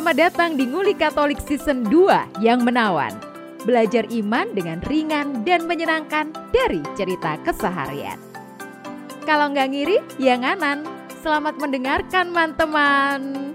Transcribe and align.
Selamat 0.00 0.32
datang 0.32 0.56
di 0.56 0.64
Nguli 0.64 0.96
Katolik 0.96 1.44
Season 1.44 1.84
2 1.84 2.40
yang 2.40 2.64
menawan. 2.64 3.12
Belajar 3.68 4.08
iman 4.08 4.48
dengan 4.56 4.80
ringan 4.88 5.44
dan 5.44 5.68
menyenangkan 5.68 6.32
dari 6.48 6.80
cerita 6.96 7.36
keseharian. 7.44 8.16
Kalau 9.28 9.52
nggak 9.52 9.68
ngiri, 9.68 10.00
ya 10.16 10.40
nganan. 10.40 10.88
Selamat 11.20 11.60
mendengarkan, 11.60 12.32
teman-teman. 12.32 13.52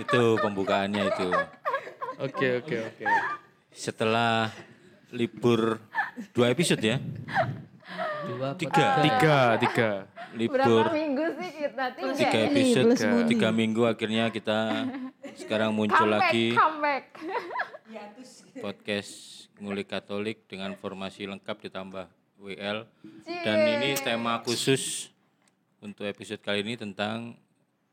itu 0.08 0.22
pembukaannya 0.40 1.04
itu. 1.04 1.28
Oke 2.16 2.64
oke 2.64 2.76
oke. 2.96 3.04
Setelah 3.76 4.48
libur 5.12 5.87
dua 6.32 6.46
episode 6.48 6.80
ya, 6.80 6.96
Dua 8.28 8.52
tiga, 8.54 8.86
Tiga 9.00 9.38
tiga. 9.58 9.90
libur 10.30 10.60
Berapa 10.60 10.92
minggu 10.92 11.24
sih 11.34 11.50
kita 11.56 11.84
tiga? 11.92 12.12
tiga 12.14 12.38
ini? 12.38 12.52
episode, 12.52 12.88
Tiga. 12.92 13.24
tiga 13.26 13.48
minggu 13.50 13.82
akhirnya 13.82 14.24
kita 14.28 14.58
sekarang 15.34 15.72
muncul 15.72 15.96
Comeback, 16.04 16.20
lagi 16.28 16.46
comeback. 16.52 17.04
podcast 18.54 19.12
ngulik 19.56 19.88
Katolik 19.88 20.44
dengan 20.44 20.74
formasi 20.74 21.24
lengkap 21.24 21.56
ditambah 21.62 22.06
WL 22.38 22.84
dan 23.24 23.56
ini 23.74 23.96
tema 23.96 24.38
khusus 24.40 25.08
untuk 25.78 26.04
episode 26.04 26.38
kali 26.38 26.60
ini 26.60 26.76
tentang 26.76 27.34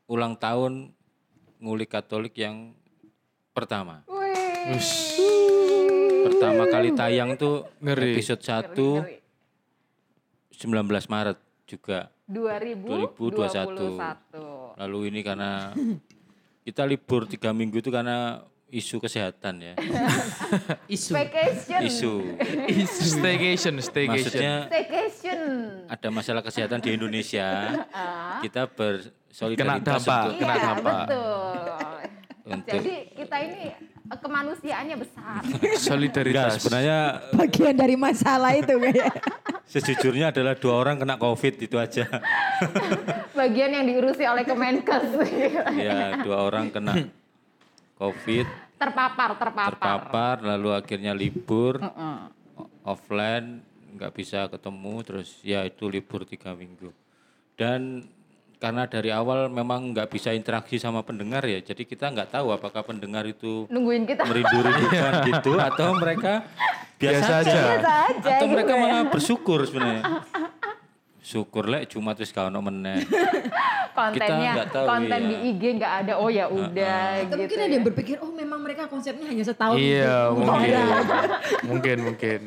ulang 0.04 0.36
tahun 0.36 0.92
ngulik 1.56 1.88
Katolik 1.88 2.36
yang 2.36 2.76
pertama. 3.50 4.04
Wih, 4.06 4.76
Ush. 4.76 5.65
Pertama 6.26 6.66
kali 6.66 6.90
tayang 6.92 7.30
tuh 7.34 7.70
Ngeri. 7.78 8.12
episode 8.12 8.42
1 8.42 8.74
ngeri. 8.74 9.22
19 10.50 10.82
Maret 11.06 11.38
juga 11.64 12.10
2021. 12.26 14.00
Lalu 14.76 14.98
ini 15.06 15.20
karena 15.20 15.70
kita 16.62 16.82
libur 16.82 17.24
tiga 17.24 17.52
minggu 17.52 17.78
itu 17.78 17.88
karena 17.88 18.42
isu 18.66 18.98
kesehatan 18.98 19.62
ya. 19.62 19.74
isu. 20.90 21.12
Vacation. 21.14 21.80
Isu. 21.80 22.14
Staycation 22.88 23.74
staycation. 23.78 24.26
Maksudnya 24.26 24.54
Staycation. 24.66 25.40
ada 25.86 26.08
masalah 26.10 26.42
kesehatan 26.42 26.80
di 26.80 26.90
Indonesia. 26.90 27.46
kita 28.42 28.66
Kena 28.66 28.74
bersolidaritas 28.74 30.02
dampak. 30.02 30.18
untuk, 30.24 30.34
Kena 30.36 30.50
Iya, 30.50 30.64
dampak. 30.64 31.06
betul. 31.06 31.94
untuk 32.48 32.74
Jadi 32.74 32.94
kita 33.14 33.36
ini 33.40 33.64
kemanusiaannya 34.08 34.96
besar. 34.96 35.40
Solidaritas. 35.76 36.62
sebenarnya 36.62 36.98
bagian 37.34 37.74
dari 37.74 37.96
masalah 37.98 38.54
itu 38.54 38.74
kayak. 38.78 39.10
sejujurnya 39.66 40.30
adalah 40.30 40.54
dua 40.54 40.78
orang 40.78 41.02
kena 41.02 41.18
covid 41.18 41.54
itu 41.58 41.76
aja. 41.76 42.06
Bagian 43.34 43.74
yang 43.74 43.84
diurusi 43.84 44.22
oleh 44.22 44.46
Kemenkes. 44.46 45.06
ya 45.74 46.22
dua 46.22 46.46
orang 46.46 46.70
kena 46.70 47.10
covid 47.96 48.46
terpapar, 48.76 49.40
terpapar. 49.40 49.72
terpapar 49.72 50.36
lalu 50.44 50.68
akhirnya 50.76 51.16
libur 51.16 51.80
o- 51.80 52.68
offline 52.84 53.64
nggak 53.96 54.12
bisa 54.12 54.44
ketemu 54.52 54.94
terus 55.00 55.40
ya 55.40 55.64
itu 55.64 55.88
libur 55.88 56.28
tiga 56.28 56.52
minggu 56.52 56.92
dan 57.56 58.04
karena 58.56 58.84
dari 58.84 59.12
awal 59.12 59.46
memang 59.46 59.92
nggak 59.92 60.08
bisa 60.08 60.32
interaksi 60.32 60.76
sama 60.76 61.04
pendengar 61.04 61.44
ya 61.44 61.60
jadi 61.60 61.82
kita 61.82 62.08
nggak 62.08 62.32
tahu 62.32 62.50
apakah 62.50 62.80
pendengar 62.82 63.22
itu 63.22 63.68
Nungguin 63.68 64.04
kita. 64.04 64.24
merindu-rindukan 64.24 65.12
gitu 65.28 65.52
atau 65.60 65.92
mereka 65.94 66.40
biasa, 66.96 67.20
Biasa 67.20 67.32
aja, 67.36 67.44
aja. 67.44 67.60
Biasa 67.60 67.92
aja 68.08 68.16
atau 68.16 68.32
gitu 68.40 68.44
mereka 68.48 68.72
ya. 68.72 68.80
malah 68.80 69.02
bersyukur 69.06 69.58
sebenarnya 69.62 70.02
syukur 71.26 71.66
lek 71.66 71.90
cuma 71.90 72.14
terus 72.14 72.30
kau 72.30 72.46
meneh 72.46 73.02
kontennya 73.96 74.50
nggak 74.60 74.68
tahu, 74.70 74.86
konten 74.86 75.20
iya. 75.24 75.30
di 75.32 75.36
IG 75.50 75.62
nggak 75.80 75.92
ada 76.04 76.12
oh 76.20 76.28
ya 76.28 76.46
udah 76.46 77.00
Atau 77.16 77.24
gitu 77.24 77.36
mungkin 77.40 77.58
ada 77.58 77.72
yang 77.72 77.86
berpikir, 77.88 78.16
oh 78.20 78.28
memang 78.28 78.60
mereka 78.60 78.84
konsepnya 78.92 79.24
hanya 79.32 79.40
setahun. 79.40 79.80
Iya 79.80 80.16
gitu. 80.28 80.36
mungkin. 80.36 80.72
Mungkin 81.72 81.96
mungkin. 82.04 82.40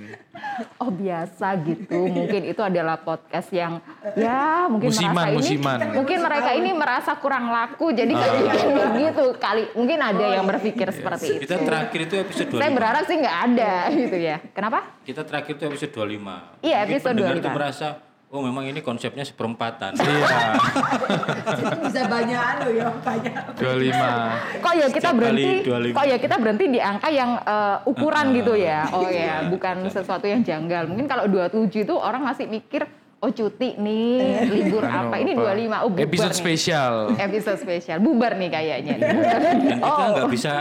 oh 0.79 0.91
biasa 0.91 1.47
gitu 1.67 1.99
mungkin 2.07 2.47
itu 2.47 2.61
adalah 2.63 2.99
podcast 2.99 3.51
yang 3.51 3.83
ya 4.15 4.67
mungkin 4.71 4.91
Musiman, 4.91 5.11
merasa 5.11 5.27
ini 5.31 5.39
musiman. 5.39 5.77
mungkin 5.91 6.17
mereka 6.23 6.49
ini 6.55 6.71
merasa 6.71 7.11
kurang 7.19 7.51
laku 7.51 7.91
jadi 7.91 8.07
jadi 8.07 8.37
bikin 8.47 8.69
begitu 8.71 9.25
kali 9.35 9.63
mungkin 9.75 9.99
ada 9.99 10.25
yang 10.39 10.47
berpikir 10.47 10.87
seperti 10.95 11.39
itu 11.39 11.43
kita 11.43 11.59
terakhir 11.59 11.99
itu 12.07 12.15
episode 12.23 12.47
25 12.55 12.59
saya 12.59 12.71
berharap 12.71 13.03
sih 13.03 13.15
nggak 13.19 13.37
ada 13.51 13.73
gitu 13.91 14.17
ya 14.19 14.37
kenapa 14.55 14.79
kita 15.03 15.21
terakhir 15.27 15.53
itu 15.59 15.63
episode 15.67 15.91
25 15.91 15.99
Iya, 15.99 16.17
Mungkin 16.23 16.75
episode 16.87 17.13
pendengar 17.15 17.35
25. 17.35 17.43
itu 17.43 17.49
merasa 17.51 17.87
oh 18.29 18.39
memang 18.39 18.61
ini 18.63 18.79
konsepnya 18.79 19.21
seperempatan 19.21 19.97
Iya. 19.97 20.53
Jadi 21.49 21.75
bisa 21.81 22.01
banyak 22.05 22.37
anu 22.39 22.67
ya, 22.71 22.87
banyak. 22.95 23.33
25. 23.57 24.61
kok 24.61 24.73
ya 24.75 24.87
kita 24.87 25.09
berhenti 25.11 25.49
kali 25.65 25.89
25. 25.89 25.97
kok 25.97 26.05
ya 26.05 26.17
kita 26.19 26.35
berhenti 26.37 26.65
di 26.67 26.79
angka 26.79 27.09
yang 27.09 27.31
eh, 27.37 27.77
ukuran 27.83 28.25
Ah, 28.25 28.35
gitu 28.35 28.53
ya 28.53 28.79
oh 28.91 29.01
ya 29.03 29.09
iya. 29.09 29.35
bukan 29.45 29.75
sesuatu 29.87 30.25
yang 30.25 30.41
janggal 30.41 30.85
mungkin 30.85 31.05
kalau 31.05 31.25
27 31.25 31.73
itu 31.79 31.95
orang 31.95 32.21
masih 32.21 32.45
mikir 32.45 32.85
oh 33.17 33.29
cuti 33.29 33.75
nih 33.75 34.45
libur 34.47 34.79
Anu, 34.81 35.09
apa 35.09 35.15
ini 35.17 35.33
25 35.33 35.43
oh 35.75 35.89
bubar 35.89 36.05
Episode 36.05 36.29
nih. 36.29 36.39
spesial. 36.39 36.93
episode 37.17 37.57
spesial 37.57 37.97
bubar 37.97 38.31
nih 38.33 38.49
kayaknya 38.49 38.93
nih. 38.95 39.09
dan 39.09 39.41
kita 39.59 39.83
Oh. 39.89 40.07
nggak 40.13 40.29
bisa 40.29 40.53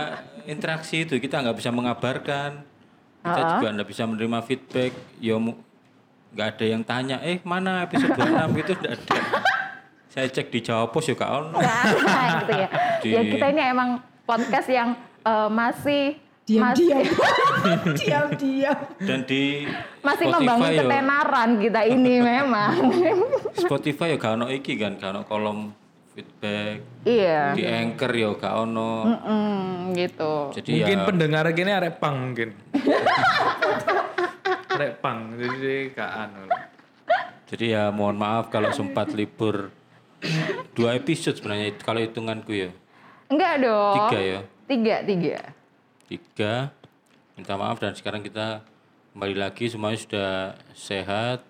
interaksi 0.45 1.05
itu 1.05 1.15
kita 1.17 1.39
nggak 1.39 1.55
bisa 1.55 1.69
mengabarkan 1.69 2.65
kita 3.21 3.41
Ah. 3.41 3.51
juga 3.55 3.69
nggak 3.75 3.89
bisa 3.89 4.03
menerima 4.05 4.39
feedback 4.43 4.91
ya 5.19 5.37
nggak 6.31 6.49
ada 6.51 6.65
yang 6.67 6.83
tanya 6.83 7.17
eh 7.21 7.41
mana 7.43 7.83
episode 7.83 8.13
26 8.13 8.59
gitu 8.59 8.73
nggak 8.75 8.95
ada 8.95 9.19
saya 10.09 10.27
cek 10.27 10.49
di 10.49 10.61
Jawa 10.61 10.89
Pos 10.89 11.05
ya 11.05 11.15
kak 11.15 11.29
ono 11.29 11.57
Nah, 11.57 11.85
gitu 12.41 12.53
ya. 12.55 12.69
Di- 13.03 13.11
Ya 13.11 13.21
kita 13.23 13.47
ini 13.49 13.63
emang 13.67 13.89
podcast 14.23 14.69
yang 14.69 14.93
eh, 15.21 15.49
masih 15.49 16.05
Diam-diam. 16.43 17.05
masih, 17.05 17.93
Diam-diam. 18.01 18.79
dan 18.99 19.21
di 19.23 19.69
masih 20.01 20.25
Spotify 20.25 20.33
membangun 20.35 20.65
ya 20.67 20.81
ketenaran 20.81 21.51
kita 21.59 21.81
ini 21.85 22.15
memang. 22.31 22.73
Spotify 23.53 24.07
ya 24.07 24.17
gak 24.17 24.33
ono 24.35 24.47
iki 24.49 24.73
kan 24.75 24.97
gak 24.97 25.11
ono 25.11 25.21
kolom 25.23 25.59
feedback 26.11 27.05
iya. 27.05 27.53
di 27.53 27.63
Anchor 27.63 28.11
ya 28.11 28.33
gak 28.33 28.55
ono 28.59 28.91
Mm, 29.21 29.93
gitu. 29.93 30.57
jadi 30.57 30.71
Mungkin 30.73 30.97
ya 30.97 31.05
pendengar 31.05 31.45
gini 31.53 31.71
arek 31.71 32.01
pang 32.01 32.17
mungkin. 32.19 32.57
Arek 34.69 34.93
pang 34.99 35.35
jadi 35.35 35.91
gak 35.91 36.11
anu. 36.19 36.45
Jadi 37.47 37.65
ya 37.71 37.89
mohon 37.89 38.15
maaf 38.15 38.49
kalau 38.49 38.69
sempat 38.71 39.09
libur 39.11 39.73
dua 40.73 40.95
episode 40.95 41.35
sebenarnya 41.35 41.71
itu 41.71 41.81
kalau 41.81 41.99
hitunganku 41.99 42.53
ya 42.53 42.71
Enggak 43.27 43.53
dong. 43.59 43.95
tiga 44.05 44.19
ya 44.19 44.41
Tiga, 44.67 44.97
tiga. 45.03 45.39
tiga 46.05 46.53
minta 47.33 47.55
maaf 47.55 47.79
dan 47.79 47.93
sekarang 47.93 48.21
kita 48.21 48.61
kembali 49.11 49.35
lagi 49.35 49.65
semuanya 49.67 49.97
sudah 49.97 50.33
sehat 50.73 51.41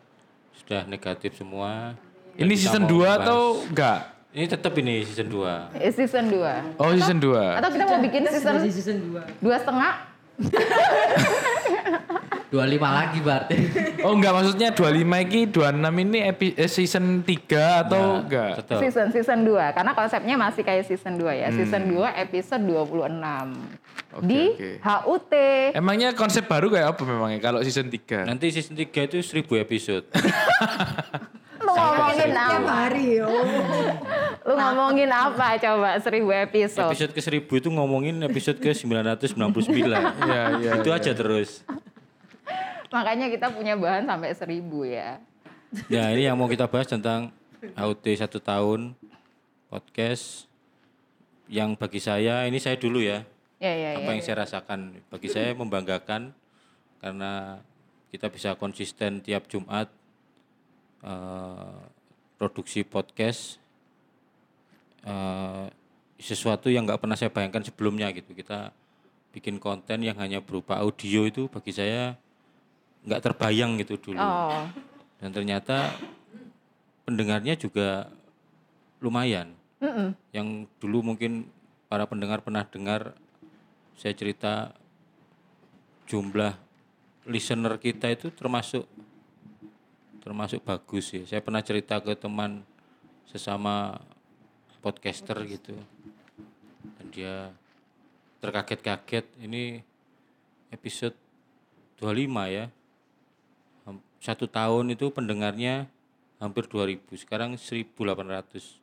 sudah 0.56 0.84
negatif 0.84 1.34
semua. 1.34 1.96
Dan 2.32 2.44
Ini 2.44 2.54
season 2.54 2.82
mau 2.84 2.90
2 2.92 3.00
bahas- 3.00 3.18
atau 3.20 3.40
enggak? 3.64 3.98
ini 4.30 4.46
tetap 4.46 4.72
ini 4.76 4.94
season 5.02 5.26
2 5.26 5.74
Eh, 5.74 5.90
Season 5.90 6.24
2. 6.24 6.76
Oh 6.76 6.92
season 6.92 7.18
2. 7.18 7.58
Atau 7.58 7.70
kita 7.72 7.84
mau 7.84 7.98
bikin 7.98 8.22
season 8.28 8.54
season 8.62 8.96
2. 9.10 9.22
dua 9.40 9.56
setengah? 9.56 9.94
25 12.48 12.80
lagi 12.80 13.18
berarti. 13.20 13.56
Oh 14.06 14.14
enggak 14.14 14.30
maksudnya 14.30 14.70
25 14.70 14.94
ini 14.94 15.50
26 15.50 15.74
ini 16.06 16.18
epi, 16.22 16.54
eh, 16.54 16.70
season 16.70 17.26
3 17.26 17.82
atau 17.82 18.22
enggak? 18.22 18.62
tetap 18.62 18.78
Season 18.78 19.10
season 19.10 19.42
2 19.42 19.74
karena 19.74 19.90
konsepnya 19.90 20.34
masih 20.38 20.62
kayak 20.62 20.86
season 20.86 21.18
2 21.18 21.34
ya. 21.34 21.48
Hmm. 21.50 21.58
Season 21.58 21.82
2 21.82 22.06
episode 22.14 22.62
26. 22.62 23.58
Oke, 24.08 24.24
di 24.24 24.42
oke. 24.54 24.70
HUT. 24.80 25.32
Emangnya 25.74 26.14
konsep 26.14 26.46
baru 26.46 26.70
kayak 26.70 26.94
apa 26.94 27.02
memangnya 27.04 27.42
kalau 27.42 27.60
season 27.60 27.90
3? 27.90 28.24
nanti 28.24 28.54
season 28.54 28.78
3 28.78 28.86
itu 28.86 29.18
1000 29.20 29.66
episode 29.66 30.06
Lu 31.58 31.74
ngomongin 31.74 32.32
apa? 32.32 32.72
hari 32.86 33.20
oh. 33.20 33.44
Lu 34.46 34.54
ngomongin 34.56 35.10
apa 35.12 35.58
coba 35.60 35.98
1000 36.00 36.46
episode? 36.48 36.88
episode 36.94 37.12
ke 37.12 37.20
1000 37.20 37.60
itu 37.60 37.68
ngomongin 37.68 38.16
episode 38.24 38.56
ke 38.62 38.72
999 38.72 39.36
Iya, 40.24 40.42
iya. 40.62 40.72
itu 40.80 40.88
iya. 40.88 40.96
aja 40.96 41.12
terus 41.12 41.66
Makanya 42.88 43.26
kita 43.28 43.52
punya 43.52 43.76
bahan 43.76 44.08
sampai 44.08 44.32
1000 44.32 44.64
ya. 44.88 45.20
Ya 45.92 46.08
ini 46.12 46.24
yang 46.24 46.36
mau 46.40 46.48
kita 46.48 46.64
bahas 46.64 46.88
tentang 46.88 47.28
HUT 47.76 48.04
satu 48.16 48.40
tahun 48.40 48.96
podcast 49.68 50.48
yang 51.48 51.76
bagi 51.76 52.00
saya 52.00 52.48
ini 52.48 52.56
saya 52.56 52.76
dulu 52.76 53.00
ya 53.00 53.24
Ya 53.58 53.72
ya 53.74 53.88
apa 53.98 54.08
ya. 54.08 54.12
yang 54.16 54.22
saya 54.22 54.36
rasakan 54.46 54.96
bagi 55.10 55.28
saya 55.28 55.52
membanggakan 55.52 56.32
karena 57.02 57.60
kita 58.08 58.30
bisa 58.30 58.56
konsisten 58.56 59.20
tiap 59.20 59.44
Jumat 59.50 59.90
eh, 61.04 61.80
produksi 62.38 62.86
podcast 62.86 63.58
eh, 65.04 65.66
sesuatu 66.16 66.70
yang 66.70 66.86
nggak 66.88 67.02
pernah 67.02 67.18
saya 67.18 67.28
bayangkan 67.28 67.66
sebelumnya 67.66 68.08
gitu 68.14 68.32
kita 68.32 68.72
bikin 69.34 69.60
konten 69.60 70.00
yang 70.00 70.16
hanya 70.16 70.40
berupa 70.40 70.80
audio 70.80 71.28
itu 71.28 71.50
bagi 71.52 71.74
saya 71.74 72.16
nggak 73.06 73.22
terbayang 73.22 73.78
gitu 73.82 74.00
dulu. 74.00 74.18
Oh. 74.18 74.66
Dan 75.18 75.30
ternyata 75.34 75.92
pendengarnya 77.06 77.54
juga 77.58 78.10
lumayan. 78.98 79.54
Mm-mm. 79.78 80.14
Yang 80.34 80.66
dulu 80.82 81.14
mungkin 81.14 81.50
para 81.86 82.04
pendengar 82.04 82.42
pernah 82.42 82.66
dengar 82.66 83.14
saya 83.98 84.14
cerita 84.14 84.74
jumlah 86.06 86.54
listener 87.28 87.76
kita 87.76 88.08
itu 88.10 88.30
termasuk 88.32 88.86
termasuk 90.22 90.60
bagus 90.62 91.14
ya. 91.14 91.24
Saya 91.24 91.40
pernah 91.40 91.62
cerita 91.64 91.98
ke 92.02 92.12
teman 92.12 92.62
sesama 93.28 93.96
podcaster 94.84 95.36
gitu. 95.48 95.74
Dan 96.98 97.06
dia 97.12 97.50
terkaget-kaget 98.38 99.26
ini 99.42 99.82
episode 100.70 101.16
25 101.98 102.54
ya. 102.54 102.70
Satu 104.18 104.50
tahun 104.50 104.98
itu 104.98 105.14
pendengarnya 105.14 105.86
hampir 106.42 106.66
2000, 106.66 107.06
sekarang 107.14 107.54
1800. 107.54 108.82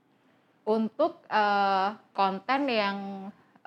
Untuk 0.65 1.21
eh, 1.27 1.89
konten 2.15 2.61
yang 2.71 2.97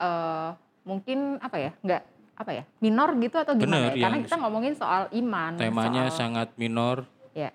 eh, 0.00 0.50
mungkin 0.88 1.36
apa 1.38 1.56
ya? 1.60 1.70
Enggak 1.84 2.02
apa 2.38 2.50
ya? 2.54 2.64
Minor 2.80 3.18
gitu 3.20 3.36
atau 3.36 3.52
gimana 3.52 3.92
Bener, 3.92 4.00
ya? 4.00 4.04
Karena 4.08 4.18
kita 4.24 4.36
ngomongin 4.40 4.74
soal 4.74 5.02
iman. 5.12 5.52
Temanya 5.60 6.08
soal- 6.08 6.16
sangat 6.16 6.48
minor, 6.56 7.04
ya. 7.36 7.50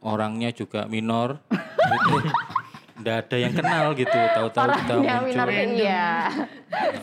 orangnya 0.00 0.50
juga 0.56 0.88
minor. 0.88 1.42
itu 1.98 2.16
enggak 2.98 3.16
ada 3.28 3.36
yang 3.38 3.54
kenal 3.54 3.86
gitu, 3.94 4.18
tahu-tahu 4.34 4.68
kita 4.74 4.94
muncul. 4.98 5.48
iya. 5.76 6.28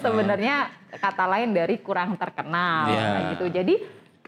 Sebenarnya 0.04 0.56
kata 0.96 1.26
lain 1.28 1.50
dari 1.56 1.76
kurang 1.80 2.16
terkenal 2.20 2.92
kayak 2.92 3.24
gitu. 3.38 3.46
Jadi 3.52 3.76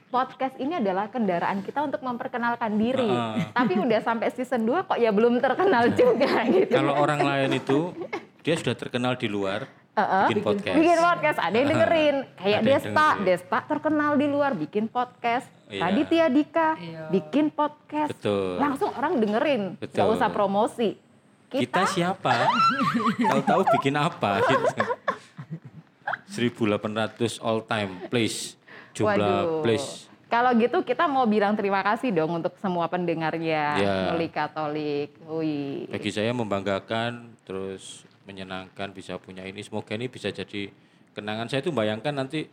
podcast 0.07 0.55
ini 0.57 0.79
adalah 0.79 1.07
kendaraan 1.07 1.61
kita 1.61 1.83
untuk 1.83 1.99
memperkenalkan 1.99 2.75
diri. 2.75 3.07
Heeh. 3.07 3.51
Tapi 3.51 3.73
udah 3.77 3.99
sampai 3.99 4.31
season 4.31 4.63
2 4.63 4.87
kok 4.87 4.97
ya 4.97 5.11
belum 5.11 5.37
terkenal 5.37 5.91
juga 5.91 6.43
gitu. 6.55 6.71
Kalau 6.71 6.95
orang 6.95 7.21
lain 7.21 7.51
itu 7.55 7.91
dia 8.41 8.55
sudah 8.55 8.73
terkenal 8.73 9.19
di 9.19 9.27
luar 9.27 9.67
Heeh. 9.93 10.25
bikin 10.31 10.43
podcast. 10.43 10.75
Bikin 10.77 10.97
podcast, 10.97 11.37
ada 11.37 11.55
yang 11.55 11.69
dengerin. 11.69 12.15
Kayak 12.35 12.57
Ada 12.57 12.67
Desta, 12.67 12.87
dengerin. 12.87 13.25
Desta 13.25 13.57
terkenal 13.65 14.11
di 14.15 14.27
luar 14.27 14.51
bikin 14.53 14.85
podcast. 14.87 15.47
Iya. 15.67 15.81
Raditya 15.83 16.25
Dika 16.31 16.69
bikin 17.11 17.51
podcast. 17.51 18.15
Betul. 18.15 18.55
Langsung 18.55 18.89
orang 18.95 19.19
dengerin, 19.19 19.75
nggak 19.75 19.83
Betul. 19.91 20.15
usah 20.15 20.29
promosi. 20.31 20.95
Kita 21.47 21.87
siapa? 21.87 22.47
Tahu-tahu 23.19 23.61
bikin 23.75 23.95
apa 23.95 24.39
gitu. 24.47 24.63
1800 26.27 27.39
all 27.39 27.63
time 27.63 28.03
please 28.07 28.59
jumlah 28.97 29.13
Waduh. 29.13 29.61
please. 29.61 30.09
Kalau 30.27 30.51
gitu 30.53 30.83
kita 30.83 31.07
mau 31.07 31.23
bilang 31.23 31.55
terima 31.55 31.79
kasih 31.79 32.11
dong 32.11 32.35
untuk 32.35 32.51
semua 32.57 32.91
pendengarnya 32.91 33.63
Ya. 33.77 33.93
Ngulik 34.09 34.33
Katolik. 34.33 35.15
Wih. 35.23 35.87
Bagi 35.87 36.11
saya 36.11 36.35
membanggakan 36.35 37.31
terus 37.41 38.03
menyenangkan 38.23 38.91
bisa 38.91 39.15
punya 39.15 39.41
ini. 39.41 39.63
Semoga 39.63 39.95
ini 39.95 40.11
bisa 40.11 40.27
jadi 40.27 40.67
kenangan. 41.13 41.47
Saya 41.47 41.63
tuh 41.63 41.71
bayangkan 41.71 42.11
nanti 42.11 42.43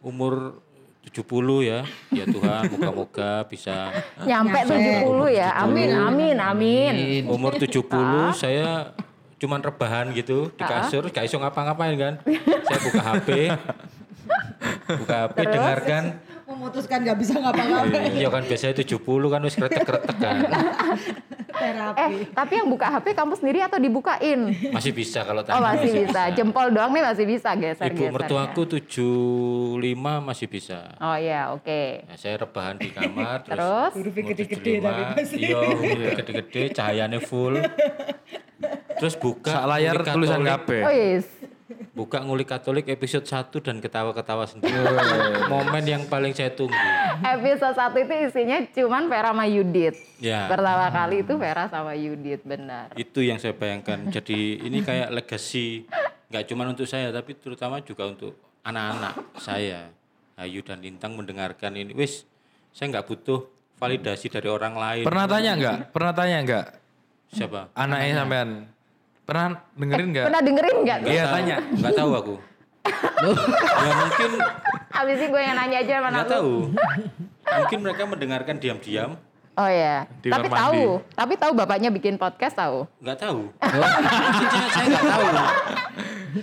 umur 0.00 0.64
70 1.04 1.20
ya. 1.60 1.84
Ya 2.08 2.24
Tuhan, 2.24 2.62
moga-moga 2.72 3.44
bisa 3.44 3.92
Nyampe 4.24 4.64
70 4.64 5.04
ya. 5.30 5.60
Amin, 5.60 5.92
amin, 5.92 6.36
amin. 6.40 6.94
umur 7.28 7.52
70 7.52 7.84
Ah. 7.92 8.32
saya 8.32 8.96
cuman 9.36 9.60
rebahan 9.60 10.08
gitu 10.16 10.48
di 10.50 10.64
kasur, 10.64 11.04
gak 11.12 11.28
iso 11.28 11.36
ngapa-ngapain 11.36 12.00
kan. 12.00 12.14
Saya 12.64 12.78
buka 12.80 13.02
HP. 13.04 13.28
Buka 14.84 15.16
HP 15.28 15.36
dengarkan 15.48 16.04
Memutuskan 16.44 17.00
nggak 17.00 17.18
bisa 17.24 17.40
ngapa-ngapain. 17.40 18.12
Iya 18.20 18.28
kan 18.28 18.44
biasanya 18.44 18.74
70 18.76 19.00
kan 19.32 19.40
wis 19.48 19.56
kretek-kretek 19.56 20.16
kan. 20.20 20.36
Terapi. 21.54 21.98
Eh, 22.04 22.10
tapi 22.36 22.52
yang 22.60 22.68
buka 22.68 22.86
HP 22.92 23.16
kamu 23.16 23.32
sendiri 23.40 23.64
atau 23.64 23.80
dibukain? 23.80 24.52
Masih 24.74 24.92
bisa 24.92 25.24
kalau 25.24 25.40
Oh 25.40 25.48
tanya 25.48 25.72
masih 25.72 25.90
bisa. 26.04 26.22
Jempol 26.36 26.68
doang 26.68 26.92
nih 26.92 27.00
masih 27.00 27.24
bisa 27.24 27.48
geser 27.56 27.88
Ibu 27.94 28.12
mertuaku 28.12 28.62
75 28.68 30.20
masih 30.20 30.46
bisa. 30.52 30.92
Oh 31.00 31.16
ya, 31.16 31.54
oke. 31.56 32.04
Nah, 32.04 32.16
saya 32.20 32.36
rebahan 32.44 32.76
di 32.76 32.90
kamar 32.92 33.40
terus, 33.46 33.56
Terus? 33.56 33.92
Hurufnya 33.96 34.22
umur 34.22 34.32
gede-gede 34.36 34.72
75, 34.76 34.84
tapi 34.84 35.02
pasti. 35.16 35.36
Iya, 35.40 35.58
hurufnya 35.64 36.12
gede-gede, 36.20 36.62
cahayanya 36.76 37.20
full. 37.24 37.54
Terus 39.00 39.14
buka 39.16 39.52
Sak 39.52 39.64
layar 39.64 39.96
tulisan 40.04 40.42
kabeh. 40.44 40.82
Oh 40.84 40.92
yes. 40.92 41.26
Buka 41.96 42.20
ngulik 42.20 42.52
Katolik 42.52 42.92
episode 42.92 43.24
1 43.24 43.48
dan 43.64 43.80
ketawa-ketawa 43.80 44.44
sendiri. 44.44 44.84
Momen 45.48 45.84
yang 45.88 46.04
paling 46.04 46.36
saya 46.36 46.52
tunggu. 46.52 46.76
Episode 47.24 47.72
satu 47.72 47.96
itu 48.04 48.14
isinya 48.28 48.60
cuman 48.68 49.08
Vera 49.08 49.32
sama 49.32 49.48
Yudit. 49.48 49.96
Ya. 50.20 50.44
Pertama 50.44 50.92
kali 50.92 51.24
itu 51.24 51.32
Vera 51.40 51.64
sama 51.72 51.96
Yudit, 51.96 52.44
benar. 52.44 52.92
Itu 53.00 53.24
yang 53.24 53.40
saya 53.40 53.56
bayangkan. 53.56 54.12
Jadi 54.12 54.60
ini 54.60 54.84
kayak 54.84 55.08
legacy 55.08 55.88
nggak 56.28 56.44
cuma 56.52 56.68
untuk 56.68 56.84
saya 56.84 57.08
tapi 57.14 57.32
terutama 57.32 57.80
juga 57.80 58.12
untuk 58.12 58.36
anak-anak 58.60 59.14
saya. 59.40 59.88
Ayu 60.34 60.66
dan 60.66 60.82
Lintang 60.82 61.14
mendengarkan 61.14 61.78
ini. 61.78 61.94
Wis, 61.94 62.26
saya 62.74 62.90
nggak 62.90 63.06
butuh 63.06 63.46
validasi 63.78 64.28
dari 64.28 64.50
orang 64.50 64.74
lain. 64.74 65.04
Pernah 65.06 65.26
tanya 65.30 65.50
nggak? 65.56 65.78
Pernah 65.94 66.12
tanya 66.12 66.36
nggak? 66.42 66.66
Siapa? 67.34 67.60
Anaknya 67.72 68.12
sampean. 68.20 68.50
Pernah 69.24 69.46
dengerin 69.72 70.08
nggak? 70.12 70.24
Pernah 70.28 70.42
dengerin 70.44 70.76
nggak? 70.84 70.98
Iya 71.08 71.24
tanya. 71.32 71.56
Nggak 71.72 71.94
tahu 71.96 72.10
aku. 72.12 72.34
ya 72.84 73.92
mungkin 73.96 74.30
Abis 74.94 75.16
ini 75.16 75.26
gue 75.32 75.40
yang 75.40 75.56
nanya 75.56 75.78
aja 75.80 75.94
mana 75.98 76.14
nggak 76.20 76.28
lu. 76.28 76.34
tahu. 76.36 76.52
Mungkin 77.64 77.78
mereka 77.80 78.02
mendengarkan 78.04 78.56
diam-diam. 78.60 79.10
Oh 79.54 79.70
ya. 79.70 80.04
Di 80.20 80.28
Tapi 80.28 80.48
tahu. 80.50 81.00
Tapi 81.14 81.34
tahu 81.38 81.52
bapaknya 81.56 81.88
bikin 81.88 82.20
podcast 82.20 82.54
tahu. 82.58 82.84
Nggak 83.00 83.18
tahu. 83.24 83.40
Maksudnya 83.58 84.68
saya 84.68 84.86
nggak 84.92 85.04
tahu. 85.08 85.26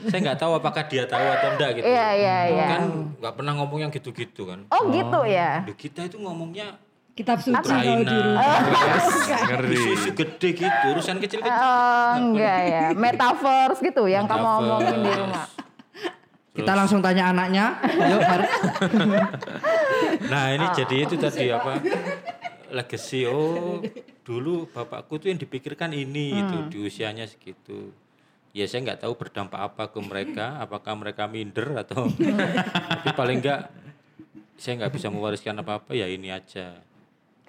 saya 0.08 0.20
nggak 0.24 0.40
tahu 0.40 0.52
apakah 0.56 0.84
dia 0.88 1.04
tahu 1.06 1.26
atau 1.26 1.48
enggak 1.52 1.70
gitu. 1.78 1.86
Iya, 1.86 2.08
iya, 2.16 2.38
iya. 2.48 2.66
Kan 2.76 2.84
nggak 3.20 3.34
pernah 3.38 3.54
ngomong 3.60 3.80
yang 3.84 3.92
gitu-gitu 3.92 4.42
kan. 4.48 4.60
Oh, 4.72 4.88
gitu 4.90 5.20
ya. 5.28 5.62
Duh, 5.68 5.76
kita 5.76 6.08
itu 6.08 6.18
ngomongnya 6.18 6.80
Kitab 7.12 7.44
suci 7.44 7.60
kalau 7.60 8.02
di 8.08 8.18
rumah. 8.18 8.60
Ngeri. 9.52 9.76
isu-isu 9.76 10.10
gede 10.16 10.50
gitu, 10.56 10.86
urusan 10.96 11.20
kecil-kecil. 11.20 11.60
Oh, 11.60 12.12
enggak 12.16 12.60
ya. 12.66 12.86
Metaverse 12.96 13.80
gitu 13.84 14.08
yang 14.08 14.26
kamu 14.32 14.42
Metaverse. 14.42 14.64
omongin 14.64 14.96
di 15.04 15.12
rumah. 15.20 15.46
Kita 16.52 16.72
langsung 16.76 17.00
tanya 17.04 17.32
anaknya. 17.32 17.66
Yuk, 17.84 18.22
mari. 18.24 18.46
Nah 20.32 20.52
ini 20.56 20.66
jadi 20.76 20.96
itu 21.08 21.16
tadi 21.20 21.52
apa 21.52 21.80
legacy 22.72 23.28
oh 23.28 23.84
dulu 24.24 24.68
bapakku 24.72 25.20
tuh 25.20 25.28
yang 25.32 25.40
dipikirkan 25.40 25.92
ini 25.92 26.40
gitu 26.40 26.58
di 26.72 26.78
usianya 26.88 27.28
segitu 27.28 27.92
ya 28.56 28.68
saya 28.68 28.84
nggak 28.88 29.08
tahu 29.08 29.14
berdampak 29.16 29.60
apa 29.60 29.84
ke 29.92 30.00
mereka 30.00 30.60
apakah 30.60 30.96
mereka 30.96 31.28
minder 31.28 31.84
atau 31.84 32.08
tapi 32.90 33.10
paling 33.16 33.44
nggak 33.44 33.62
saya 34.56 34.84
nggak 34.84 34.94
bisa 34.96 35.08
mewariskan 35.12 35.60
apa 35.60 35.84
apa 35.84 35.92
ya 35.96 36.08
ini 36.08 36.32
aja 36.32 36.80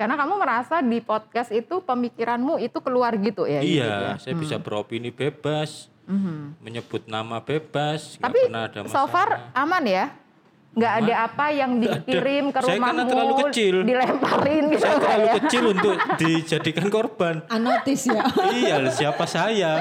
Karena 0.03 0.17
kamu 0.17 0.35
merasa 0.35 0.77
di 0.79 0.99
podcast 0.99 1.51
itu 1.51 1.79
pemikiranmu 1.79 2.59
itu 2.59 2.79
keluar 2.79 3.15
gitu 3.15 3.43
ya? 3.45 3.59
gitu 3.59 3.79
iya 3.79 3.87
ya? 3.87 4.13
saya 4.19 4.35
bisa 4.35 4.59
beropini 4.59 5.09
bebas 5.09 5.87
menyebut 6.59 7.07
nama 7.07 7.39
bebas 7.39 8.19
Tapi 8.19 8.39
pernah 8.45 8.67
ada 8.67 8.79
masalah 8.81 8.99
so 8.99 9.07
far 9.07 9.29
aman 9.53 9.85
ya? 9.85 10.05
Nggak 10.73 10.93
ada 10.99 11.15
apa 11.23 11.47
yang 11.49 11.71
dikirim 11.83 12.45
ke 12.49 12.59
Saya 12.59 12.75
karena 12.75 12.91
rumahmu, 12.99 13.09
terlalu 13.09 13.35
kecil. 13.45 13.75
dilemparin 13.83 14.63
gitu 14.69 14.81
saya 14.81 14.91
nggak 14.91 15.05
terlalu 15.07 15.23
ya? 15.23 15.35
kecil 15.39 15.63
untuk 15.71 15.95
dijadikan 16.17 16.87
korban 16.89 17.35
Anotis 17.47 18.03
ya. 18.07 18.23
iya 18.59 18.77
siapa 18.89 19.25
saya 19.25 19.73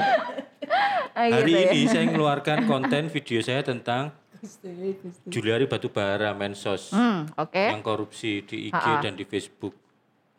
Ah, 1.12 1.28
Hari 1.28 1.44
gitu 1.44 1.58
ya. 1.58 1.70
ini 1.74 1.84
saya 1.86 2.04
mengeluarkan 2.06 2.64
konten 2.64 3.02
video 3.06 3.40
saya 3.40 3.60
tentang. 3.60 4.16
Juliari 5.24 5.64
Batubara 5.64 6.32
Mensos 6.32 6.90
Hmm, 6.90 7.28
oke. 7.32 7.54
yang 7.54 7.78
korupsi 7.80 8.42
di 8.42 8.66
IG 8.66 8.74
Ha-ha. 8.74 8.98
dan 9.00 9.14
di 9.14 9.22
Facebook. 9.22 9.76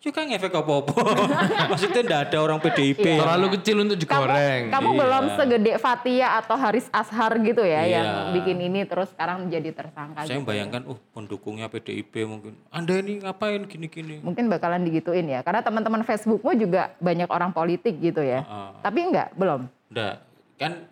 Juga 0.04 0.28
ngefek 0.28 0.52
apa-apa. 0.52 1.00
Maksudnya 1.72 2.04
enggak 2.04 2.22
ada 2.28 2.38
orang 2.44 2.60
PDIP. 2.60 3.08
Iya. 3.08 3.24
Terlalu 3.24 3.48
kecil 3.56 3.76
untuk 3.80 3.96
Kamu, 3.96 4.04
digoreng. 4.04 4.64
kamu 4.68 4.90
Iya. 4.92 5.00
belum 5.00 5.24
segede 5.40 5.72
Fatia 5.80 6.28
atau 6.44 6.56
Haris 6.60 6.92
Ashar 6.92 7.32
gitu 7.40 7.64
ya 7.64 7.88
Iya. 7.88 7.88
yang 7.88 8.08
bikin 8.36 8.58
ini 8.60 8.84
terus 8.84 9.16
sekarang 9.16 9.48
menjadi 9.48 9.72
tersangka. 9.72 10.28
Saya 10.28 10.36
gitu. 10.36 10.44
membayangkan, 10.44 10.82
oh 10.92 11.00
pendukungnya 11.16 11.72
PDIP 11.72 12.28
mungkin. 12.28 12.60
Anda 12.68 13.00
ini 13.00 13.24
ngapain 13.24 13.64
gini-gini? 13.64 14.20
Mungkin 14.20 14.52
bakalan 14.52 14.84
digituin 14.84 15.24
ya, 15.24 15.40
karena 15.40 15.64
teman-teman 15.64 16.04
Facebookmu 16.04 16.52
juga 16.60 16.92
banyak 17.00 17.32
orang 17.32 17.56
politik 17.56 17.96
gitu 18.04 18.20
ya. 18.20 18.44
Ha-ha. 18.44 18.84
Tapi 18.84 19.08
enggak, 19.08 19.32
belum. 19.40 19.72
Enggak. 19.88 20.16
Kan 20.60 20.84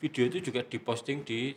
video 0.00 0.24
itu 0.24 0.40
juga 0.40 0.64
diposting 0.64 1.20
di 1.20 1.52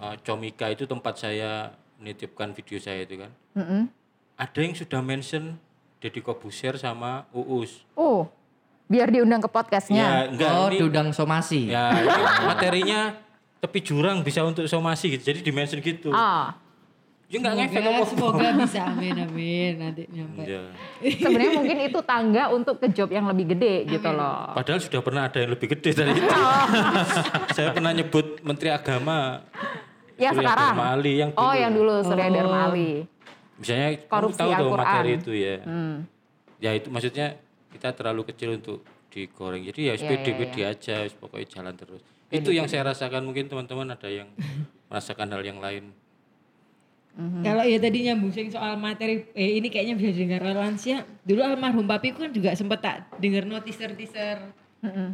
uh, 0.00 0.16
Comika 0.24 0.72
itu 0.72 0.88
tempat 0.88 1.20
saya 1.20 1.76
menitipkan 2.00 2.56
video 2.56 2.80
saya 2.80 3.04
itu 3.04 3.20
kan. 3.20 3.30
Mm-mm. 3.60 3.92
Ada 4.40 4.56
yang 4.56 4.72
sudah 4.72 5.04
mention 5.04 5.60
Deddy 5.98 6.20
Kobuser 6.20 6.78
sama 6.78 7.26
Uus. 7.32 7.82
Oh, 7.92 8.30
biar 8.86 9.10
diundang 9.10 9.42
ke 9.42 9.50
podcastnya. 9.50 9.98
Ya, 9.98 10.12
enggak 10.30 10.50
Oh, 10.52 10.66
ini 10.68 10.78
diundang 10.78 11.08
somasi. 11.10 11.66
Ya, 11.66 11.90
materinya 12.46 13.18
tepi 13.58 13.82
jurang 13.82 14.22
bisa 14.22 14.46
untuk 14.46 14.64
somasi 14.64 15.18
gitu. 15.18 15.22
Jadi 15.26 15.42
dimention 15.42 15.78
gitu. 15.78 16.14
Ah, 16.14 16.54
Ya 17.28 17.36
enggak 17.36 17.54
ngefek 17.60 17.76
Semoga, 17.76 17.92
apa. 17.92 18.08
semoga 18.08 18.48
bisa 18.56 18.80
amin 18.88 19.16
amin 19.20 19.72
nanti 19.76 20.02
nyampe. 20.08 20.48
Iya. 20.48 20.62
Sebenarnya 21.12 21.52
mungkin 21.52 21.76
itu 21.84 22.00
tangga 22.00 22.44
untuk 22.48 22.80
ke 22.80 22.88
job 22.88 23.12
yang 23.12 23.28
lebih 23.28 23.52
gede 23.52 23.84
gitu 23.84 24.08
loh. 24.08 24.56
Padahal 24.56 24.80
sudah 24.80 25.04
pernah 25.04 25.28
ada 25.28 25.36
yang 25.36 25.52
lebih 25.52 25.68
gede 25.68 25.92
dari 25.92 26.16
itu. 26.16 26.24
Saya 27.52 27.76
pernah 27.76 27.92
nyebut 27.92 28.40
Menteri 28.40 28.72
Agama 28.72 29.44
Ya 30.16 30.32
Surya 30.32 30.40
sekarang. 30.40 30.72
Dharma 30.72 30.86
Ali 30.88 31.12
yang 31.20 31.30
dulu. 31.30 31.44
Oh, 31.44 31.52
yang 31.52 31.72
dulu 31.76 31.94
Surya 32.00 32.28
Dharma 32.32 32.58
Ali. 32.64 32.90
Misalnya 33.58 33.88
kamu 33.98 34.08
Korupsi 34.08 34.38
tahu 34.38 34.50
tuh 34.50 34.58
Al-Quran. 34.62 34.86
materi 34.86 35.10
itu 35.18 35.32
ya. 35.34 35.56
Hmm. 35.66 35.96
Ya 36.58 36.70
itu 36.74 36.88
maksudnya 36.90 37.26
kita 37.74 37.88
terlalu 37.94 38.22
kecil 38.30 38.58
untuk 38.58 38.86
digoreng. 39.10 39.62
Jadi 39.66 39.80
ya 39.90 39.92
SPD 39.98 40.26
aja, 40.62 41.02
wis 41.04 41.14
pokoknya 41.18 41.46
jalan 41.50 41.74
terus. 41.74 42.02
Itu 42.30 42.54
yang 42.54 42.70
saya 42.70 42.86
rasakan 42.86 43.24
mungkin 43.24 43.50
teman-teman 43.50 43.88
ada 43.92 44.08
yang 44.08 44.28
merasakan 44.88 45.28
hal 45.34 45.42
yang 45.42 45.58
lain. 45.58 45.90
Kalau 47.18 47.66
ya 47.66 47.82
tadi 47.82 48.06
nyambung 48.06 48.30
sing 48.30 48.46
soal 48.46 48.78
materi 48.78 49.26
eh 49.34 49.58
ini 49.58 49.66
kayaknya 49.74 49.98
bisa 49.98 50.14
dengar 50.14 50.54
lansia. 50.54 51.02
Dulu 51.26 51.42
almarhum 51.42 51.82
papiku 51.82 52.22
kan 52.22 52.30
juga 52.30 52.54
sempat 52.54 52.78
tak 52.78 52.96
dengar 53.18 53.42
no 53.42 53.58
teaser-teaser 53.58 54.54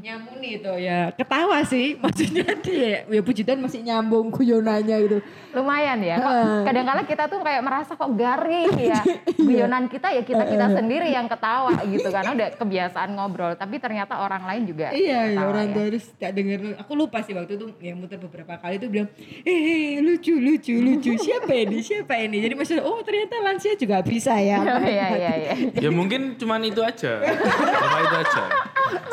nyamuni 0.05 0.61
itu 0.61 0.73
ya 0.77 1.09
ketawa 1.17 1.65
sih 1.65 1.97
maksudnya 2.03 2.45
dia 2.61 3.09
ya 3.09 3.21
puji 3.25 3.43
Tuhan 3.49 3.65
masih 3.65 3.81
nyambung 3.81 4.29
guyonannya 4.29 4.97
gitu 5.09 5.19
Lumayan 5.55 6.03
ya. 6.03 6.19
Kok 6.19 6.67
kadang-kala 6.67 7.03
kita 7.07 7.25
tuh 7.31 7.39
kayak 7.39 7.63
merasa 7.63 7.95
kok 7.95 8.11
garing 8.19 8.75
ya. 8.75 8.99
Guyonan 9.47 9.87
kita 9.87 10.11
ya 10.11 10.27
kita-kita 10.27 10.67
sendiri 10.75 11.15
yang 11.15 11.31
ketawa 11.31 11.79
gitu 11.87 12.11
karena 12.11 12.35
udah 12.35 12.49
kebiasaan 12.59 13.15
ngobrol, 13.15 13.55
tapi 13.55 13.79
ternyata 13.79 14.19
orang 14.19 14.43
lain 14.51 14.67
juga 14.67 14.91
iya 14.91 15.31
ya, 15.31 15.39
ketawa 15.39 15.47
orang 15.55 15.67
ya. 15.71 15.75
tua 15.79 15.85
harus 15.87 16.05
tak 16.19 16.33
dengar 16.35 16.59
aku 16.75 16.93
lupa 16.99 17.23
sih 17.23 17.39
waktu 17.39 17.55
itu 17.55 17.67
ya 17.79 17.95
muter 17.95 18.19
beberapa 18.19 18.59
kali 18.59 18.83
itu 18.83 18.87
bilang 18.91 19.09
eh 19.47 20.03
lucu 20.03 20.35
lucu 20.35 20.75
lucu 20.75 21.15
siapa 21.23 21.55
ini 21.55 21.79
siapa 21.87 22.19
ini 22.19 22.43
jadi 22.43 22.55
maksudnya 22.59 22.83
oh 22.83 22.99
ternyata 23.07 23.39
lansia 23.39 23.79
juga 23.79 24.03
bisa 24.03 24.35
ya 24.43 24.59
Oh, 24.65 24.81
Iya 24.95 25.07
iya 25.15 25.33
iya. 25.39 25.55
Ya 25.77 25.91
mungkin 25.93 26.35
cuman 26.41 26.65
itu 26.65 26.81
aja. 26.81 27.21
Cuma 27.21 27.99
itu 28.01 28.17
aja. 28.17 28.43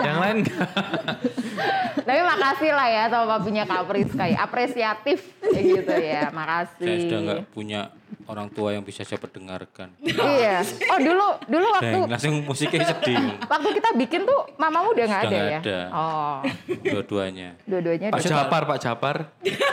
Yang 0.02 0.18
lain 0.18 0.38
Tapi 2.08 2.22
makasih 2.24 2.72
lah 2.74 2.88
ya 2.90 3.04
sama 3.12 3.26
papinya 3.38 3.64
Kak 3.68 3.84
Priska 3.88 4.26
ya. 4.28 4.38
Apresiatif 4.44 5.20
kayak 5.40 5.64
gitu 5.64 5.96
ya. 5.96 6.24
Makasih. 6.34 6.86
Saya 6.86 6.98
sudah 7.06 7.20
nggak 7.22 7.42
punya 7.54 7.82
orang 8.24 8.48
tua 8.48 8.72
yang 8.72 8.82
bisa 8.82 9.02
saya 9.02 9.18
perdengarkan. 9.18 9.92
Iya. 10.02 10.64
Oh 10.88 10.98
dulu 10.98 11.28
dulu 11.46 11.66
waktu 11.72 11.98
Deng, 11.98 12.10
langsung 12.10 12.36
musiknya 12.42 12.88
sedih. 12.88 13.18
waktu 13.44 13.70
kita 13.74 13.90
bikin 13.98 14.22
tuh 14.24 14.40
mamamu 14.56 14.92
udah 14.92 15.06
nggak 15.06 15.22
ada 15.22 15.30
nggak 15.30 15.46
ya? 15.48 15.60
ada. 15.60 15.80
Oh, 15.92 16.38
Dua-duanya. 16.82 17.50
dua-duanya. 17.64 18.08
Pak 18.10 18.22
Japar, 18.22 18.62
Pak 18.66 18.80
Japar. 18.80 19.16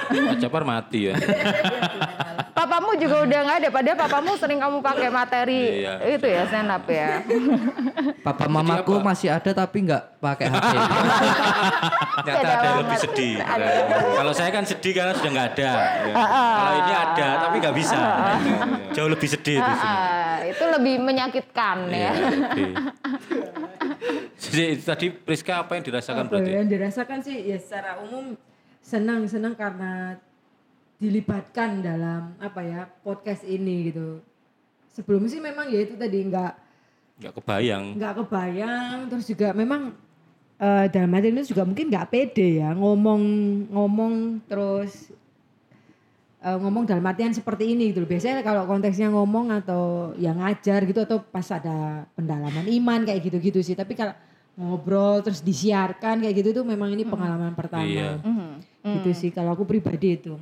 Pak 0.09 0.37
Japar 0.38 0.62
mati 0.62 1.00
ya. 1.07 1.14
Papamu 2.50 2.97
juga 2.97 3.23
udah 3.23 3.38
nggak 3.40 3.57
ada. 3.57 3.68
Padahal 3.71 3.97
papamu 3.99 4.33
sering 4.35 4.59
kamu 4.59 4.78
pakai 4.80 5.09
materi 5.09 5.62
Iya. 5.78 5.95
itu 6.11 6.26
ya 6.26 6.42
stand 6.45 6.68
up 6.68 6.85
ya. 6.85 7.23
Papa 8.21 8.45
mamaku 8.47 8.99
masih 8.99 9.30
ada 9.30 9.50
tapi 9.52 9.85
nggak 9.85 10.18
pakai 10.18 10.47
HP. 10.49 10.66
Ternyata 12.18 12.49
ada 12.49 12.66
yang 12.66 12.78
lebih 12.83 12.99
sedih. 12.99 13.35
Ada. 13.38 13.68
Kalau 14.12 14.33
saya 14.33 14.50
kan 14.50 14.64
sedih 14.64 14.92
karena 14.92 15.12
sudah 15.12 15.30
nggak 15.30 15.49
ada. 15.52 15.71
Kalau 16.11 16.73
ini 16.76 16.92
ada 16.95 17.28
tapi 17.40 17.57
nggak 17.59 17.76
bisa. 17.76 17.99
Jauh 18.90 19.08
lebih 19.08 19.26
sedih 19.26 19.56
itu 19.56 19.73
sih. 19.75 19.88
Ah, 19.88 20.38
itu 20.42 20.64
lebih 20.68 20.94
menyakitkan 20.99 21.76
Iya, 21.87 21.99
ya. 21.99 22.12
lebih. 22.30 22.73
Jadi 24.40 24.62
itu 24.70 24.82
tadi 24.82 25.06
Priska 25.11 25.61
apa 25.61 25.75
yang 25.75 25.85
dirasakan 25.85 26.25
Apa 26.25 26.30
berarti? 26.32 26.50
yang 26.52 26.66
dirasakan 26.66 27.18
sih 27.20 27.37
ya 27.44 27.58
secara 27.58 28.00
umum 28.00 28.35
senang 28.80 29.26
senang 29.26 29.52
karena 29.52 30.16
dilibatkan 30.97 31.78
dalam 31.78 32.35
apa 32.37 32.61
ya 32.61 32.80
podcast 33.00 33.42
ini 33.42 33.90
gitu. 33.90 34.18
Sebelum 34.90 35.26
sih 35.26 35.38
memang 35.38 35.66
ya 35.66 35.80
itu 35.80 35.94
tadi 35.94 36.18
nggak 36.25 36.52
Nggak 37.18 37.32
kebayang. 37.35 37.85
nggak 37.94 38.14
kebayang 38.16 38.97
terus 39.06 39.26
juga 39.26 39.50
memang 39.52 39.90
eh, 40.56 40.87
dalam 40.88 41.11
hati 41.12 41.28
ini 41.28 41.42
juga 41.44 41.62
mungkin 41.62 41.87
nggak 41.87 42.08
pede 42.08 42.58
ya 42.58 42.70
ngomong 42.73 43.23
ngomong 43.68 44.14
terus 44.44 45.11
eh, 46.42 46.59
ngomong 46.59 46.87
dalam 46.87 47.04
artian 47.07 47.35
seperti 47.35 47.75
ini 47.75 47.90
gitu 47.90 48.02
loh. 48.04 48.11
biasanya 48.11 48.42
kalau 48.47 48.62
konteksnya 48.66 49.11
ngomong 49.11 49.50
atau 49.64 50.14
yang 50.18 50.38
ngajar 50.38 50.87
gitu 50.87 51.02
atau 51.02 51.18
pas 51.23 51.47
ada 51.50 52.07
pendalaman 52.14 52.66
iman 52.66 53.00
kayak 53.07 53.21
gitu-gitu 53.26 53.61
sih. 53.62 53.75
Tapi 53.75 53.95
kalau 53.99 54.14
ngobrol 54.59 55.23
terus 55.23 55.38
disiarkan 55.42 56.18
kayak 56.18 56.35
gitu 56.42 56.50
tuh 56.50 56.64
memang 56.66 56.90
ini 56.90 57.07
pengalaman 57.07 57.54
pertama. 57.54 57.87
Iya. 57.87 58.18
gitu 58.83 59.11
sih 59.14 59.30
kalau 59.30 59.54
aku 59.54 59.62
pribadi 59.66 60.18
itu. 60.18 60.35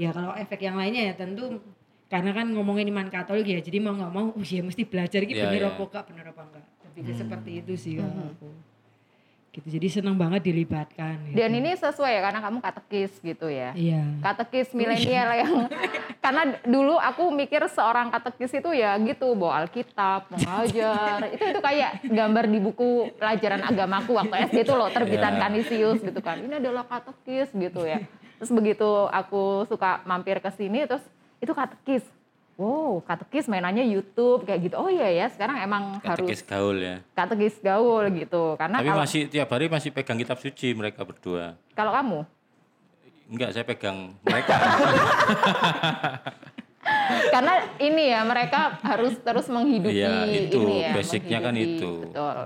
Ya 0.00 0.16
kalau 0.16 0.32
efek 0.32 0.64
yang 0.64 0.80
lainnya 0.80 1.12
ya 1.12 1.14
tentu 1.18 1.60
karena 2.10 2.34
kan 2.34 2.48
ngomongin 2.50 2.88
iman 2.90 3.06
Katolik 3.06 3.46
ya 3.46 3.60
jadi 3.62 3.78
mau 3.78 3.94
nggak 3.94 4.12
mau 4.12 4.34
oh 4.34 4.42
ya 4.42 4.64
mesti 4.66 4.82
belajar 4.82 5.22
gitu 5.22 5.38
Iya, 5.38 5.46
bener 5.46 5.62
iya. 5.62 5.70
apa 5.70 5.82
enggak 5.86 6.04
bener 6.10 6.24
apa 6.32 6.42
enggak. 6.48 6.64
Tapi 6.82 6.98
seperti 7.14 7.50
itu 7.62 7.72
sih 7.78 7.92
kalau 8.00 8.34
aku 8.34 8.48
gitu 9.50 9.66
jadi 9.66 9.86
senang 9.90 10.14
banget 10.14 10.46
dilibatkan 10.46 11.18
gitu. 11.26 11.34
Dan 11.34 11.50
ini 11.52 11.74
sesuai 11.74 12.06
ya 12.06 12.20
karena 12.22 12.38
kamu 12.38 12.58
katekis 12.62 13.18
gitu 13.18 13.50
ya. 13.50 13.74
iya 13.74 14.06
Katekis 14.22 14.70
milenial 14.70 15.26
yang 15.42 15.66
karena 16.18 16.42
dulu 16.62 16.94
aku 16.94 17.34
mikir 17.34 17.58
seorang 17.66 18.08
katekis 18.08 18.54
itu 18.54 18.70
ya 18.70 18.94
gitu 18.96 19.34
bawa 19.34 19.66
Alkitab, 19.66 20.30
mengajar. 20.30 21.34
itu 21.34 21.44
itu 21.50 21.60
kayak 21.60 21.90
gambar 22.04 22.44
di 22.46 22.58
buku 22.58 22.88
pelajaran 23.16 23.62
agamaku 23.64 24.10
waktu 24.14 24.34
SD 24.46 24.58
itu 24.62 24.72
loh 24.72 24.86
terbitan 24.88 25.32
Iya. 25.32 25.40
Kanisius 25.42 25.98
gitu 25.98 26.20
kan. 26.20 26.38
Ini 26.38 26.62
adalah 26.62 26.86
katekis 26.86 27.50
gitu 27.50 27.82
ya. 27.82 28.06
Terus 28.38 28.50
begitu 28.50 28.86
aku 29.08 29.66
suka 29.66 29.98
mampir 30.04 30.38
ke 30.38 30.50
sini 30.50 30.86
terus 30.86 31.02
itu 31.38 31.50
katekis. 31.50 32.06
Wow, 32.60 33.00
katekis 33.00 33.48
mainannya 33.48 33.80
YouTube 33.82 34.44
kayak 34.44 34.68
gitu. 34.68 34.76
Oh 34.76 34.86
iya 34.86 35.08
ya, 35.08 35.26
sekarang 35.26 35.56
emang 35.58 35.96
Katekis 35.96 36.44
harus 36.44 36.44
gaul 36.44 36.76
ya. 36.76 37.00
katekis 37.10 37.56
gaul 37.58 38.04
gitu. 38.12 38.52
Karena 38.54 38.84
Tapi 38.84 38.86
kalau 38.86 39.00
masih 39.00 39.22
tiap 39.26 39.48
hari 39.48 39.66
masih 39.66 39.88
pegang 39.88 40.20
kitab 40.20 40.36
suci 40.36 40.76
mereka 40.76 41.00
berdua. 41.00 41.56
kalau 41.72 41.90
kamu 41.90 42.20
Enggak, 43.30 43.54
saya 43.54 43.64
pegang 43.64 44.12
mereka. 44.20 44.52
Karena 47.30 47.54
ini 47.78 48.10
ya 48.10 48.20
mereka 48.22 48.76
harus 48.82 49.14
terus 49.16 49.46
menghidupi 49.46 49.96
Iya, 49.96 50.26
itu. 50.26 50.58
ini 50.58 50.76
ya. 50.82 50.92
Basicnya 50.92 51.38
kan 51.38 51.54
itu. 51.54 51.90
Betul. 52.04 52.36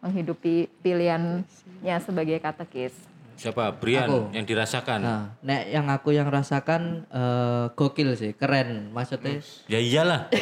Menghidupi 0.00 0.54
pilihannya 0.80 1.96
sebagai 2.00 2.40
katekis. 2.40 2.96
Siapa? 3.36 3.68
Brian 3.74 4.08
Aku. 4.08 4.18
yang 4.32 4.42
dirasakan. 4.42 4.98
Nah, 4.98 5.22
nek 5.40 5.68
yang 5.68 5.86
aku 5.86 6.08
yang 6.10 6.24
rasakan 6.26 7.04
eh, 7.06 7.64
gokil 7.70 8.12
sih, 8.12 8.32
keren. 8.32 8.88
Maksudnya 8.90 9.44
Ya 9.66 9.76
iyalah. 9.76 10.20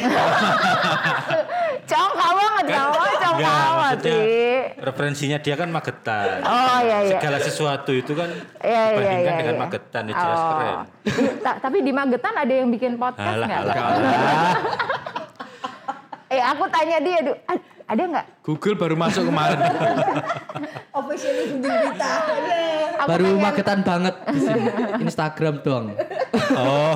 Congkak 1.85 2.31
banget 2.33 2.65
kamu, 2.67 2.97
congkak 2.97 3.29
Enggak, 3.29 3.53
banget 3.53 3.77
maksudnya 3.77 4.17
sih. 4.17 4.57
referensinya 4.81 5.37
dia 5.37 5.55
kan 5.55 5.69
Magetan. 5.69 6.37
Oh 6.41 6.77
iya 6.81 6.97
iya. 7.03 7.13
Segala 7.13 7.37
sesuatu 7.39 7.91
itu 7.93 8.11
kan 8.11 8.29
Iya, 8.57 8.65
iya, 8.65 8.89
dibandingkan 8.89 9.21
iya, 9.27 9.37
dengan 9.37 9.53
iya. 9.53 9.61
Magetan 9.61 10.03
ya 10.03 10.13
jelas 10.15 10.39
Oh. 10.39 10.49
keren. 10.49 10.75
Ta- 11.43 11.59
tapi 11.59 11.77
di 11.79 11.91
Magetan 11.91 12.33
ada 12.33 12.53
yang 12.55 12.69
bikin 12.69 12.97
podcast 12.97 13.37
Alah, 13.37 13.47
nggak? 13.47 13.61
alah. 13.61 14.53
Eh 16.25 16.41
aku 16.41 16.65
tanya 16.67 16.97
dia, 16.99 17.21
"Du, 17.21 17.31
ad- 17.45 17.64
ada 17.85 18.01
nggak? 18.03 18.25
Google 18.41 18.75
baru 18.75 18.95
masuk 18.95 19.29
kemarin. 19.29 19.59
officially 20.97 21.59
pita 21.59 22.13
Aku 22.95 23.07
baru 23.07 23.25
pengen- 23.29 23.43
magetan 23.43 23.79
banget 23.81 24.15
di 24.31 24.39
sini. 24.39 24.61
Instagram 25.01 25.55
doang. 25.61 25.87
Oh, 26.55 26.95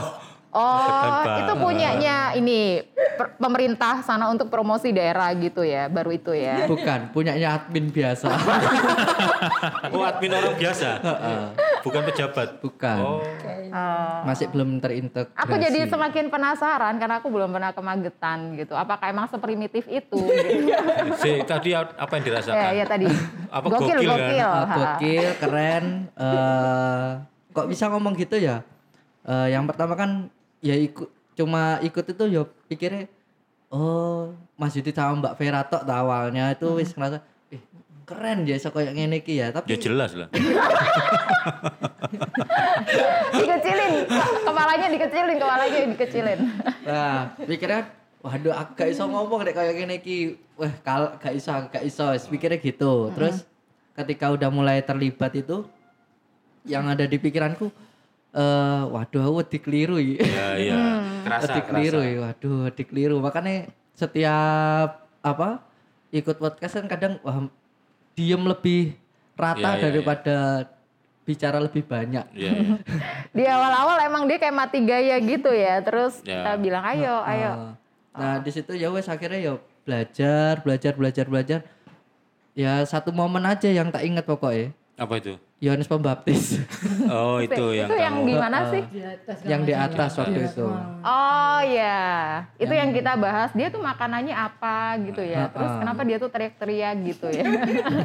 Oh, 0.50 1.22
itu 1.46 1.54
punyanya 1.62 2.34
ini 2.34 2.82
pemerintah 3.38 4.02
sana 4.02 4.34
untuk 4.34 4.50
promosi 4.50 4.90
daerah 4.90 5.30
gitu 5.38 5.62
ya, 5.62 5.86
baru 5.86 6.10
itu 6.10 6.34
ya. 6.34 6.66
Bukan, 6.66 7.14
punyanya 7.14 7.62
admin 7.62 7.94
biasa. 7.94 8.26
oh 9.94 10.02
admin 10.02 10.34
orang 10.34 10.58
biasa. 10.58 10.90
Bukan 11.86 12.02
pejabat. 12.10 12.58
Bukan. 12.66 12.98
Oh, 12.98 13.22
Masih 14.26 14.50
belum 14.50 14.82
terintegrasi. 14.82 15.38
Aku 15.38 15.54
jadi 15.62 15.86
semakin 15.86 16.34
penasaran 16.34 16.98
karena 16.98 17.22
aku 17.22 17.30
belum 17.30 17.54
pernah 17.54 17.70
ke 17.70 17.82
Magetan 17.86 18.58
gitu. 18.58 18.74
Apakah 18.74 19.14
emang 19.14 19.30
seprimitif 19.30 19.86
itu? 19.86 20.18
Gitu. 20.18 20.74
si, 21.22 21.46
tadi 21.46 21.78
apa 21.78 22.10
yang 22.18 22.24
dirasakan? 22.26 22.58
ya, 22.58 22.70
ya 22.74 22.86
tadi. 22.90 23.06
Apa 23.54 23.66
gokil, 23.70 24.02
gokil 24.02 24.10
kan? 24.10 24.18
gokil. 24.18 24.50
Ah, 24.50 24.66
Ha. 24.66 24.76
gokil, 24.76 25.30
keren. 25.38 25.86
eh 26.18 27.10
kok 27.50 27.66
bisa 27.70 27.86
ngomong 27.90 28.18
gitu 28.18 28.42
ya? 28.42 28.66
Eh, 29.30 29.48
yang 29.54 29.70
pertama 29.70 29.94
kan 29.94 30.32
ya 30.60 30.76
ikut 30.76 31.10
cuma 31.40 31.80
ikut 31.80 32.04
itu 32.04 32.24
ya 32.28 32.44
pikirnya 32.68 33.08
oh 33.72 34.36
Mas 34.60 34.76
Yudi 34.76 34.92
sama 34.92 35.24
Mbak 35.24 35.34
Vera 35.40 35.64
tok 35.64 35.88
awalnya. 35.88 36.52
Itu 36.52 36.76
wis 36.76 36.92
ngerasa 36.92 37.24
eh 37.54 37.62
keren 38.04 38.44
ya 38.44 38.60
iso 38.60 38.70
kayak 38.76 38.92
ngene 38.92 39.24
iki 39.24 39.40
ya. 39.40 39.56
Tapi 39.56 39.72
Ya 39.72 39.78
jelas 39.80 40.12
lah. 40.20 40.28
Dikecilin, 43.30 43.94
kepalanya 44.44 44.88
dikecilin, 44.90 45.38
kepalanya 45.38 45.80
dikecilin. 45.86 46.40
nah 46.84 47.32
pikirnya 47.38 47.82
waduh 48.20 48.52
aku 48.52 48.72
gak 48.76 48.90
iso 48.92 49.04
ngomong 49.08 49.48
deh 49.48 49.54
kayak 49.56 49.74
ngene 49.80 49.96
iki. 50.04 50.36
Wah 50.60 50.74
kal 50.84 51.16
gak 51.22 51.34
iso 51.38 51.52
gak 51.72 51.84
iso. 51.88 52.12
Wis 52.12 52.28
pikirnya 52.28 52.60
gitu. 52.60 53.14
Terus 53.16 53.48
ketika 53.96 54.34
udah 54.34 54.50
mulai 54.52 54.84
terlibat 54.84 55.32
itu 55.40 55.64
yang 56.68 56.92
ada 56.92 57.08
di 57.08 57.16
pikiranku 57.16 57.72
eh 58.30 58.82
waduh 58.88 59.22
aku 59.26 59.42
dikeliru 59.48 59.98
ya 59.98 60.22
Ya, 60.22 60.48
ya. 60.56 60.78
Kerasa, 61.26 61.52
Adik 61.52 61.66
keliru 61.68 62.00
kerasa. 62.00 62.14
ya, 62.14 62.20
waduh 62.24 62.58
adik 62.66 62.88
keliru. 62.90 63.16
Makanya 63.20 63.56
setiap 63.94 64.90
apa 65.20 65.60
ikut 66.10 66.36
podcast 66.36 66.80
kan 66.80 66.88
kadang 66.88 67.14
wah 67.22 67.46
diem 68.14 68.40
lebih 68.42 68.96
rata 69.36 69.60
Iya, 69.60 69.72
iya, 69.76 69.84
daripada 69.84 70.36
bicara 71.24 71.58
lebih 71.60 71.86
banyak. 71.86 72.26
Iya, 72.34 72.52
iya. 72.52 72.76
Di 73.38 73.44
awal-awal 73.46 73.98
emang 74.02 74.24
dia 74.26 74.38
kayak 74.38 74.56
mati 74.56 74.80
gaya 74.82 75.16
gitu 75.20 75.52
ya. 75.52 75.78
Terus 75.80 76.24
Ya. 76.24 76.42
kita 76.42 76.52
bilang 76.58 76.84
ayo, 76.86 77.16
ayo. 77.22 77.52
Ah. 77.52 77.74
Nah, 78.16 78.36
di 78.42 78.50
situ 78.50 78.74
ya 78.74 78.90
wes 78.90 79.06
akhirnya 79.06 79.40
ya 79.40 79.54
belajar, 79.86 80.60
belajar, 80.60 80.92
belajar, 80.94 81.26
belajar. 81.26 81.60
Ya 82.52 82.82
satu 82.84 83.14
momen 83.14 83.46
aja 83.46 83.70
yang 83.70 83.94
tak 83.94 84.04
ingat 84.04 84.26
pokoknya. 84.26 84.74
Apa 85.00 85.16
itu? 85.16 85.40
Yohanes 85.60 85.88
Pembaptis 85.88 86.60
Oh 87.16 87.40
itu 87.40 87.66
yang 87.72 87.88
itu 87.88 87.96
yang 87.96 88.16
kamu. 88.20 88.28
di 88.28 88.34
mana 88.36 88.58
sih? 88.68 88.84
yang 89.48 89.62
di 89.64 89.72
atas 89.72 90.12
waktu 90.20 90.40
itu. 90.46 90.68
Oh 91.00 91.60
ya, 91.64 92.00
itu 92.60 92.74
yang 92.76 92.92
kita 92.92 93.16
bahas. 93.16 93.50
Dia 93.56 93.72
tuh 93.72 93.80
makanannya 93.80 94.36
apa 94.36 95.00
gitu 95.04 95.24
ya. 95.24 95.48
Terus 95.52 95.72
kenapa 95.80 96.02
dia 96.04 96.18
tuh 96.20 96.28
teriak-teriak 96.28 96.94
gitu 97.08 97.28
ya? 97.32 97.44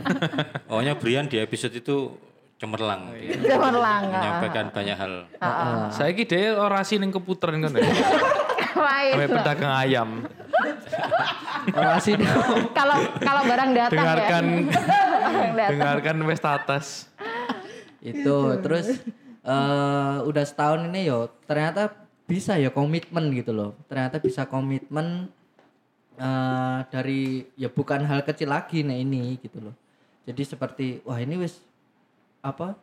Pokoknya 0.70 0.94
Brian 0.94 1.26
di 1.26 1.42
episode 1.42 1.74
itu 1.74 2.14
cemerlang. 2.58 3.10
dia. 3.18 3.38
Cemerlang. 3.42 4.02
ah. 4.08 4.18
Menyampaikan 4.22 4.66
banyak 4.70 4.96
hal. 4.96 5.12
Saya 5.90 6.10
ki 6.14 6.24
dhewe 6.24 6.54
orasi 6.54 7.02
ning 7.02 7.10
keputeren 7.10 7.58
kan 7.58 7.74
ya. 7.74 7.82
Sampai 9.14 9.30
pedagang 9.30 9.74
ayam. 9.74 10.08
Orasi 11.72 12.18
Kalau 12.76 12.98
kalau 13.22 13.42
barang 13.48 13.70
datang 13.72 13.96
Dengarkan 13.96 14.44
ya. 15.54 15.66
Dengarkan 15.72 16.16
wes 16.28 16.40
tatas. 16.42 16.86
itu 18.04 18.36
terus 18.60 19.00
eh 19.40 20.16
udah 20.28 20.44
setahun 20.44 20.92
ini 20.92 21.08
yo 21.08 21.32
ternyata 21.48 21.88
bisa 22.28 22.60
ya 22.60 22.68
komitmen 22.68 23.32
gitu 23.32 23.56
loh. 23.56 23.72
Ternyata 23.88 24.20
bisa 24.20 24.44
komitmen 24.44 25.32
eh 26.20 26.78
dari 26.92 27.48
ya 27.56 27.72
bukan 27.72 28.04
hal 28.04 28.20
kecil 28.28 28.52
lagi 28.52 28.84
nih 28.84 29.00
ini 29.00 29.40
gitu 29.40 29.64
loh. 29.64 29.74
Jadi 30.28 30.42
seperti 30.44 30.86
wah 31.04 31.16
ini 31.16 31.40
wis 31.40 31.64
apa 32.44 32.76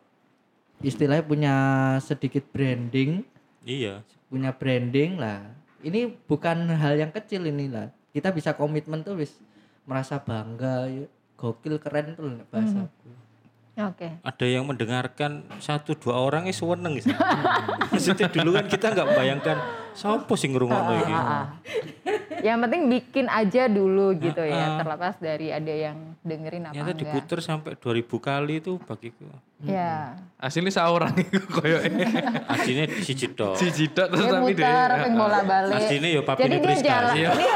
istilahnya 0.82 1.22
punya 1.22 1.54
sedikit 2.02 2.42
branding 2.50 3.22
Iya. 3.62 4.02
punya 4.26 4.50
branding 4.50 5.22
lah. 5.22 5.54
Ini 5.82 6.10
bukan 6.26 6.66
hal 6.74 6.98
yang 6.98 7.14
kecil 7.14 7.46
ini 7.46 7.70
lah. 7.70 7.90
Kita 8.12 8.28
bisa 8.30 8.52
komitmen 8.52 9.00
tuh 9.00 9.16
wis 9.16 9.40
merasa 9.88 10.20
bangga, 10.20 10.86
gokil 11.40 11.80
keren 11.80 12.14
tuh 12.14 12.44
bahasa. 12.52 12.86
Oke. 13.72 14.20
Ada 14.20 14.44
yang 14.44 14.68
mendengarkan 14.68 15.48
satu 15.56 15.96
dua 15.96 16.20
orang 16.20 16.44
itu 16.44 16.60
seneng 16.60 17.00
gitu. 17.00 17.08
Maksudnya 17.92 18.28
dulu 18.28 18.50
kan 18.52 18.68
kita 18.68 18.92
nggak 18.92 19.08
bayangkan 19.16 19.56
siapa 19.96 20.32
sih 20.36 20.52
ngerungokno 20.52 20.92
iki. 21.00 21.14
Ah. 21.16 21.46
Yang 22.42 22.58
penting 22.68 22.82
bikin 22.92 23.26
aja 23.32 23.72
dulu 23.72 24.12
gitu 24.20 24.44
ya. 24.44 24.76
Terlepas 24.82 25.16
dari 25.16 25.48
ada 25.48 25.72
yang 25.72 26.18
dengerin 26.20 26.68
apa 26.68 26.76
enggak. 26.76 26.98
diputer 27.00 27.38
sampai 27.40 27.72
2000 27.80 28.04
kali 28.20 28.54
itu 28.60 28.76
bagiku. 28.82 29.24
Ya. 29.62 30.18
Asli 30.42 30.74
seorang 30.74 31.14
iku 31.22 31.38
koyoke. 31.62 32.02
Aslinya 32.50 32.90
si 32.98 33.14
tok. 33.30 33.54
Siji 33.54 33.94
tok 33.94 34.10
terus 34.10 34.26
Dia 34.26 34.34
tapi 34.34 34.42
muter, 34.58 34.90
ping 35.06 35.14
bola 35.14 35.40
balik. 35.46 35.78
Aslinya 35.78 36.08
ya 36.10 36.22
Papi 36.26 36.40
Jadi 36.42 36.56
dia 36.58 36.76
jalan. 36.82 37.14
Iya. 37.14 37.30
Ini, 37.30 37.46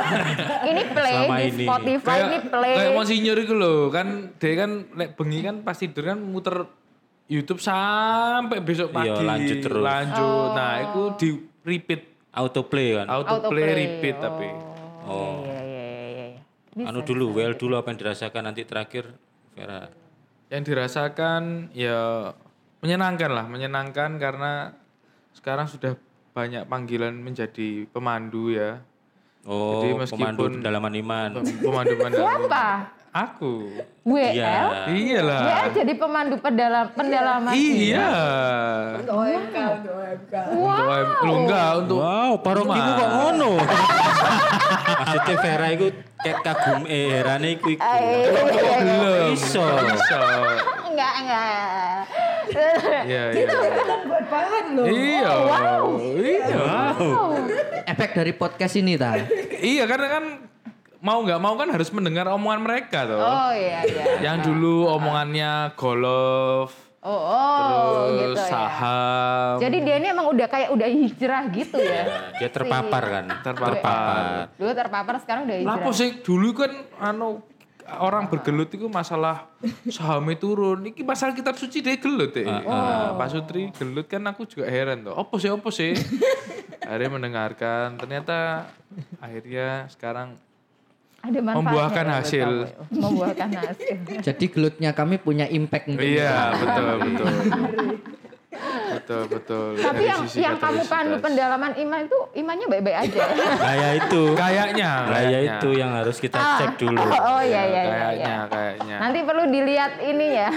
ini 0.71 0.83
play 0.95 1.15
Selama 1.19 1.35
di 1.35 1.47
ini. 1.51 1.65
Spotify 1.67 2.07
Kayak 2.07 2.27
ini 2.31 2.39
play. 2.47 2.75
kayak 2.79 2.93
monsinyur 2.95 3.37
iku 3.43 3.55
lho, 3.59 3.75
kan 3.91 4.07
dia 4.39 4.53
kan 4.55 4.71
lek 4.95 5.11
bengi 5.19 5.39
kan 5.43 5.55
pas 5.67 5.75
tidur 5.75 6.05
kan 6.07 6.19
muter 6.19 6.65
YouTube 7.27 7.59
sampai 7.59 8.63
besok 8.63 8.95
pagi. 8.95 9.11
Iya, 9.11 9.19
lanjut 9.21 9.57
terus. 9.59 9.83
Lanjut. 9.83 10.49
Nah, 10.55 10.75
itu 10.81 11.03
di 11.19 11.29
repeat 11.67 12.03
Autoplay 12.31 12.95
kan. 12.95 13.07
autoplay 13.09 13.65
repeat 13.67 14.17
tapi. 14.17 14.47
Oh. 15.03 15.43
Iya, 15.43 15.59
iya, 15.59 15.87
iya, 15.89 16.25
iya. 16.31 16.41
Bisa. 16.71 16.87
Anu 16.87 17.01
dulu, 17.03 17.33
well 17.33 17.57
dulu 17.57 17.75
apa 17.75 17.91
yang 17.91 17.99
dirasakan 17.99 18.43
nanti 18.47 18.63
terakhir 18.63 19.11
Vera. 19.51 19.89
Yang 20.47 20.63
dirasakan 20.69 21.73
ya 21.73 22.31
menyenangkan 22.79 23.31
lah, 23.33 23.47
menyenangkan 23.49 24.21
karena 24.21 24.77
sekarang 25.33 25.67
sudah 25.67 25.97
banyak 26.31 26.69
panggilan 26.69 27.17
menjadi 27.17 27.89
pemandu 27.89 28.53
ya. 28.53 28.85
Oh, 29.43 29.81
Jadi 29.81 30.13
pemandu 30.13 30.43
meskipun- 30.45 30.55
pendalaman 30.61 30.95
iman. 31.01 31.29
Pemandu 31.59 31.93
pemandu. 31.97 32.19
Siapa? 32.21 32.67
Aku. 33.17 33.73
WL? 34.05 34.37
Iya. 34.37 34.85
Iyalah. 34.93 35.41
WL 35.41 35.69
jadi 35.73 35.93
pemandu 35.97 36.37
pendalam, 36.37 36.93
pendalaman. 36.93 37.53
Iya. 37.57 38.09
OMK 39.09 39.57
untuk 39.57 39.95
OMK. 39.97 40.35
Untuk 40.53 41.25
lu 41.25 41.33
enggak 41.41 41.69
untuk 41.81 41.99
Wow, 42.05 42.33
parokimu 42.45 42.91
kok 42.93 43.09
ngono. 43.09 43.51
Maksudnya 45.01 45.35
Vera 45.41 45.67
itu 45.73 45.87
kayak 46.21 46.39
kagum 46.45 46.81
herane 46.85 47.49
iku 47.57 47.69
iku. 47.73 47.85
belum. 48.85 49.33
Iso. 49.33 49.65
Bisa. 49.65 50.19
Enggak, 50.93 51.13
enggak. 51.25 52.01
Iya, 53.07 53.23
iya. 53.33 53.45
Kan 53.85 54.01
buat 54.07 54.25
bahan 54.29 54.65
loh. 54.77 54.85
Iya. 54.85 55.33
Iya. 56.21 56.65
Efek 57.87 58.11
dari 58.13 58.33
podcast 58.37 58.77
ini 58.77 59.01
ta. 59.01 59.17
Iya 59.57 59.89
karena 59.89 60.09
kan 60.13 60.25
mau 61.07 61.23
nggak 61.23 61.39
mau 61.39 61.55
kan 61.55 61.71
harus 61.71 61.87
mendengar 61.95 62.27
omongan 62.35 62.61
mereka 62.67 63.07
tuh. 63.07 63.23
Oh 63.23 63.51
iya, 63.55 63.87
iya. 63.87 64.05
Yang 64.27 64.51
dulu 64.51 64.91
omongannya 64.91 65.71
golf, 65.79 66.75
Oh, 67.07 67.15
oh 67.23 68.11
terus 68.11 68.19
gitu 68.19 68.43
ya. 68.43 68.51
saham. 68.51 69.55
Jadi 69.63 69.77
dia 69.87 69.95
ini 70.03 70.11
emang 70.11 70.27
udah 70.35 70.47
kayak 70.51 70.75
udah 70.75 70.89
hijrah 70.91 71.43
gitu 71.55 71.79
ya. 71.79 72.35
Dia 72.35 72.51
terpapar 72.51 73.03
kan. 73.07 73.25
Terpapar. 73.47 74.51
Dulu 74.59 74.71
terpapar 74.75 75.15
sekarang 75.23 75.47
udah 75.47 75.57
hijrah. 75.63 75.79
Lapo 75.79 75.95
sih 75.95 76.19
dulu 76.19 76.51
kan 76.59 76.75
anu 76.99 77.47
orang 78.03 78.27
bergelut 78.27 78.75
itu 78.75 78.91
masalah 78.91 79.47
sahamnya 79.87 80.35
turun. 80.35 80.83
Iki 80.91 81.07
masalah 81.07 81.31
kitab 81.31 81.55
suci 81.55 81.79
dia 81.79 81.95
gelut 81.95 82.35
ya. 82.35 82.59
Nah, 82.59 83.15
Pak 83.15 83.29
Sutri 83.31 83.71
gelut 83.71 84.11
kan 84.11 84.27
aku 84.27 84.43
juga 84.43 84.67
heran 84.67 85.07
tuh. 85.07 85.15
Apa 85.15 85.35
sih 85.39 85.47
apa 85.55 85.69
sih? 85.71 85.95
akhirnya 86.91 87.11
mendengarkan. 87.15 88.03
Ternyata 88.03 88.67
akhirnya 89.23 89.87
sekarang 89.95 90.43
Ada 91.27 91.41
manfaatnya 91.43 91.59
Membuahkan 91.67 92.05
ya 92.07 92.07
buat 92.07 92.23
hasil. 92.23 92.49
kamu. 92.49 93.01
Membuahkan 93.03 93.49
hasil. 93.51 93.97
Jadi 94.31 94.45
gelutnya 94.47 94.91
kami 94.95 95.17
punya 95.19 95.47
impact 95.51 95.91
iya 95.99 96.55
betul 96.55 96.87
betul. 97.05 97.27
betul 98.87 99.23
betul. 99.29 99.67
Tapi 99.77 100.03
yang 100.09 100.23
yang 100.39 100.57
kamu 100.57 100.81
kapasitas. 100.87 101.21
pendalaman 101.21 101.73
iman 101.77 102.01
itu 102.07 102.19
imannya 102.39 102.67
baik-baik 102.71 102.99
aja. 103.11 103.23
Ya 103.83 103.91
itu. 103.99 104.23
Kayaknya. 104.33 104.91
Kayaknya. 105.05 105.41
itu 105.59 105.69
yang 105.77 105.91
harus 105.93 106.17
kita 106.23 106.39
cek 106.63 106.81
dulu. 106.81 107.03
oh 107.03 107.43
iya 107.43 107.63
iya 107.67 107.83
iya. 107.83 107.83
Kayaknya 107.91 108.15
iya. 108.25 108.37
kayaknya. 108.49 108.97
Nanti 109.03 109.19
perlu 109.27 109.43
dilihat 109.51 109.93
ini 110.01 110.27
ya. 110.33 110.49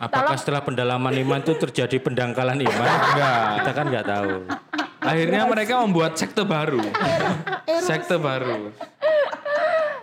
Apakah 0.00 0.34
setelah 0.40 0.64
pendalaman 0.64 1.12
iman 1.22 1.40
itu 1.44 1.54
terjadi 1.54 1.96
pendangkalan 2.00 2.58
iman? 2.58 2.88
Enggak. 3.12 3.44
Kita 3.60 3.70
kan 3.76 3.84
nggak 3.92 4.06
tahu. 4.08 4.32
Akhirnya 5.02 5.42
mereka 5.46 5.74
membuat 5.84 6.16
sekte 6.18 6.42
baru. 6.42 6.80
sekte 7.82 8.16
baru. 8.18 8.70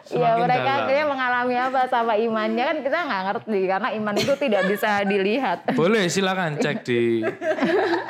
Iya 0.09 0.31
mereka 0.37 0.63
dalam. 0.63 0.79
akhirnya 0.81 1.05
mengalami 1.05 1.55
apa 1.55 1.81
sama 1.85 2.13
imannya 2.15 2.63
kan 2.65 2.77
kita 2.79 2.97
nggak 2.99 3.21
ngerti 3.25 3.59
karena 3.63 3.89
iman 3.93 4.15
itu 4.15 4.33
tidak 4.35 4.61
bisa 4.65 4.89
dilihat. 5.03 5.57
Boleh 5.71 6.03
silakan 6.05 6.55
cek 6.55 6.77
di 6.81 7.21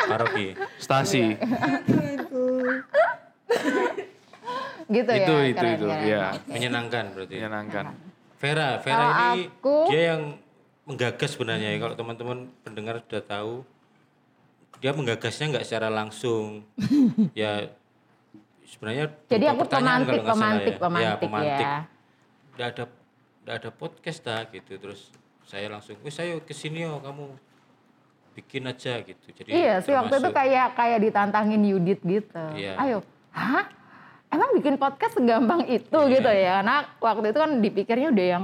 Paroki. 0.03 0.47
stasi. 0.77 1.35
gitu 4.89 5.11
itu 5.11 5.33
ya. 5.33 5.45
itu 5.45 5.55
keren, 5.55 5.75
itu 5.75 5.85
keren. 5.85 6.01
ya 6.03 6.25
Menyenangkan 6.47 7.03
berarti. 7.13 7.33
menyenangkan. 7.35 7.85
Vera, 8.39 8.69
Vera 8.79 8.95
Kalau 8.95 9.09
ini 9.11 9.41
aku- 9.51 9.87
dia 9.87 10.01
yang 10.09 10.21
menggagas 10.83 11.29
sebenarnya 11.29 11.69
ya. 11.69 11.77
Kalau 11.77 11.93
teman-teman 11.93 12.37
pendengar 12.63 12.95
sudah 13.03 13.21
tahu, 13.21 13.53
dia 14.79 14.91
menggagasnya 14.91 15.45
nggak 15.51 15.65
secara 15.67 15.91
langsung. 15.91 16.63
ya 17.35 17.69
sebenarnya 18.69 19.05
Jadi 19.25 19.45
aku 19.47 19.63
pemantik, 19.65 20.21
salah 20.21 20.29
pemantik, 20.29 20.73
ya. 20.73 20.79
pemantik 20.79 21.09
ya. 21.09 21.17
pemantik. 21.19 21.65
ya. 21.65 21.77
Nggak 22.53 22.67
ada 22.69 22.83
nggak 23.39 23.55
ada 23.57 23.69
podcast 23.71 24.19
dah 24.21 24.41
gitu. 24.47 24.71
Terus 24.77 25.01
saya 25.43 25.65
langsung, 25.67 25.97
wis 25.99 26.15
ayo 26.15 26.37
ke 26.39 26.53
sini 26.53 26.85
yo 26.85 27.01
kamu 27.01 27.25
bikin 28.37 28.63
aja 28.63 29.01
gitu. 29.01 29.25
Jadi 29.33 29.49
Iya 29.49 29.81
sih 29.81 29.91
waktu 29.91 30.15
itu 30.15 30.29
kayak 30.29 30.77
kayak 30.77 30.99
ditantangin 31.01 31.61
Yudit 31.65 31.99
gitu. 31.99 32.43
Iya. 32.53 32.77
Ayo, 32.77 32.97
hah? 33.31 33.65
Emang 34.29 34.53
bikin 34.53 34.77
podcast 34.77 35.17
segampang 35.17 35.65
itu 35.65 35.89
Iya. 35.99 36.13
gitu 36.13 36.29
ya? 36.29 36.51
Karena 36.61 36.75
waktu 36.99 37.25
itu 37.27 37.39
kan 37.39 37.51
dipikirnya 37.57 38.07
udah 38.13 38.27
yang 38.29 38.43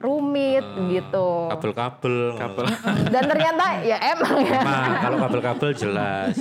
rumit 0.00 0.64
Ah. 0.64 0.88
gitu. 0.88 1.28
kabel-kabel. 1.52 2.16
Kabel. 2.34 2.64
Dan 3.06 3.22
ternyata 3.28 3.64
ya 3.84 3.96
emang 4.08 4.34
ya. 4.40 4.60
Nah, 4.64 4.96
kalau 4.98 5.16
kabel-kabel 5.20 5.70
jelas. 5.76 6.34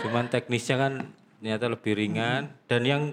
Cuman 0.00 0.30
teknisnya 0.30 0.78
kan 0.78 0.92
ternyata 1.44 1.68
lebih 1.68 1.92
ringan 1.92 2.48
dan 2.64 2.80
yang 2.88 3.12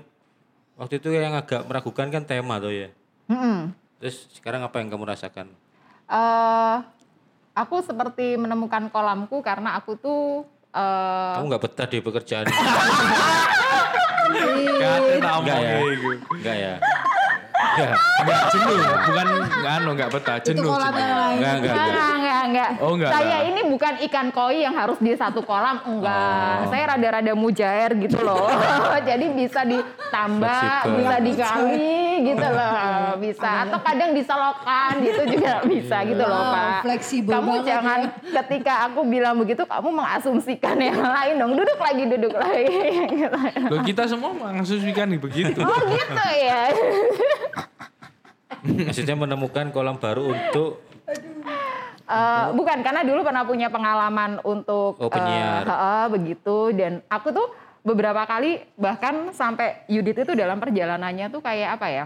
waktu 0.79 1.03
itu 1.03 1.11
yang 1.11 1.35
agak 1.35 1.67
meragukan 1.67 2.07
kan 2.07 2.23
tema 2.23 2.63
tuh 2.63 2.71
ya. 2.71 2.87
Mm-mm. 3.27 3.75
Terus 3.99 4.31
sekarang 4.31 4.63
apa 4.63 4.79
yang 4.79 4.87
kamu 4.87 5.03
rasakan? 5.03 5.51
eh 6.07 6.77
aku 7.51 7.83
seperti 7.83 8.39
menemukan 8.39 8.87
kolamku 8.87 9.43
karena 9.43 9.75
aku 9.75 9.99
tuh 9.99 10.47
eh, 10.71 11.33
Kamu 11.35 11.51
nggak 11.51 11.63
betah 11.67 11.87
di 11.91 11.99
pekerjaan 11.99 12.47
ini? 12.47 12.55
Kate 14.79 15.13
tak 15.19 15.33
Enggak 15.35 15.59
ya? 15.59 15.75
iku. 15.91 16.09
Enggak 16.31 16.55
ya? 16.55 16.73
Enggak. 16.79 17.97
Enggak 17.99 18.41
jenuh, 18.47 18.75
bukan 18.79 19.27
enggak 19.43 19.73
anu 19.75 19.89
enggak 19.91 20.09
betah, 20.15 20.37
jenuh. 20.39 20.71
Enggak, 20.71 21.53
enggak, 21.59 21.75
Enggak, 21.75 22.30
enggak. 22.47 22.69
enggak. 22.75 22.85
Oh, 22.85 22.91
enggak, 22.95 23.11
Saya 23.11 23.37
enggak. 23.41 23.49
ini 23.49 23.61
bukan 23.69 23.93
ikan 24.09 24.27
koi 24.29 24.57
yang 24.63 24.75
harus 24.75 24.97
di 24.97 25.11
satu 25.13 25.41
kolam, 25.41 25.77
enggak. 25.83 26.55
Oh. 26.65 26.69
Saya 26.71 26.83
rada-rada 26.95 27.33
mujair 27.33 27.89
gitu 27.97 28.19
loh. 28.21 28.49
Jadi 29.09 29.25
bisa 29.33 29.61
ditambah, 29.63 30.61
Fleksibel. 30.81 30.97
bisa 30.97 31.15
dikali 31.21 31.97
gitu 32.21 32.47
loh. 32.47 32.79
Bisa. 33.23 33.49
Atau 33.67 33.79
kadang 33.85 34.11
diselokan 34.17 34.93
gitu 35.03 35.21
juga 35.37 35.61
bisa 35.61 36.01
gitu 36.03 36.23
loh, 36.25 36.41
Wow, 36.41 36.53
Pak. 36.55 36.79
fleksibel 36.83 37.33
Kamu 37.37 37.51
banget 37.53 37.67
jangan 37.69 37.99
ketika 38.41 38.73
aku 38.89 38.99
bilang 39.05 39.35
begitu, 39.37 39.61
kamu 39.63 39.89
mengasumsikan 39.93 40.77
yang 40.79 40.99
lain 40.99 41.33
dong. 41.37 41.53
Duduk 41.53 41.77
lagi, 41.77 42.03
duduk 42.09 42.33
lagi. 42.33 42.65
Gitu. 43.13 43.39
Loh 43.69 43.81
kita 43.85 44.03
semua 44.09 44.31
mengasumsikan 44.33 45.11
begitu. 45.21 45.59
Oh 45.61 45.79
gitu 45.85 46.25
ya. 46.33 46.61
Maksudnya 48.61 49.15
menemukan 49.17 49.73
kolam 49.73 49.97
baru 49.97 50.33
untuk 50.33 50.81
Eh, 52.11 52.47
bukan 52.51 52.77
karena 52.81 53.01
dulu 53.01 53.23
pernah 53.23 53.41
punya 53.41 53.67
pengalaman 53.67 54.43
untuk 54.43 54.99
Oh, 54.99 55.07
penyiar. 55.07 55.63
eh, 55.63 55.65
heeh, 55.65 56.05
begitu. 56.11 56.57
Dan 56.71 56.99
aku 57.07 57.31
tuh 57.31 57.47
beberapa 57.81 58.19
kali 58.21 58.59
bahkan 58.75 59.31
sampai 59.31 59.87
Yudit 59.87 60.21
itu 60.21 60.33
dalam 60.33 60.59
perjalanannya 60.59 61.27
tuh 61.27 61.39
kayak 61.39 61.79
apa 61.79 61.87
ya 61.87 62.05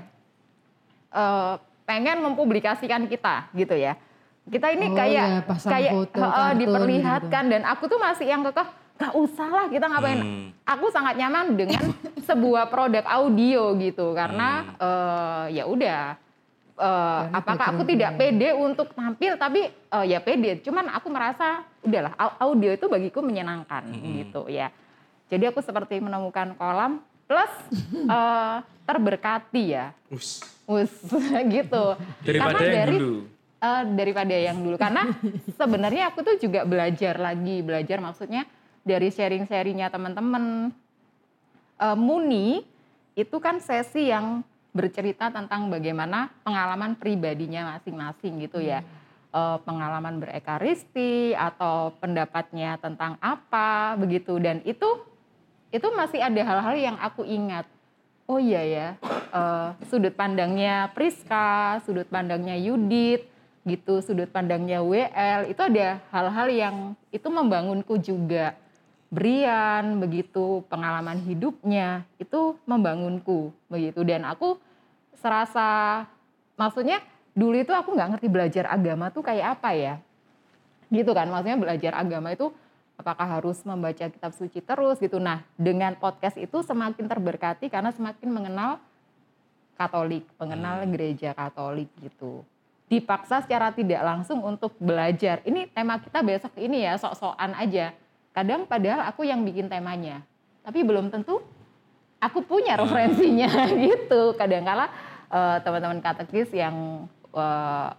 eh, 1.11 1.53
pengen 1.83 2.21
mempublikasikan 2.21 3.05
kita 3.05 3.49
gitu 3.51 3.73
ya. 3.73 3.97
Kita 4.45 4.69
ini 4.69 4.85
Oh, 4.85 4.95
kayak 4.95 5.25
ya, 5.41 5.41
kayak 5.57 5.91
foto, 5.91 6.21
kartun 6.21 6.53
diperlihatkan. 6.55 7.43
dan 7.49 7.61
aku 7.65 7.83
tuh 7.87 7.97
masih 7.97 8.29
yang 8.29 8.45
kekeh 8.45 8.67
gak 8.95 9.11
usah 9.11 9.49
lah 9.49 9.65
kita 9.67 9.85
ngapain. 9.85 10.15
Hmm. 10.17 10.47
aku 10.63 10.87
sangat 10.87 11.17
nyaman 11.17 11.57
dengan 11.57 11.81
sebuah 12.21 12.69
produk 12.69 13.03
audio 13.05 13.73
gitu 13.75 14.13
karena 14.13 14.49
eh, 14.71 15.45
ya 15.51 15.63
udah 15.65 16.15
eh, 16.75 17.21
apakah 17.31 17.71
aku 17.71 17.83
tidak 17.83 18.15
pede 18.15 18.51
untuk 18.51 18.91
tampil 18.91 19.35
tapi 19.35 19.67
eh, 19.69 20.05
ya 20.05 20.19
pede. 20.19 20.59
Cuman 20.59 20.91
aku 20.91 21.07
merasa 21.07 21.63
udahlah 21.81 22.13
au- 22.15 22.51
audio 22.51 22.71
itu 22.71 22.85
bagiku 22.85 23.19
menyenangkan 23.19 23.83
gitu 23.93 24.47
ya. 24.47 24.69
Jadi 25.25 25.49
aku 25.49 25.59
seperti 25.59 25.97
menemukan 25.97 26.53
kolam 26.53 26.99
plus 27.25 27.51
eh, 28.15 28.55
terberkati 28.85 29.63
ya. 29.65 29.95
Us. 30.11 30.43
Us, 30.65 30.93
gitu. 31.55 31.97
Daripada 32.21 32.57
Karena 32.57 32.65
yang 32.65 32.77
dari- 32.85 32.99
dulu. 32.99 33.17
Eh, 33.55 33.83
daripada 33.97 34.35
yang 34.35 34.57
dulu. 34.59 34.75
Karena 34.75 35.03
sebenarnya 35.51 36.13
aku 36.13 36.21
tuh 36.21 36.35
juga 36.38 36.61
belajar 36.63 37.17
lagi 37.17 37.63
belajar 37.63 37.97
maksudnya 37.97 38.45
dari 38.85 39.09
sharing-sharingnya 39.09 39.89
teman-teman. 39.89 40.69
Eh, 41.75 41.97
Muni 41.97 42.61
itu 43.15 43.38
kan 43.39 43.57
sesi 43.57 44.11
yang 44.11 44.43
bercerita 44.75 45.31
tentang 45.31 45.71
bagaimana 45.71 46.27
pengalaman 46.43 46.99
pribadinya 46.99 47.79
masing-masing 47.79 48.43
gitu 48.43 48.59
ya. 48.59 48.83
Eh, 49.35 49.57
pengalaman 49.67 50.23
berekaristi 50.23 51.35
atau 51.35 51.91
pendapatnya 51.99 52.79
tentang 52.79 53.19
apa 53.19 53.99
begitu. 53.99 54.39
Dan 54.39 54.63
itu 54.63 54.88
itu 55.75 55.88
masih 55.91 56.23
ada 56.23 56.39
hal-hal 56.39 56.75
yang 56.75 56.97
aku 57.03 57.27
ingat. 57.27 57.67
Oh 58.31 58.39
iya 58.39 58.63
ya 58.63 58.88
eh, 59.35 59.69
sudut 59.91 60.15
pandangnya 60.15 60.88
Priska 60.95 61.83
sudut 61.83 62.07
pandangnya 62.07 62.55
Yudit 62.55 63.27
gitu 63.67 63.99
sudut 63.99 64.31
pandangnya 64.31 64.79
WL 64.79 65.51
itu 65.51 65.61
ada 65.61 65.99
hal-hal 66.15 66.47
yang 66.47 66.75
itu 67.11 67.27
membangunku 67.27 67.99
juga. 67.99 68.55
Brian 69.11 69.99
begitu 69.99 70.63
pengalaman 70.71 71.19
hidupnya 71.27 72.07
itu 72.23 72.55
membangunku 72.63 73.51
begitu. 73.67 73.99
Dan 74.07 74.23
aku 74.23 74.63
serasa 75.25 76.05
maksudnya 76.53 77.01
dulu 77.33 77.57
itu 77.57 77.73
aku 77.73 77.97
nggak 77.97 78.09
ngerti 78.13 78.27
belajar 78.29 78.69
agama 78.69 79.09
tuh 79.09 79.25
kayak 79.25 79.57
apa 79.57 79.73
ya? 79.73 79.93
Gitu 80.93 81.09
kan 81.17 81.25
maksudnya 81.33 81.57
belajar 81.57 81.97
agama 81.97 82.29
itu 82.29 82.53
apakah 82.93 83.25
harus 83.25 83.65
membaca 83.65 84.05
kitab 84.05 84.38
suci 84.38 84.61
terus 84.61 85.01
gitu. 85.01 85.17
Nah 85.17 85.41
dengan 85.57 85.97
podcast 85.97 86.38
itu 86.38 86.61
semakin 86.61 87.09
terberkati 87.09 87.73
karena 87.73 87.89
semakin 87.89 88.29
mengenal 88.29 88.77
Katolik 89.75 90.23
mengenal 90.38 90.85
gereja 90.88 91.33
Katolik 91.33 91.89
gitu. 91.99 92.45
Dipaksa 92.85 93.41
secara 93.41 93.73
tidak 93.73 94.05
langsung 94.05 94.45
untuk 94.45 94.77
belajar. 94.77 95.41
Ini 95.41 95.73
tema 95.73 95.97
kita 95.97 96.21
besok 96.21 96.53
ini 96.61 96.85
ya 96.85 96.95
sok-sokan 97.01 97.57
aja. 97.57 97.97
Kadang 98.31 98.69
padahal 98.69 99.09
aku 99.09 99.25
yang 99.25 99.41
bikin 99.41 99.67
temanya 99.67 100.21
tapi 100.65 100.81
belum 100.81 101.13
tentu 101.13 101.45
aku 102.17 102.41
punya 102.41 102.73
referensinya 102.73 103.69
gitu. 103.85 104.33
Kadangkala 104.33 104.89
eh, 105.35 105.57
teman-teman 105.59 105.99
katekis 105.99 106.49
yang 106.55 107.05
eh, 107.35 107.89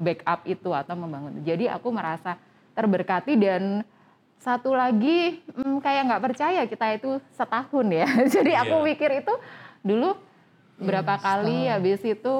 backup 0.00 0.40
itu 0.48 0.72
atau 0.72 0.96
membangun. 0.96 1.44
Jadi 1.44 1.68
aku 1.68 1.92
merasa 1.92 2.40
terberkati 2.72 3.36
dan 3.36 3.84
satu 4.40 4.72
lagi 4.72 5.44
hmm, 5.52 5.84
kayak 5.84 6.02
nggak 6.08 6.24
percaya 6.24 6.64
kita 6.64 6.96
itu 6.96 7.10
setahun 7.36 7.86
ya. 7.92 8.08
Jadi 8.40 8.56
aku 8.56 8.80
Iya. 8.80 8.86
pikir 8.96 9.10
itu 9.20 9.34
dulu 9.84 10.16
berapa 10.80 11.20
kali 11.20 11.68
habis 11.68 12.00
itu 12.00 12.36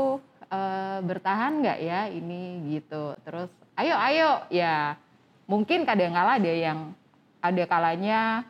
eh, 0.49 0.99
bertahan 1.05 1.61
nggak 1.61 1.79
ya 1.85 2.01
ini 2.09 2.73
gitu. 2.73 3.13
Terus 3.21 3.53
ayo 3.77 3.95
ayo. 4.01 4.31
Ya 4.49 4.97
mungkin 5.45 5.85
kadang-kala 5.85 6.41
ada 6.41 6.49
yang 6.49 6.97
ada 7.45 7.65
kalanya 7.69 8.49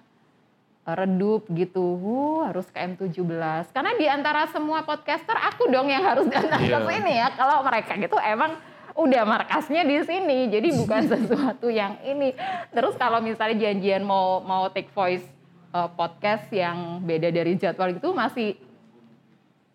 redup 0.97 1.47
gitu, 1.53 1.83
uh, 2.01 2.49
harus 2.49 2.67
ke 2.69 2.79
M17. 2.79 3.71
Karena 3.71 3.93
di 3.95 4.07
antara 4.07 4.49
semua 4.51 4.83
podcaster 4.83 5.35
aku 5.35 5.69
dong 5.69 5.91
yang 5.91 6.03
harus 6.03 6.27
datang 6.27 6.63
ke 6.63 6.71
Iya. 6.71 6.83
sini 6.87 7.13
ya. 7.19 7.29
Kalau 7.35 7.63
mereka 7.63 7.93
gitu 7.97 8.17
emang 8.19 8.57
udah 8.95 9.23
markasnya 9.23 9.87
di 9.87 10.03
sini, 10.03 10.51
jadi 10.51 10.69
bukan 10.75 11.03
sesuatu 11.13 11.71
yang 11.71 11.99
ini. 12.03 12.35
Terus 12.75 12.99
kalau 12.99 13.23
misalnya 13.23 13.71
janjian 13.71 14.03
mau 14.03 14.43
mau 14.43 14.67
take 14.73 14.91
voice 14.91 15.25
uh, 15.71 15.89
podcast 15.91 16.47
yang 16.51 16.99
beda 17.01 17.31
dari 17.31 17.55
jadwal 17.55 17.91
itu 17.91 18.09
masih 18.11 18.59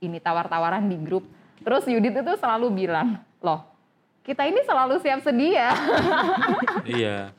ini 0.03 0.19
tawar-tawaran 0.19 0.85
di 0.85 0.97
grup. 0.99 1.25
Terus 1.63 1.87
Yudit 1.89 2.13
itu 2.21 2.33
selalu 2.37 2.67
bilang, 2.85 3.17
loh 3.41 3.75
kita 4.25 4.41
ini 4.49 4.57
selalu 4.65 4.97
siap 5.05 5.21
sedia. 5.21 5.69
iya. 6.97 7.29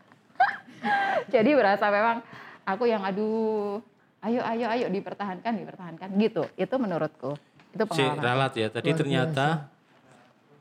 Jadi 1.27 1.51
berasa 1.59 1.91
memang 1.91 2.23
aku 2.67 2.85
yang 2.85 3.01
aduh, 3.01 3.79
ayo 4.21 4.43
ayo 4.43 4.67
ayo 4.69 4.87
dipertahankan 4.91 5.55
dipertahankan 5.55 6.09
gitu. 6.17 6.45
Itu 6.55 6.75
menurutku. 6.77 7.39
Itu 7.71 7.85
Si 7.87 8.03
pengalaman. 8.03 8.21
ralat 8.21 8.53
ya. 8.55 8.67
Tadi 8.69 8.91
Luar 8.91 8.99
ternyata 8.99 9.47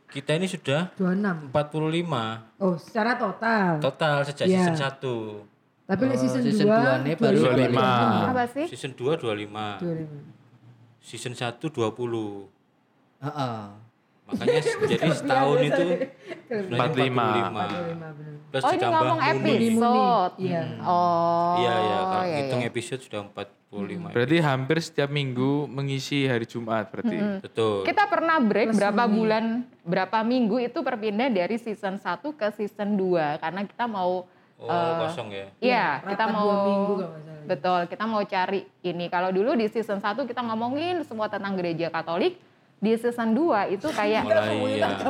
kita 0.07 0.31
ini 0.33 0.45
sudah 0.45 0.93
26. 0.95 1.49
45 1.49 2.61
Oh, 2.61 2.77
secara 2.77 3.17
total. 3.17 3.81
total 3.81 4.15
sejak 4.23 4.45
Iya. 4.45 4.57
season 4.63 4.77
1. 4.77 5.43
Tapi 5.85 6.01
Oh, 6.03 6.15
season, 6.15 6.41
season 6.41 6.65
2 6.65 6.77
dua 6.77 6.93
nih 6.99 7.13
baru 7.15 7.37
25. 7.37 7.83
Apa 8.25 8.43
sih? 8.47 8.65
Season 8.65 8.91
2 8.91 9.13
25. 9.15 9.65
25. 9.77 10.21
Season 10.99 11.33
1 11.33 11.69
20. 11.69 12.49
Heeh. 13.19 13.84
Makanya 14.25 14.61
jadi 14.91 15.09
setahun 15.13 15.57
itu 15.61 15.85
45. 16.49 16.73
25 16.73 17.53
benar. 17.53 18.13
Plus 18.49 18.63
Oh 18.63 18.71
ini 18.71 18.77
ditambah 18.79 18.95
ngomong 18.95 19.19
episode. 19.21 20.33
Iya. 20.39 20.63
Oh. 20.81 21.55
Iya 21.59 21.75
iya 21.75 21.99
kalau 21.99 22.25
iya, 22.25 22.37
hitung 22.41 22.61
iya. 22.63 22.69
episode 22.71 23.01
sudah 23.03 23.19
45. 23.27 24.15
Berarti 24.15 24.37
hampir 24.39 24.77
setiap 24.79 25.09
minggu 25.11 25.67
mengisi 25.67 26.25
hari 26.25 26.47
Jumat 26.47 26.87
berarti. 26.89 27.17
Betul. 27.43 27.83
Kita 27.83 28.07
pernah 28.07 28.37
break 28.39 28.71
Plus 28.71 28.79
berapa 28.79 29.03
Muni. 29.05 29.15
bulan, 29.19 29.45
berapa 29.83 30.17
minggu 30.23 30.55
itu 30.63 30.79
berpindah 30.79 31.29
dari 31.29 31.57
season 31.59 31.99
1 31.99 32.23
ke 32.31 32.47
season 32.55 32.95
2 32.97 33.43
karena 33.43 33.61
kita 33.67 33.85
mau 33.85 34.25
Oh, 34.55 34.71
eh, 34.71 34.93
kosong 35.03 35.27
ya. 35.35 35.47
Iya, 35.59 35.87
kita 36.15 36.31
rapat 36.31 36.35
mau 36.39 36.47
minggu. 36.63 36.93
Betul, 37.43 37.79
kita 37.91 38.03
mau 38.07 38.23
cari 38.23 38.63
ini. 38.87 39.11
Kalau 39.11 39.29
dulu 39.35 39.51
di 39.51 39.67
season 39.67 39.99
1 39.99 40.23
kita 40.23 40.39
ngomongin 40.47 41.03
semua 41.03 41.27
tentang 41.27 41.59
gereja 41.59 41.91
Katolik, 41.91 42.39
di 42.77 42.91
season 42.99 43.33
2 43.33 43.75
itu 43.75 43.87
kayak 43.89 44.23
Mulai 44.27 44.77
ya. 44.77 44.87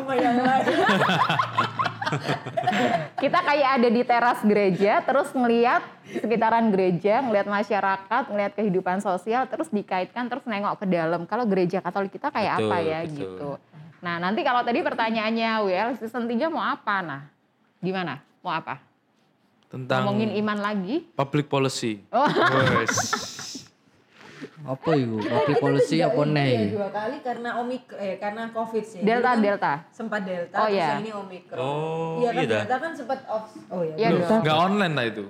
kita 3.24 3.40
kayak 3.42 3.70
ada 3.82 3.90
di 3.90 4.02
teras 4.06 4.40
gereja, 4.46 5.02
terus 5.02 5.34
ngeliat 5.34 5.82
sekitaran 6.08 6.70
gereja, 6.70 7.20
ngeliat 7.26 7.48
masyarakat, 7.50 8.24
ngeliat 8.30 8.54
kehidupan 8.54 9.02
sosial, 9.02 9.50
terus 9.50 9.68
dikaitkan, 9.74 10.30
terus 10.30 10.46
nengok 10.46 10.78
ke 10.80 10.86
dalam. 10.88 11.26
Kalau 11.26 11.44
gereja 11.50 11.82
Katolik 11.82 12.14
kita 12.14 12.30
kayak 12.30 12.62
Betul, 12.62 12.70
apa 12.70 12.78
ya 12.80 13.00
betul. 13.04 13.18
gitu. 13.18 13.50
Nah 14.06 14.16
nanti 14.22 14.46
kalau 14.46 14.62
tadi 14.62 14.80
pertanyaannya, 14.86 15.52
well 15.66 15.90
season 15.98 16.30
3 16.30 16.54
mau 16.54 16.62
apa? 16.62 16.96
Nah 17.02 17.22
gimana? 17.82 18.22
Mau 18.46 18.54
apa? 18.54 18.78
Tentang 19.66 20.06
Ngomongin 20.06 20.38
iman 20.40 20.58
lagi? 20.62 21.04
public 21.18 21.50
policy. 21.50 22.00
Oh. 22.14 22.30
Apa 24.66 24.90
itu? 24.94 25.16
Public 25.18 25.58
policy 25.60 25.98
apa 26.00 26.22
nih? 26.24 26.74
dua 26.74 26.90
kali 26.90 27.18
karena 27.22 27.50
omik 27.58 27.86
eh 27.94 28.18
karena 28.18 28.50
covid 28.50 28.82
sih. 28.82 29.00
Delta, 29.00 29.32
kan 29.32 29.38
delta. 29.40 29.74
Sempat 29.90 30.22
delta, 30.22 30.58
Oh, 30.58 30.66
terus 30.66 30.76
iya. 30.76 30.90
ini 30.98 31.12
omikron. 31.12 31.58
Oh, 31.58 32.18
iya 32.18 32.30
kan 32.30 32.42
iya 32.42 32.50
delta 32.52 32.76
kan 32.76 32.92
sempat 32.92 33.20
off. 33.28 33.46
Oh 33.70 33.82
iya. 33.82 33.96
Iya 33.96 34.08
delta. 34.12 34.36
Enggak 34.40 34.58
online 34.60 34.94
lah 34.94 35.06
itu. 35.06 35.26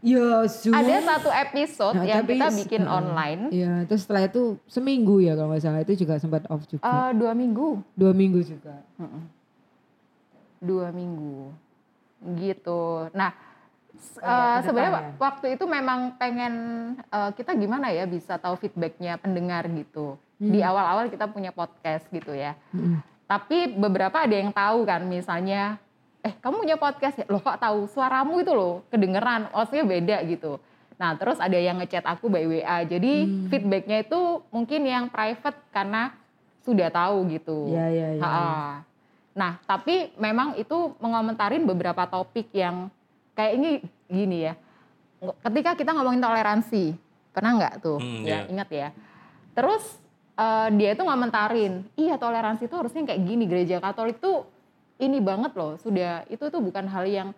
Ya 0.00 0.26
Zoom. 0.46 0.72
Ada 0.72 0.96
satu 1.06 1.28
episode 1.28 1.94
Nah, 1.94 2.04
yang 2.04 2.24
tapi- 2.24 2.32
kita 2.34 2.46
bikin 2.56 2.82
Heeh. 2.82 2.96
online 2.96 3.42
Iya, 3.50 3.72
terus 3.84 4.00
setelah 4.02 4.24
itu 4.24 4.42
seminggu 4.66 5.20
ya 5.20 5.36
kalau 5.36 5.52
nggak 5.52 5.60
salah 5.60 5.80
itu 5.80 5.92
juga 5.94 6.16
sempat 6.16 6.48
off 6.48 6.64
juga. 6.66 6.80
eh, 6.80 7.10
dua 7.14 7.32
minggu. 7.32 7.84
Dua 7.94 8.12
minggu 8.12 8.40
juga. 8.42 8.74
dua 10.58 10.88
minggu 10.90 11.52
gitu. 12.36 13.08
Nah 13.12 13.32
eh, 14.20 14.58
sebenarnya 14.64 14.92
ya. 14.92 15.02
waktu 15.20 15.46
itu 15.54 15.64
memang 15.68 16.16
pengen 16.16 16.54
eh, 16.98 17.30
kita 17.36 17.52
gimana 17.54 17.92
ya 17.92 18.04
bisa 18.04 18.40
tahu 18.40 18.56
feedbacknya 18.58 19.20
pendengar 19.20 19.68
gitu. 19.70 20.16
Di 20.40 20.64
awal-awal 20.64 21.12
kita 21.12 21.28
punya 21.28 21.52
podcast 21.52 22.08
gitu 22.08 22.32
ya. 22.32 22.56
Mm-mm. 22.72 23.04
Tapi 23.28 23.76
beberapa 23.76 24.24
ada 24.24 24.32
yang 24.32 24.48
tahu 24.50 24.88
kan 24.88 25.04
misalnya, 25.04 25.76
eh 26.24 26.32
kamu 26.32 26.64
punya 26.64 26.76
podcast 26.80 27.20
ya? 27.20 27.28
Loh 27.28 27.44
kok 27.44 27.60
tahu 27.60 27.84
suaramu 27.86 28.40
itu 28.40 28.50
loh 28.56 28.80
kedengeran, 28.88 29.52
maksudnya 29.52 29.84
beda 29.84 30.16
gitu. 30.24 30.56
Nah 30.96 31.16
terus 31.16 31.36
ada 31.40 31.56
yang 31.60 31.76
ngechat 31.80 32.04
aku 32.08 32.32
by 32.32 32.44
WA, 32.48 32.84
jadi 32.88 33.28
feedbacknya 33.52 34.04
itu 34.04 34.44
mungkin 34.48 34.80
yang 34.84 35.04
private 35.12 35.60
karena 35.72 36.12
sudah 36.64 36.88
tahu 36.92 37.24
gitu. 37.32 37.72
Iya, 37.72 37.86
iya, 37.88 38.08
iya. 38.16 38.28
Nah 39.36 39.52
tapi 39.64 40.12
memang 40.20 40.56
itu 40.60 40.92
mengomentarin 41.00 41.64
beberapa 41.64 42.04
topik 42.08 42.52
yang 42.52 42.92
kayak 43.32 43.52
ini 43.56 43.70
gini 44.06 44.38
ya. 44.44 44.54
Ketika 45.20 45.76
kita 45.76 45.92
ngomongin 45.92 46.18
toleransi, 46.18 46.96
pernah 47.30 47.52
nggak 47.56 47.74
tuh? 47.80 47.98
Hmm, 48.00 48.24
ya 48.24 48.44
iya. 48.44 48.48
ingat 48.48 48.68
ya. 48.68 48.88
Terus 49.52 49.84
eh, 50.34 50.68
dia 50.74 50.96
itu 50.96 51.02
ngomentarin, 51.04 51.84
iya 51.94 52.16
toleransi 52.16 52.64
itu 52.64 52.74
harusnya 52.74 53.04
kayak 53.04 53.20
gini. 53.22 53.44
Gereja 53.44 53.76
Katolik 53.78 54.16
tuh 54.18 54.48
ini 54.96 55.20
banget 55.20 55.52
loh, 55.52 55.76
sudah 55.76 56.24
itu 56.28 56.40
tuh 56.48 56.60
bukan 56.60 56.88
hal 56.88 57.04
yang 57.04 57.28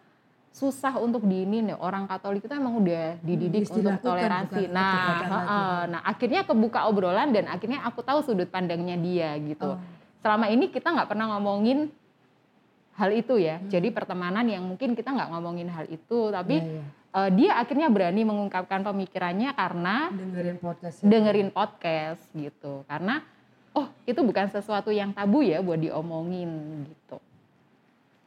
susah 0.52 1.00
untuk 1.00 1.24
diinin 1.24 1.72
ya. 1.72 1.76
Orang 1.81 2.05
Katolik 2.05 2.44
itu 2.44 2.52
emang 2.52 2.76
udah 2.78 3.16
dididik 3.24 3.66
Hmm, 3.66 3.78
untuk 3.83 3.96
toleransi. 4.05 4.68
bukan 4.68 4.76
Nah, 4.76 4.92
lagi. 4.92 5.24
heeh. 5.33 5.78
nah 5.88 6.00
akhirnya 6.05 6.40
kebuka 6.44 6.87
obrolan 6.87 7.33
dan 7.33 7.48
akhirnya 7.48 7.81
aku 7.83 8.05
tahu 8.05 8.20
sudut 8.20 8.46
pandangnya 8.46 8.94
dia 8.94 9.33
gitu. 9.40 9.74
Oh. 9.74 9.81
Selama 10.22 10.46
ini 10.46 10.70
kita 10.70 10.92
nggak 10.92 11.09
pernah 11.11 11.35
ngomongin 11.35 11.90
hal 13.03 13.11
itu 13.11 13.35
ya. 13.37 13.59
Hmm. 13.59 13.67
Jadi 13.67 13.91
pertemanan 13.91 14.47
yang 14.47 14.62
mungkin 14.62 14.95
kita 14.95 15.11
nggak 15.11 15.35
ngomongin 15.35 15.67
hal 15.67 15.91
itu, 15.91 16.31
tapi 16.31 16.62
Iya, 16.62 16.79
iya. 16.79 16.83
eh, 17.19 17.31
dia 17.35 17.51
akhirnya 17.59 17.91
berani 17.91 18.23
mengungkapkan 18.23 18.87
pemikirannya 18.87 19.51
karena 19.53 20.09
dengerin 20.09 20.57
podcast. 20.57 20.97
ya. 20.97 21.05
dengerin 21.11 21.49
podcast 21.51 22.23
gitu 22.33 22.87
karena 22.87 23.27
oh 23.73 23.91
itu 24.05 24.21
bukan 24.21 24.47
sesuatu 24.49 24.88
yang 24.88 25.11
tabu 25.11 25.43
ya 25.43 25.59
buat 25.59 25.77
diomongin 25.77 26.49
gitu 26.87 27.19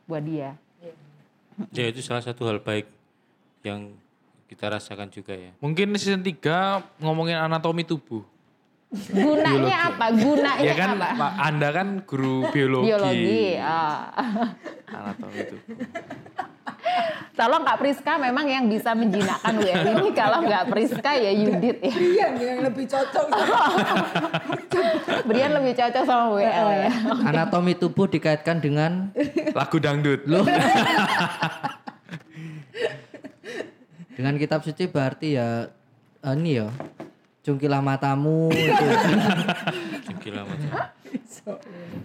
buat 0.06 0.22
dia 0.22 0.54
Ya 1.72 1.88
itu 1.88 2.04
salah 2.04 2.20
satu 2.20 2.44
hal 2.44 2.60
baik 2.60 2.84
yang 3.64 3.96
kita 4.46 4.68
rasakan 4.68 5.08
juga 5.08 5.32
ya. 5.32 5.56
Mungkin 5.64 5.96
season 5.96 6.20
3 6.20 6.84
ngomongin 7.00 7.40
anatomi 7.40 7.88
tubuh. 7.88 8.28
Gunanya 8.90 9.90
apa 9.90 10.06
gunanya 10.14 10.62
Ya 10.62 10.74
kan 10.74 10.90
apa 10.96 11.28
Anda 11.42 11.70
kan 11.70 11.88
guru 12.02 12.48
biologi. 12.50 12.88
biologi 12.88 13.46
ah. 13.58 14.14
Anatomi 14.86 15.42
tubuh. 15.44 15.86
tolong 17.36 17.62
Kak 17.62 17.78
Priska 17.78 18.16
memang 18.16 18.46
yang 18.46 18.66
bisa 18.66 18.94
menjinakkan 18.94 19.58
WL 19.58 19.84
ini 19.92 20.08
kalau 20.20 20.40
nggak 20.42 20.70
Priska 20.70 21.12
ya 21.14 21.34
Yudit 21.34 21.82
ya 21.82 21.92
Iya, 21.92 22.28
yang 22.32 22.62
lebih 22.64 22.86
cocok. 22.86 23.26
Brian 25.28 25.52
lebih 25.52 25.74
cocok 25.74 26.04
sama 26.04 26.26
WL 26.32 26.68
ya 26.80 26.92
Anatomi 27.26 27.74
tubuh 27.74 28.06
dikaitkan 28.06 28.62
dengan 28.62 29.10
Lagu 29.52 29.78
dangdut. 29.78 30.24
Loh. 30.26 30.46
dengan 34.16 34.40
kitab 34.40 34.64
suci 34.64 34.88
berarti 34.88 35.36
ya 35.36 35.68
ini 36.32 36.52
ya 36.56 36.72
cungkilah 37.46 37.80
matamu 37.80 38.50
itu. 38.58 38.86
Gila 40.26 40.42
macam. 40.42 40.72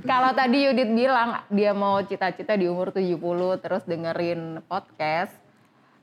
Kalau 0.05 0.31
tadi 0.37 0.69
Yudit 0.69 0.93
bilang 0.93 1.41
dia 1.49 1.73
mau 1.73 1.97
cita-cita 2.05 2.53
di 2.61 2.69
umur 2.69 2.93
70 2.93 3.17
terus 3.65 3.83
dengerin 3.89 4.61
podcast 4.69 5.33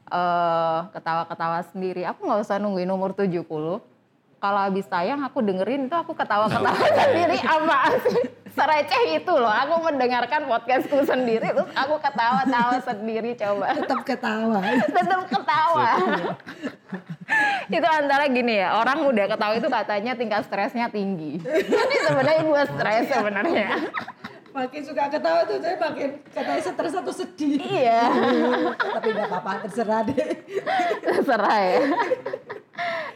eh 0.10 0.80
ketawa-ketawa 0.90 1.62
sendiri. 1.70 2.02
Aku 2.10 2.26
nggak 2.26 2.42
usah 2.42 2.58
nungguin 2.58 2.90
umur 2.90 3.14
70. 3.14 3.46
Kalau 4.38 4.70
habis 4.70 4.86
tayang 4.86 5.26
aku 5.26 5.42
dengerin 5.42 5.90
itu 5.90 5.96
aku 5.98 6.14
ketawa-ketawa 6.14 6.78
sendiri 7.02 7.38
apa 7.42 7.78
sih? 8.06 8.22
Sereceh 8.54 9.04
itu 9.18 9.34
loh. 9.34 9.50
Aku 9.50 9.82
mendengarkan 9.82 10.46
podcastku 10.46 11.02
sendiri 11.10 11.50
terus 11.50 11.70
aku 11.74 11.98
ketawa-tawa 11.98 12.78
sendiri 12.90 13.34
coba. 13.34 13.74
Tetap 13.74 14.02
ketawa. 14.06 14.62
Tetap 14.98 15.22
ketawa. 15.26 15.90
itu 17.68 17.84
antara 17.84 18.30
gini 18.32 18.62
ya, 18.62 18.78
orang 18.80 19.04
muda 19.04 19.28
ketawa 19.28 19.54
itu 19.58 19.68
katanya 19.68 20.14
tingkat 20.14 20.46
stresnya 20.46 20.88
tinggi. 20.88 21.42
Jadi 21.44 21.96
sebenarnya 22.08 22.42
gue 22.46 22.64
stres 22.78 23.06
sebenarnya. 23.10 23.68
Makin 24.54 24.82
suka 24.86 25.06
ketawa 25.12 25.46
tuh 25.46 25.60
saya 25.60 25.76
makin 25.82 26.10
katanya 26.30 26.62
stres 26.62 26.94
atau 26.94 27.14
sedih. 27.14 27.58
Iya. 27.62 28.06
Tapi 28.74 29.08
nggak 29.12 29.28
apa-apa, 29.34 29.52
terserah 29.66 30.02
deh. 30.08 30.30
terserah 31.04 31.58
ya 31.62 31.82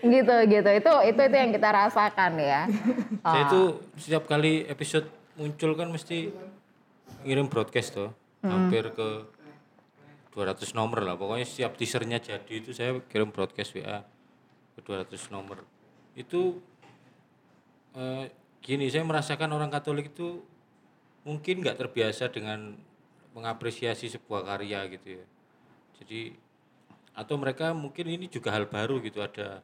gitu 0.02 0.36
gitu 0.50 0.70
itu 0.70 0.92
itu 1.08 1.22
itu 1.22 1.36
yang 1.38 1.52
kita 1.54 1.70
rasakan 1.70 2.32
ya 2.38 2.66
Saya 3.22 3.44
itu 3.46 3.62
setiap 4.02 4.26
kali 4.26 4.66
episode 4.66 5.06
muncul 5.38 5.78
kan 5.78 5.94
mesti 5.94 6.34
ngirim 7.26 7.48
broadcast 7.48 7.94
tuh. 7.94 8.10
Hampir 8.42 8.90
ke 8.98 9.30
200 10.34 10.74
nomor 10.74 11.06
lah. 11.06 11.14
Pokoknya 11.14 11.46
setiap 11.46 11.78
teasernya 11.78 12.18
jadi 12.18 12.50
itu 12.50 12.74
saya 12.74 12.98
kirim 13.06 13.30
broadcast 13.30 13.78
WA 13.78 14.02
ke 14.74 14.82
200 14.82 15.14
nomor. 15.30 15.62
Itu 16.18 16.58
eh, 17.94 18.34
gini, 18.66 18.90
saya 18.90 19.06
merasakan 19.06 19.54
orang 19.54 19.70
Katolik 19.70 20.10
itu 20.10 20.42
mungkin 21.22 21.62
nggak 21.62 21.78
terbiasa 21.78 22.34
dengan 22.34 22.74
mengapresiasi 23.38 24.10
sebuah 24.10 24.42
karya 24.42 24.90
gitu 24.90 25.22
ya. 25.22 25.26
Jadi 26.02 26.34
atau 27.14 27.36
mereka 27.38 27.76
mungkin 27.78 28.10
ini 28.10 28.26
juga 28.26 28.56
hal 28.56 28.66
baru 28.66 28.98
gitu 29.06 29.22
ada 29.22 29.62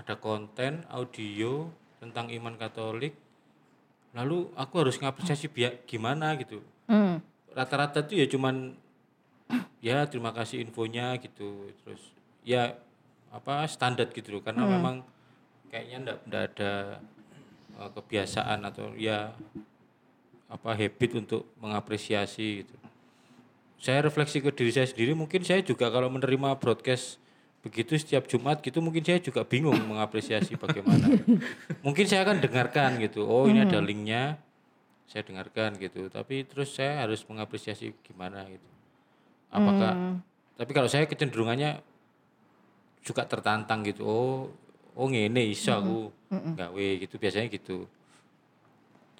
ada 0.00 0.16
konten 0.16 0.88
audio 0.88 1.68
tentang 2.00 2.32
iman 2.32 2.56
Katolik. 2.56 3.12
Lalu 4.16 4.48
aku 4.56 4.74
harus 4.80 4.96
ngapresiasi 4.96 5.52
biar 5.52 5.84
gimana 5.84 6.34
gitu. 6.40 6.64
Hmm. 6.90 7.22
rata-rata 7.50 8.02
tuh 8.02 8.18
ya 8.18 8.26
cuman 8.26 8.74
ya 9.78 10.06
terima 10.08 10.34
kasih 10.34 10.64
infonya 10.64 11.14
gitu. 11.20 11.70
Terus 11.84 12.02
ya 12.42 12.74
apa 13.30 13.68
standar 13.68 14.08
gitu 14.10 14.38
loh. 14.38 14.42
Karena 14.42 14.66
memang 14.66 15.04
kayaknya 15.68 15.96
ndak 16.02 16.18
ndak 16.26 16.42
ada 16.50 16.72
eh, 17.78 17.90
kebiasaan 17.94 18.58
atau 18.66 18.96
ya 18.96 19.36
apa 20.50 20.74
habit 20.74 21.22
untuk 21.22 21.46
mengapresiasi 21.62 22.66
gitu. 22.66 22.74
Saya 23.80 24.04
refleksi 24.04 24.42
ke 24.42 24.50
diri 24.50 24.74
saya 24.74 24.90
sendiri 24.90 25.14
mungkin 25.14 25.46
saya 25.46 25.62
juga 25.62 25.88
kalau 25.88 26.10
menerima 26.10 26.58
broadcast 26.58 27.22
begitu 27.60 27.96
setiap 28.00 28.24
Jumat 28.24 28.64
gitu 28.64 28.80
mungkin 28.80 29.04
saya 29.04 29.20
juga 29.20 29.44
bingung 29.44 29.76
mengapresiasi 29.90 30.56
bagaimana. 30.56 31.12
Mungkin 31.84 32.04
saya 32.08 32.24
akan 32.24 32.40
dengarkan 32.40 32.96
gitu. 33.00 33.24
Oh 33.28 33.44
ini 33.44 33.64
ada 33.64 33.78
linknya 33.80 34.40
saya 35.04 35.22
dengarkan 35.24 35.76
gitu. 35.76 36.08
Tapi 36.08 36.48
terus 36.48 36.72
saya 36.72 37.04
harus 37.04 37.20
mengapresiasi 37.28 37.92
gimana 38.04 38.48
gitu. 38.48 38.68
Apakah 39.52 40.22
tapi 40.56 40.70
kalau 40.76 40.88
saya 40.88 41.04
kecenderungannya 41.04 41.80
juga 43.04 43.28
tertantang 43.28 43.84
gitu. 43.84 44.02
Oh 44.08 44.48
oh 44.96 45.06
ngene 45.08 45.48
iso 45.48 45.72
aku 45.72 45.98
gawe 46.30 46.86
gitu 47.00 47.16
biasanya 47.16 47.48
gitu 47.48 47.86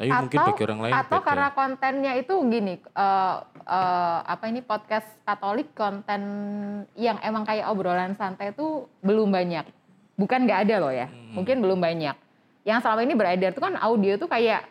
tapi 0.08 0.16
mungkin 0.24 0.38
bagi 0.40 0.62
orang 0.64 0.80
lain 0.80 0.92
atau 0.96 1.18
beda. 1.20 1.26
karena 1.28 1.48
kontennya 1.52 2.12
itu 2.16 2.32
gini 2.48 2.74
eh, 2.80 3.36
eh, 3.68 4.18
apa 4.24 4.44
ini 4.48 4.64
podcast 4.64 5.04
Katolik 5.22 5.76
konten 5.76 6.22
yang 6.96 7.20
emang 7.20 7.44
kayak 7.44 7.68
obrolan 7.68 8.16
santai 8.16 8.56
itu 8.56 8.88
belum 9.04 9.28
banyak. 9.28 9.68
Bukan 10.16 10.48
nggak 10.48 10.60
ada 10.64 10.76
loh 10.80 10.88
ya 10.88 11.12
Hmm. 11.12 11.36
mungkin 11.36 11.60
belum 11.60 11.76
banyak. 11.76 12.16
Yang 12.64 12.78
selama 12.80 13.00
ini 13.04 13.12
beredar 13.12 13.52
itu 13.52 13.60
kan 13.60 13.76
audio 13.76 14.16
tuh 14.16 14.28
kayak 14.28 14.64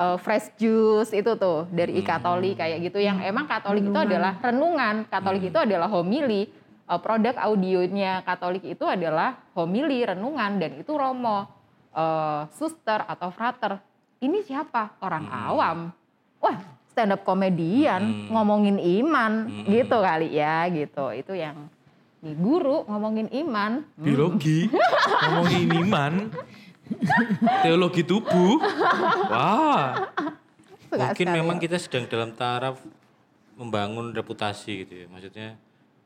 eh, 0.00 0.16
fresh 0.16 0.56
juice 0.56 1.12
itu 1.12 1.32
tuh 1.36 1.68
dari 1.68 2.00
Hmm. 2.00 2.08
Katolik 2.08 2.56
kayak 2.56 2.80
gitu. 2.80 3.04
Yang 3.04 3.20
emang 3.28 3.44
Katolik 3.44 3.84
itu 3.84 4.00
adalah 4.00 4.40
renungan. 4.40 5.04
Katolik 5.12 5.52
itu 5.52 5.58
adalah 5.60 5.92
homili 5.92 6.48
produk 6.90 7.38
audionya 7.38 8.24
Katolik 8.24 8.66
itu 8.66 8.82
adalah 8.82 9.38
homili 9.54 10.02
renungan 10.02 10.56
dan 10.56 10.72
itu 10.80 10.92
romo. 10.96 11.44
Eh, 11.90 12.42
suster 12.54 13.02
atau 13.04 13.28
frater 13.28 13.76
ini 14.20 14.44
siapa? 14.44 14.96
Orang 15.00 15.26
awam. 15.28 15.78
Wah 16.40 16.56
stand 16.90 17.14
up 17.16 17.22
komedian 17.24 18.28
ngomongin 18.28 18.76
iman 18.76 19.48
gitu 19.64 19.96
kali 20.00 20.36
ya 20.36 20.68
gitu. 20.68 21.12
Itu 21.16 21.32
yang 21.32 21.68
nih 22.20 22.36
guru 22.36 22.84
ngomongin 22.84 23.32
iman. 23.32 23.80
Biologi, 23.96 24.68
ngomongin 25.24 25.68
iman, 25.84 26.12
teologi 27.64 28.02
tubuh. 28.04 28.60
Wah, 29.32 30.12
Suka 30.90 30.96
mungkin 31.00 31.26
sekali 31.26 31.38
memang 31.40 31.56
ya. 31.56 31.62
kita 31.64 31.76
sedang 31.80 32.04
dalam 32.10 32.30
taraf 32.36 32.76
membangun 33.56 34.12
reputasi 34.12 34.84
gitu 34.84 34.92
ya. 35.04 35.06
Maksudnya 35.08 35.48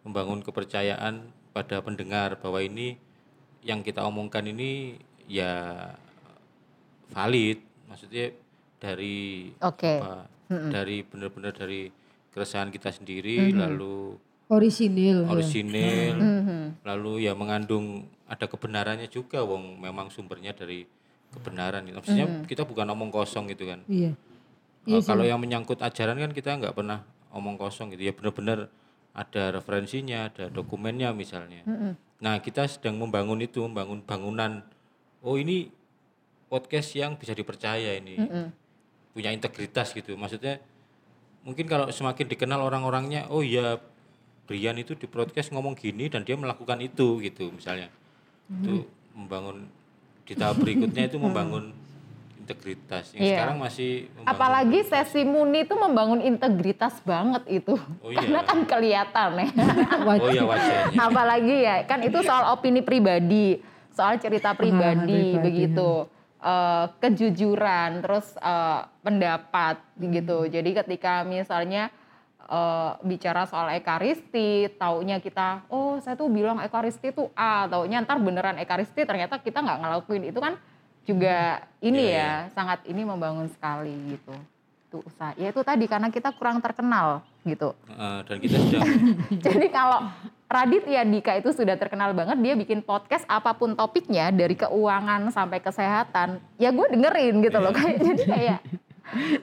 membangun 0.06 0.44
kepercayaan 0.44 1.26
pada 1.50 1.82
pendengar 1.82 2.38
bahwa 2.38 2.62
ini 2.62 2.98
yang 3.64 3.80
kita 3.80 4.04
omongkan 4.04 4.44
ini 4.44 5.00
ya 5.26 5.90
valid 7.10 7.58
maksudnya 7.86 8.32
dari 8.78 9.50
Oke. 9.60 10.00
apa, 10.00 10.28
dari 10.48 11.02
benar-benar 11.02 11.56
dari 11.56 11.88
keresahan 12.34 12.68
kita 12.74 12.90
sendiri 12.90 13.54
lalu 13.54 14.18
Orisinil. 14.50 15.24
ya. 15.24 15.30
orisinil 15.32 16.16
lalu 16.84 17.24
ya 17.24 17.32
mengandung 17.32 18.04
ada 18.28 18.46
kebenarannya 18.48 19.08
juga 19.08 19.44
wong. 19.44 19.80
Memang 19.80 20.08
sumbernya 20.08 20.56
dari 20.56 20.84
kebenaran. 21.32 21.84
Gitu. 21.84 21.96
maksudnya 21.98 22.26
kita 22.46 22.62
bukan 22.64 22.86
omong 22.94 23.10
kosong 23.10 23.50
gitu 23.50 23.68
kan. 23.68 23.82
Iya. 23.90 24.14
Eh, 24.84 25.00
kalau 25.00 25.24
yang 25.24 25.40
menyangkut 25.40 25.80
ajaran 25.80 26.20
kan 26.20 26.32
kita 26.36 26.60
nggak 26.60 26.76
pernah 26.76 27.04
omong 27.32 27.56
kosong 27.56 27.92
gitu. 27.96 28.08
Ya 28.08 28.12
benar-benar 28.12 28.68
ada 29.14 29.42
referensinya 29.54 30.28
ada 30.28 30.50
dokumennya 30.52 31.14
misalnya. 31.16 31.64
Nah 32.20 32.40
kita 32.40 32.68
sedang 32.68 33.00
membangun 33.00 33.40
itu 33.42 33.64
membangun 33.64 34.04
bangunan. 34.04 34.64
Oh 35.24 35.40
ini 35.40 35.72
podcast 36.54 36.94
yang 36.94 37.18
bisa 37.18 37.34
dipercaya 37.34 37.98
ini 37.98 38.14
punya 39.10 39.34
integritas 39.34 39.90
gitu 39.90 40.14
maksudnya 40.14 40.62
mungkin 41.42 41.66
kalau 41.66 41.90
semakin 41.90 42.30
dikenal 42.30 42.62
orang-orangnya 42.62 43.26
oh 43.34 43.42
iya 43.42 43.82
Brian 44.46 44.78
itu 44.78 44.94
di 44.94 45.10
podcast 45.10 45.50
ngomong 45.50 45.74
gini 45.74 46.06
dan 46.06 46.22
dia 46.22 46.38
melakukan 46.38 46.78
itu 46.78 47.18
gitu 47.18 47.50
misalnya 47.50 47.90
itu 48.48 48.86
membangun 49.16 49.66
di 50.24 50.32
tahap 50.36 50.60
berikutnya 50.60 51.08
itu 51.08 51.18
membangun 51.26 51.72
integritas 52.44 53.16
yang 53.16 53.24
Iya. 53.24 53.32
sekarang 53.40 53.56
masih 53.56 53.90
membangun 54.12 54.28
Apalagi 54.28 54.78
sesi 54.84 55.22
Muni 55.24 55.64
itu 55.64 55.74
membangun 55.80 56.20
integritas 56.20 57.00
banget 57.00 57.40
itu. 57.48 57.72
Oh 58.04 58.12
iya. 58.12 58.20
Karena 58.20 58.40
kan 58.44 58.58
kelihatan 58.68 59.28
ya. 59.40 59.48
oh 60.20 60.28
ya 60.28 60.44
wajahnya 60.44 61.00
Apalagi 61.00 61.56
ya, 61.64 61.76
kan 61.88 62.04
itu 62.04 62.20
soal 62.20 62.52
opini 62.52 62.84
pribadi, 62.84 63.64
soal 63.96 64.20
cerita 64.20 64.52
pribadi 64.52 65.08
pribadi, 65.08 65.40
begitu. 65.40 66.04
Eh, 66.44 66.86
kejujuran, 67.00 68.04
terus 68.04 68.36
eh, 68.36 68.80
pendapat 69.00 69.80
gitu. 69.96 70.44
Jadi 70.44 70.76
ketika 70.76 71.24
misalnya 71.24 71.88
eh, 72.44 72.90
bicara 73.00 73.48
soal 73.48 73.72
ekaristi, 73.72 74.68
taunya 74.76 75.24
kita, 75.24 75.64
oh 75.72 75.96
saya 76.04 76.20
tuh 76.20 76.28
bilang 76.28 76.60
ekaristi 76.60 77.16
itu 77.16 77.32
A, 77.32 77.64
taunya 77.64 78.04
ntar 78.04 78.20
beneran 78.20 78.60
ekaristi, 78.60 79.08
ternyata 79.08 79.40
kita 79.40 79.64
nggak 79.64 79.88
ngelakuin 79.88 80.24
itu 80.28 80.36
kan 80.36 80.60
juga 81.08 81.64
ini 81.80 82.12
Iya, 82.12 82.20
ya, 82.20 82.52
sangat 82.52 82.84
ini 82.92 83.08
membangun 83.08 83.48
sekali 83.48 83.96
gitu. 84.12 84.36
Itu 84.92 85.00
usaha. 85.00 85.32
Ya 85.40 85.48
itu 85.48 85.64
tadi 85.64 85.88
karena 85.88 86.12
kita 86.12 86.28
kurang 86.36 86.60
terkenal 86.60 87.24
gitu. 87.48 87.72
Eh, 87.88 88.20
dan 88.20 88.36
kita 88.36 88.56
Jadi 89.48 89.66
kalau 89.72 90.12
Raditya 90.44 91.02
Dika 91.08 91.40
itu 91.40 91.50
sudah 91.50 91.74
terkenal 91.74 92.12
banget, 92.12 92.36
dia 92.44 92.54
bikin 92.54 92.84
podcast 92.84 93.24
apa 93.26 93.56
pun 93.56 93.72
topiknya 93.72 94.28
dari 94.28 94.54
keuangan 94.54 95.32
sampai 95.32 95.58
kesehatan, 95.58 96.38
ya 96.60 96.68
gue 96.70 96.86
dengerin 96.94 97.40
gitu 97.42 97.58
loh 97.58 97.72
kayak 97.72 97.96
jadi 98.06 98.22
kayak 98.28 98.60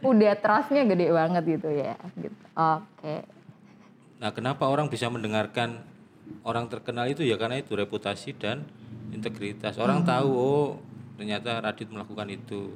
udah 0.06 0.34
trustnya 0.38 0.86
gede 0.86 1.10
banget 1.10 1.44
gitu 1.58 1.70
ya. 1.74 1.98
Gitu. 2.16 2.38
Oke. 2.54 3.16
Nah, 4.22 4.30
kenapa 4.30 4.70
orang 4.70 4.88
bisa 4.88 5.10
mendengarkan 5.10 5.82
orang 6.46 6.70
terkenal 6.70 7.10
itu 7.10 7.26
ya 7.26 7.36
karena 7.36 7.60
itu 7.60 7.74
reputasi 7.74 8.38
dan 8.38 8.64
integritas. 9.10 9.82
Orang 9.82 10.06
tahu 10.06 10.30
oh 10.30 10.68
ternyata 11.18 11.60
Radit 11.62 11.90
melakukan 11.90 12.30
itu. 12.30 12.72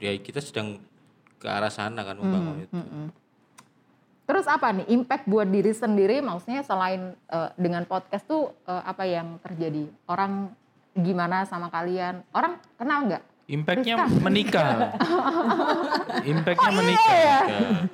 Ya 0.00 0.14
kita 0.16 0.40
sedang 0.40 0.80
ke 1.36 1.46
arah 1.50 1.72
sana 1.72 2.06
kan 2.06 2.16
membangun 2.16 2.56
itu. 2.64 2.72
Terus 4.30 4.46
apa 4.46 4.70
nih 4.70 4.86
impact 4.94 5.26
buat 5.26 5.50
diri 5.50 5.74
sendiri? 5.74 6.22
Maksudnya 6.22 6.62
selain 6.62 7.18
eh, 7.18 7.50
dengan 7.58 7.82
podcast 7.82 8.22
tuh 8.30 8.54
eh, 8.62 8.82
apa 8.86 9.02
yang 9.02 9.42
terjadi? 9.42 9.90
Orang 10.06 10.54
gimana 10.94 11.42
sama 11.50 11.66
kalian? 11.66 12.22
Orang 12.30 12.62
kenal 12.78 13.10
nggak? 13.10 13.24
Impactnya 13.50 14.06
menikah. 14.22 14.94
Impactnya 16.30 16.70
Iya 16.70 16.78
menikah. 16.78 17.18
ya, 17.18 17.38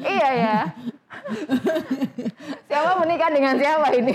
iya 0.04 0.28
ya. 0.36 0.58
siapa 2.68 2.92
menikah 3.00 3.28
dengan 3.32 3.54
siapa 3.56 3.88
ini? 3.96 4.14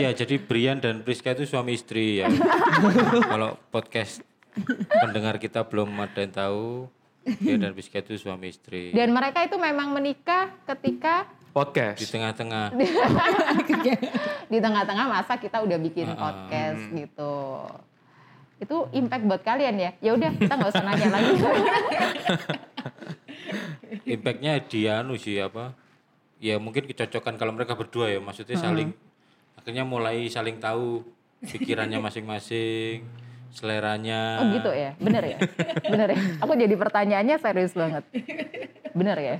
Ya, 0.00 0.16
jadi 0.16 0.40
Brian 0.40 0.80
dan 0.80 1.04
Priska 1.04 1.36
itu 1.36 1.44
suami 1.44 1.76
istri 1.76 2.24
ya. 2.24 2.32
Kalau 3.36 3.60
podcast 3.68 4.24
pendengar 4.88 5.36
kita 5.36 5.60
belum 5.68 5.92
ada 6.00 6.24
yang 6.24 6.32
tahu, 6.32 6.88
dia 7.26 7.58
dan 7.58 7.74
Priska 7.74 7.98
itu 8.00 8.14
suami 8.22 8.54
istri. 8.54 8.94
Dan 8.94 9.10
mereka 9.10 9.42
itu 9.42 9.58
memang 9.58 9.90
menikah 9.90 10.54
ketika 10.62 11.26
Di 11.26 11.52
Podcast. 11.56 11.98
tengah-tengah 12.12 12.68
di 14.52 14.58
tengah-tengah 14.60 15.06
masa 15.08 15.40
kita 15.40 15.64
udah 15.64 15.80
bikin 15.80 16.12
podcast 16.12 16.84
gitu. 16.92 17.34
Itu 18.60 18.92
impact 18.92 19.24
buat 19.24 19.40
kalian 19.40 19.74
ya? 19.80 19.90
Ya 20.04 20.12
udah 20.12 20.36
kita 20.36 20.52
nggak 20.52 20.70
usah 20.70 20.84
nanya 20.84 21.08
lagi. 21.16 21.32
impactnya 24.06 24.62
dia 24.66 25.02
anu 25.02 25.18
sih 25.18 25.38
apa 25.38 25.74
ya 26.42 26.58
mungkin 26.60 26.86
kecocokan 26.86 27.38
kalau 27.38 27.52
mereka 27.54 27.78
berdua 27.78 28.10
ya 28.10 28.20
maksudnya 28.22 28.58
saling 28.58 28.90
akhirnya 29.56 29.84
mulai 29.86 30.26
saling 30.30 30.58
tahu 30.60 31.02
pikirannya 31.42 31.98
masing-masing 32.02 33.06
seleranya 33.56 34.44
Oh 34.44 34.52
gitu 34.52 34.70
ya? 34.70 34.92
Bener 35.00 35.24
ya? 35.24 35.38
Bener 35.92 36.08
ya? 36.12 36.18
Aku 36.44 36.52
jadi 36.52 36.74
pertanyaannya 36.76 37.36
serius 37.40 37.72
banget. 37.72 38.04
Bener 38.92 39.16
ya? 39.16 39.36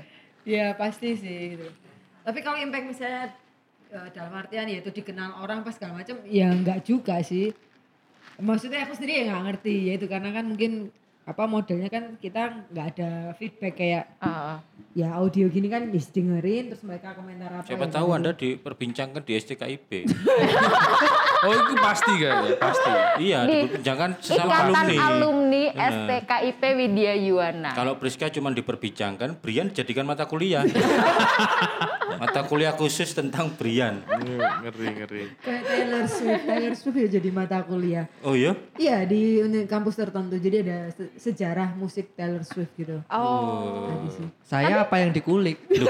Ya 0.49 0.67
pasti 0.73 1.13
sih 1.21 1.55
gitu. 1.55 1.69
Tapi 2.25 2.41
kalau 2.41 2.57
impact 2.57 2.87
misalnya 2.89 3.37
eh, 3.93 4.09
dalam 4.17 4.33
artian 4.33 4.67
ya 4.73 4.81
itu 4.81 4.89
dikenal 4.89 5.45
orang 5.45 5.61
pas 5.61 5.77
segala 5.77 6.01
macam 6.01 6.17
ya 6.25 6.49
enggak 6.49 6.81
juga 6.89 7.21
sih. 7.21 7.53
Maksudnya 8.41 8.89
aku 8.89 8.97
sendiri 8.97 9.21
ya 9.21 9.33
nggak 9.33 9.45
ngerti 9.53 9.77
ya 9.89 9.93
itu 10.01 10.07
karena 10.09 10.33
kan 10.33 10.45
mungkin 10.49 10.73
apa 11.27 11.43
modelnya 11.45 11.91
kan 11.91 12.15
kita 12.17 12.43
nggak 12.71 12.87
ada 12.95 13.11
feedback 13.35 13.75
kayak 13.75 14.05
Ah, 14.19 14.63
ya 14.93 15.11
audio 15.13 15.47
gini 15.47 15.67
kan 15.67 15.91
bisa 15.91 16.09
dengerin 16.11 16.71
terus 16.71 16.81
mereka 16.81 17.13
komentar 17.13 17.51
apa. 17.53 17.67
siapa 17.67 17.83
ya 17.85 17.91
tahu 17.93 18.07
gitu. 18.07 18.17
anda 18.17 18.31
diperbincangkan 18.33 19.21
di 19.21 19.33
STKIP 19.35 19.91
Oh 21.39 21.53
itu 21.53 21.75
pasti 21.77 22.11
kayaknya, 22.17 22.57
pasti. 22.57 22.91
iya 23.21 23.39
Di 23.45 23.53
diperbincangkan 23.61 24.11
sesama 24.19 24.49
Ikatan 24.49 24.67
alumni, 24.73 24.97
alumni, 25.05 25.63
STKIP 25.69 26.63
Widya 26.75 27.13
Yuwana. 27.21 27.71
kalau 27.73 27.93
Priska 27.97 28.31
cuma 28.31 28.49
diperbincangkan 28.51 29.37
Brian 29.37 29.69
dijadikan 29.69 30.07
mata 30.07 30.25
kuliah 30.25 30.63
mata 32.17 32.41
kuliah 32.45 32.73
khusus 32.73 33.11
tentang 33.11 33.53
Brian 33.53 34.01
ngeri 34.63 34.87
ngeri. 34.95 35.23
Kayak 35.39 35.63
Taylor 35.67 36.05
Swift, 36.07 36.43
Taylor 36.45 36.75
Swift 36.75 36.97
ya 36.97 37.09
jadi 37.13 37.29
mata 37.31 37.59
kuliah. 37.61 38.07
oh 38.23 38.33
iya 38.33 38.55
Iya 38.77 39.05
di 39.05 39.21
kampus 39.67 39.97
tertentu 39.97 40.39
jadi 40.39 40.63
ada 40.63 40.79
sejarah 41.17 41.75
musik 41.75 42.13
Taylor 42.13 42.41
Swift 42.41 42.73
gitu. 42.75 43.01
Oh. 43.09 43.87
Tadi 43.87 44.09
sih. 44.13 44.27
Saya 44.41 44.85
apa 44.85 44.97
yang 44.99 45.11
dikulik? 45.11 45.59
Loh, 45.73 45.89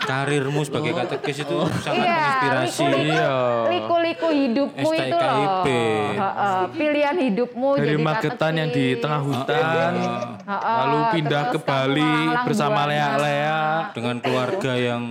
karirmu 0.00 0.62
sebagai 0.62 0.94
katekis 0.94 1.42
itu 1.42 1.56
sangat 1.80 1.98
Iya, 1.98 2.14
menginspirasi 2.14 2.82
Iya. 3.04 3.34
liku-liku 3.68 4.28
hidupmu 4.28 4.88
itu 4.88 5.02
loh. 5.12 5.18
STKIP. 5.18 5.66
Heeh, 6.16 6.60
pilihan 6.72 7.16
hidupmu 7.18 7.68
Dari 7.74 7.82
jadi 7.84 7.96
Magetan 7.98 8.52
yang 8.54 8.70
di 8.70 8.86
tengah 8.96 9.20
hutan, 9.20 9.92
Heeh, 10.46 10.76
lalu 10.78 10.98
pindah 11.12 11.42
terus 11.44 11.52
ke 11.52 11.58
Bali 11.60 12.12
bersama. 12.46 12.80
Lea-Lea. 12.86 13.62
dengan 13.92 14.16
keluarga 14.18 14.72
yang 14.74 15.02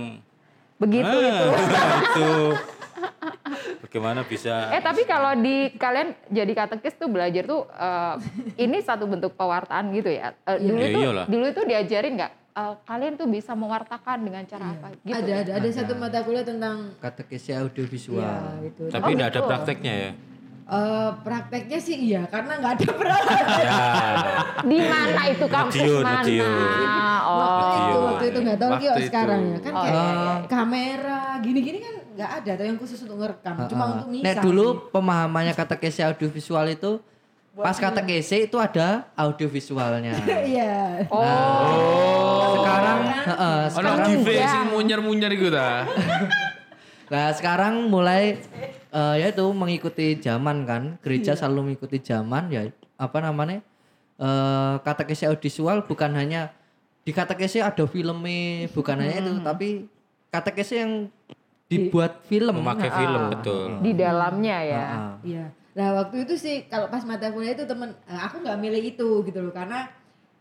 Begitu 0.76 1.08
Ah, 1.08 1.24
itu. 1.24 1.46
itu 2.04 2.28
bagaimana 3.96 4.20
bisa 4.22 4.68
Eh 4.70 4.82
tapi 4.82 5.02
kalau 5.02 5.32
di 5.34 5.72
kalian 5.74 6.12
jadi 6.28 6.52
katekis 6.54 6.94
tuh 6.94 7.08
belajar 7.08 7.42
tuh 7.42 7.64
eh, 7.66 8.14
ini 8.58 8.76
satu 8.78 9.04
bentuk 9.04 9.32
pewartaan 9.32 9.88
gitu 9.90 10.12
ya. 10.12 10.36
Eh, 10.42 10.60
dulu 10.60 10.76
Ya 10.78 10.88
tuh 10.90 11.00
iyalah. 11.02 11.24
dulu 11.26 11.44
itu 11.46 11.62
diajarin 11.64 12.12
nggak 12.14 12.32
eh, 12.52 12.74
kalian 12.84 13.14
tuh 13.16 13.26
bisa 13.26 13.52
mewartakan 13.52 14.18
dengan 14.20 14.44
cara 14.44 14.64
apa 14.70 14.86
gitu. 14.98 15.16
ada 15.16 15.32
ada 15.40 15.52
ada 15.56 15.68
satu 15.70 15.92
mata 15.94 16.20
kuliah 16.20 16.44
tentang 16.44 16.92
Katekisnya 16.98 17.62
audiovisual. 17.62 18.20
ya 18.20 18.36
itu. 18.62 18.82
tapi 18.86 19.10
tidak 19.10 19.26
ada 19.26 19.40
betul. 19.40 19.48
prakteknya 19.48 19.94
ya 19.96 20.12
Eh, 20.66 21.10
prakteknya 21.22 21.78
sih 21.78 21.94
iya 22.04 22.26
karena 22.26 22.58
nggak 22.58 22.72
ada 22.74 22.88
peralatan. 22.90 23.44
ya 23.56 23.78
Di 24.66 24.78
mana 24.82 25.22
itu 25.30 25.46
kampus 25.46 25.78
mana? 26.02 26.26
Oh. 27.22 27.38
waktu 27.38 27.78
itu 27.78 27.98
waktu 28.02 28.24
itu 28.26 28.38
nggak 28.42 28.58
tahu 28.58 28.70
itu. 28.76 29.00
sekarang 29.06 29.40
ya 29.46 29.58
kan 29.62 29.72
Oh, 29.72 29.82
kayak 29.86 29.94
iya, 29.94 30.34
kamera 30.50 31.20
gini-gini 31.38 31.78
kan 31.78 31.94
nggak 32.16 32.30
ada 32.42 32.50
atau 32.56 32.64
yang 32.64 32.78
khusus 32.80 32.98
untuk 33.04 33.20
ngerekam 33.20 33.54
cuma 33.68 33.84
untuk 33.92 34.08
misah. 34.08 34.24
Nek 34.24 34.36
dulu 34.40 34.88
pemahamannya 34.88 35.52
katekesi 35.52 36.00
audiovisual 36.00 36.64
itu 36.72 36.96
pas 37.52 37.76
katekesi 37.76 38.48
itu 38.48 38.56
ada 38.56 39.04
audiovisualnya. 39.12 40.16
Iya. 40.56 41.04
Oh. 41.12 42.60
Sekarang 42.60 42.98
heeh, 43.04 43.60
Ono 43.68 43.72
sekarang 43.76 44.08
give 44.08 44.32
enggak. 44.32 44.48
sing 44.48 44.64
munyer-munyer 44.72 45.30
iku 45.36 45.48
ta. 45.52 45.68
Nah 47.06 47.30
sekarang 47.30 47.86
mulai 47.86 48.34
eh, 48.90 49.14
ya 49.22 49.30
itu 49.30 49.46
mengikuti 49.54 50.18
zaman 50.18 50.66
kan 50.66 50.82
gereja 51.06 51.38
selalu 51.38 51.70
mengikuti 51.70 52.02
zaman 52.02 52.50
ya 52.50 52.66
apa 52.98 53.22
namanya 53.22 53.62
eh 54.18 54.74
katekesi 54.82 55.28
audiovisual 55.30 55.86
bukan 55.86 56.18
hanya 56.18 56.50
di 57.06 57.14
katekesi 57.14 57.62
ada 57.62 57.86
filmnya 57.86 58.66
bukan 58.74 58.98
hanya 58.98 59.22
itu 59.22 59.38
tapi 59.38 59.68
katekesi 60.34 60.74
yang 60.82 60.92
dibuat 61.66 62.22
film. 62.30 62.62
Memakai 62.62 62.90
film 62.90 63.22
betul. 63.34 63.68
di 63.82 63.92
dalamnya 63.94 64.58
ya. 64.62 64.84
Heeh. 64.86 65.12
Iya. 65.26 65.46
Nah 65.76 65.88
waktu 66.02 66.24
itu 66.24 66.34
sih 66.40 66.64
kalau 66.70 66.88
pas 66.88 67.04
mata 67.04 67.28
kuliah 67.28 67.52
itu 67.52 67.68
temen 67.68 67.92
eh, 68.08 68.20
aku 68.22 68.40
nggak 68.40 68.58
milih 68.58 68.82
itu 68.96 69.08
gitu 69.28 69.38
loh 69.44 69.52
karena 69.52 69.90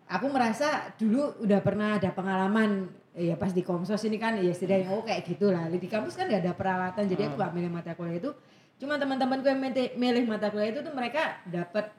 aku 0.07 0.31
merasa 0.31 0.93
dulu 0.95 1.35
udah 1.43 1.59
pernah 1.59 1.97
ada 1.97 2.13
pengalaman 2.13 2.87
ya 3.15 3.35
pas 3.39 3.51
di 3.51 3.63
komsos 3.65 3.99
ini 4.05 4.19
kan 4.19 4.37
ya 4.37 4.51
setidaknya 4.51 4.91
oh 4.91 5.01
kayak 5.01 5.23
gitulah 5.25 5.71
di 5.71 5.87
kampus 5.87 6.19
kan 6.19 6.27
nggak 6.27 6.43
ada 6.45 6.53
peralatan 6.53 7.03
jadi 7.07 7.31
aku 7.31 7.35
nggak 7.39 7.53
milih 7.55 7.71
mata 7.71 7.91
kuliah 7.95 8.19
itu 8.19 8.31
cuma 8.75 8.99
teman-temanku 8.99 9.47
yang 9.47 9.59
milih 9.95 10.23
mata 10.27 10.51
kuliah 10.51 10.75
itu 10.75 10.83
tuh 10.83 10.91
mereka 10.91 11.39
dapat 11.47 11.95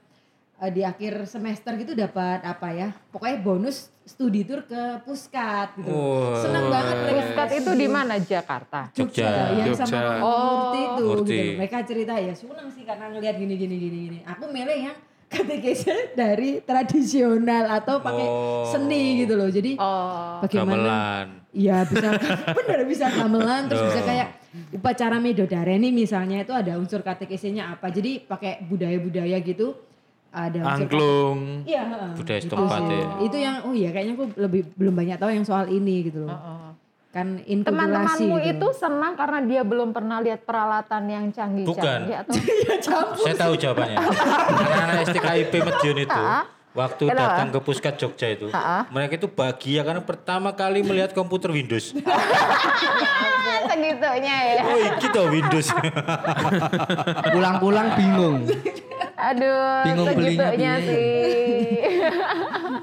eh, 0.58 0.70
di 0.70 0.82
akhir 0.82 1.24
semester 1.24 1.74
gitu 1.74 1.92
dapat 1.92 2.40
apa 2.40 2.68
ya 2.70 2.88
pokoknya 3.08 3.38
bonus 3.38 3.76
studi 4.02 4.42
tour 4.42 4.62
ke 4.62 4.82
puskat 5.02 5.74
gitu 5.76 5.90
Wah. 5.90 6.38
senang 6.38 6.66
banget 6.68 6.96
mereka 7.02 7.22
Puskat 7.26 7.48
itu 7.56 7.70
di 7.74 7.86
mana 7.86 8.14
Jakarta? 8.16 8.80
Jogja. 8.90 9.28
yang 9.52 9.68
Jogja. 9.68 9.82
sama 9.82 10.10
Oh, 10.18 10.30
Murti 10.38 10.80
itu 10.80 11.02
Murti. 11.04 11.34
gitu. 11.34 11.58
Mereka 11.58 11.76
cerita 11.82 12.14
ya 12.14 12.32
senang 12.32 12.68
sih 12.68 12.82
karena 12.82 13.04
ngelihat 13.08 13.34
gini 13.34 13.54
gini 13.54 13.76
gini 13.76 13.98
gini. 14.06 14.18
Aku 14.24 14.46
milih 14.46 14.78
yang 14.80 14.96
katekesnya 15.26 16.14
dari 16.14 16.62
tradisional 16.62 17.66
atau 17.68 17.98
pakai 17.98 18.26
Oh. 18.26 18.62
seni 18.64 19.20
gitu 19.20 19.34
loh. 19.34 19.50
Jadi 19.50 19.74
Oh, 19.76 20.38
bagaimana? 20.38 21.26
Iya 21.50 21.82
bisa 21.82 22.14
bener 22.56 22.80
bisa 22.86 23.10
gamelan 23.10 23.66
terus 23.66 23.90
bisa 23.90 24.00
Oh. 24.00 24.06
kayak 24.06 24.28
upacara 24.70 25.18
Midodareni 25.18 25.90
misalnya 25.90 26.40
itu 26.40 26.54
ada 26.54 26.78
unsur 26.78 27.02
katekesnya 27.02 27.74
apa. 27.74 27.90
Jadi 27.90 28.22
pakai 28.22 28.62
budaya-budaya 28.62 29.34
gitu 29.42 29.74
ada 30.36 30.58
Angklung. 30.76 31.64
Iya, 31.64 31.82
heeh. 31.88 32.10
Budaya 32.12 32.40
Gitu 32.40 32.52
setempat 32.52 32.80
ya. 32.92 33.06
Itu 33.24 33.36
yang 33.40 33.56
oh 33.64 33.72
iya 33.72 33.88
kayaknya 33.88 34.14
aku 34.20 34.24
lebih 34.36 34.60
belum 34.76 34.94
banyak 34.94 35.16
tahu 35.16 35.30
yang 35.32 35.46
soal 35.48 35.64
ini 35.72 36.12
gitu 36.12 36.28
loh. 36.28 36.36
Kan 37.16 37.40
inkulturasi 37.48 37.72
teman-temanmu 37.72 38.36
gitu. 38.44 38.52
itu 38.52 38.68
senang 38.76 39.16
karena 39.16 39.38
dia 39.48 39.62
belum 39.64 39.88
pernah 39.96 40.20
lihat 40.20 40.44
peralatan 40.44 41.02
yang 41.08 41.24
canggih-canggih 41.32 42.16
atau 42.20 42.36
Saya 43.24 43.36
tahu 43.40 43.54
jawabannya. 43.56 43.96
Anak-anak 44.60 45.04
STKIP 45.08 45.52
Medion 45.64 45.98
itu 46.04 46.22
waktu 46.76 47.04
Kenapa? 47.08 47.20
datang 47.40 47.48
ke 47.50 47.58
Puskat 47.64 47.94
Jogja 47.96 48.28
itu, 48.28 48.52
mereka 48.92 49.16
itu 49.16 49.28
bahagia 49.32 49.80
karena 49.82 50.02
pertama 50.04 50.52
kali 50.52 50.84
melihat 50.84 51.16
komputer 51.16 51.48
Windows. 51.50 51.90
segitunya 53.66 54.36
ya. 54.56 54.62
Oh, 54.62 54.78
iki 54.78 55.06
toh 55.10 55.26
Windows. 55.30 55.68
Pulang-pulang 57.34 57.88
bingung. 57.98 58.36
Aduh, 59.16 59.84
Bingung 59.84 60.06
belinya 60.12 60.52
segitunya 60.52 60.72
piye. 60.76 60.86
sih. 60.88 61.06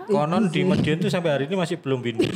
Konon 0.13 0.49
di 0.49 0.61
Medion 0.65 0.97
itu 0.99 1.09
sampai 1.09 1.29
hari 1.33 1.43
ini 1.49 1.55
masih 1.57 1.77
belum 1.79 2.01
Windows. 2.01 2.35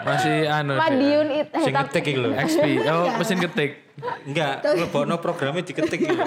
Masih 0.00 0.48
anu. 0.48 0.74
Dek. 0.74 0.80
Madiun 0.80 1.28
itu 1.34 1.56
Sing 1.60 1.74
ngetik 1.76 2.04
iki 2.06 2.18
lho. 2.18 2.30
XP. 2.32 2.64
Oh, 2.88 3.04
mesin 3.20 3.38
ketik. 3.38 3.70
Enggak, 4.24 4.64
lebokno 4.64 5.20
programnya 5.20 5.60
diketik 5.60 6.00
gitu. 6.08 6.24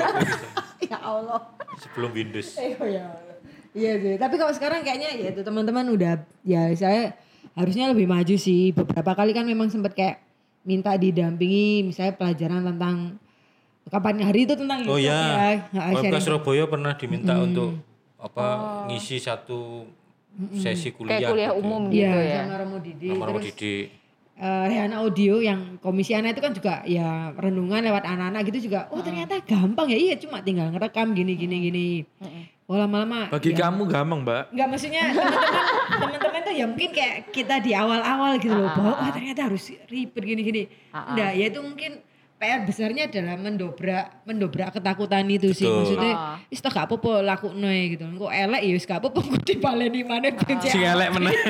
ya 0.92 0.98
Allah. 1.00 1.42
Sebelum 1.80 2.12
Windows. 2.12 2.56
Eh, 2.60 2.76
oh 2.78 2.88
ya 2.88 3.04
Allah. 3.08 3.36
Iya 3.74 3.94
sih, 3.98 4.14
tapi 4.22 4.38
kalau 4.38 4.54
sekarang 4.54 4.86
kayaknya 4.86 5.18
ya 5.18 5.34
itu 5.34 5.42
teman-teman 5.42 5.82
udah 5.90 6.22
ya 6.46 6.70
saya 6.78 7.18
harusnya 7.58 7.90
lebih 7.90 8.06
maju 8.06 8.36
sih. 8.38 8.70
Beberapa 8.70 9.18
kali 9.18 9.34
kan 9.34 9.50
memang 9.50 9.74
sempat 9.74 9.98
kayak 9.98 10.22
minta 10.62 10.94
didampingi 10.94 11.82
misalnya 11.82 12.14
pelajaran 12.14 12.62
tentang 12.70 13.18
kapan 13.90 14.22
hari 14.24 14.46
itu 14.46 14.54
tentang 14.56 14.86
Oh 14.88 14.96
YouTube 14.96 15.10
ya, 15.10 15.60
sharing. 15.74 16.22
Surabaya 16.22 16.64
pernah 16.70 16.94
diminta 16.96 17.34
untuk 17.42 17.82
apa 18.22 18.46
ngisi 18.88 19.20
satu 19.20 19.90
sesi 20.56 20.90
kuliah. 20.96 21.20
kayak 21.20 21.30
kuliah 21.34 21.52
gitu. 21.52 21.62
umum 21.62 21.82
Iya, 21.90 22.10
gitu 22.10 22.20
ya. 22.22 22.42
sama 22.42 22.56
Romo 22.62 22.78
Didi. 22.80 23.08
Sama 23.10 23.26
Romo 23.26 23.40
Terus 23.42 23.48
Didi. 23.54 23.76
Eh, 24.44 24.64
Rehana 24.68 25.00
Audio 25.00 25.40
yang 25.40 25.80
komisi 25.80 26.12
anak 26.12 26.36
itu 26.36 26.42
kan 26.44 26.52
juga 26.52 26.74
ya 26.84 27.32
renungan 27.40 27.80
lewat 27.80 28.04
anak-anak 28.04 28.42
gitu 28.52 28.68
juga. 28.68 28.92
Oh 28.92 29.00
ternyata 29.00 29.40
gampang 29.48 29.88
ya, 29.88 29.98
iya 29.98 30.16
cuma 30.20 30.44
tinggal 30.44 30.68
ngerekam 30.76 31.16
gini 31.16 31.40
gini 31.40 31.56
gini. 31.72 31.88
Oh 32.68 32.80
lama-lama. 32.80 33.28
Bagi 33.28 33.52
ya, 33.52 33.68
kamu 33.68 33.92
gampang, 33.92 34.24
Mbak. 34.24 34.44
Enggak 34.56 34.68
maksudnya 34.72 35.04
teman-teman 35.12 36.20
teman-teman 36.24 36.42
tuh 36.48 36.54
ya 36.56 36.66
mungkin 36.68 36.90
kayak 36.96 37.16
kita 37.32 37.56
di 37.60 37.72
awal-awal 37.76 38.32
gitu 38.40 38.56
loh 38.56 38.72
bahwa 38.72 38.94
wah 39.00 39.12
ternyata 39.12 39.42
harus 39.48 39.64
ribet 39.88 40.24
gini-gini. 40.24 40.64
Enggak, 40.92 41.32
ya 41.36 41.46
itu 41.48 41.60
mungkin 41.60 41.92
PR 42.44 42.60
besarnya 42.62 43.08
adalah 43.08 43.40
mendobrak 43.40 44.06
mendobrak 44.24 44.76
ketakutan 44.76 45.24
itu 45.26 45.56
sih. 45.56 45.64
Betul. 45.64 45.80
Maksudnya 45.80 46.12
Ah. 46.14 46.36
wis 46.46 46.60
tak 46.60 46.76
gak 46.76 46.86
apa-apa 46.86 47.24
lakukno 47.24 47.66
ya 47.66 47.86
gitu. 47.90 48.04
Kok 48.04 48.28
elek 48.30 48.62
ya 48.62 48.74
wis 48.74 48.84
gak 48.84 49.00
apa-apa 49.00 49.20
kok 49.24 49.42
dipaleni 49.42 50.04
maneh 50.04 50.36
ben 50.36 50.60
cek 50.60 50.70
Sing 50.70 50.84
elek 50.84 51.10
meneh. 51.10 51.32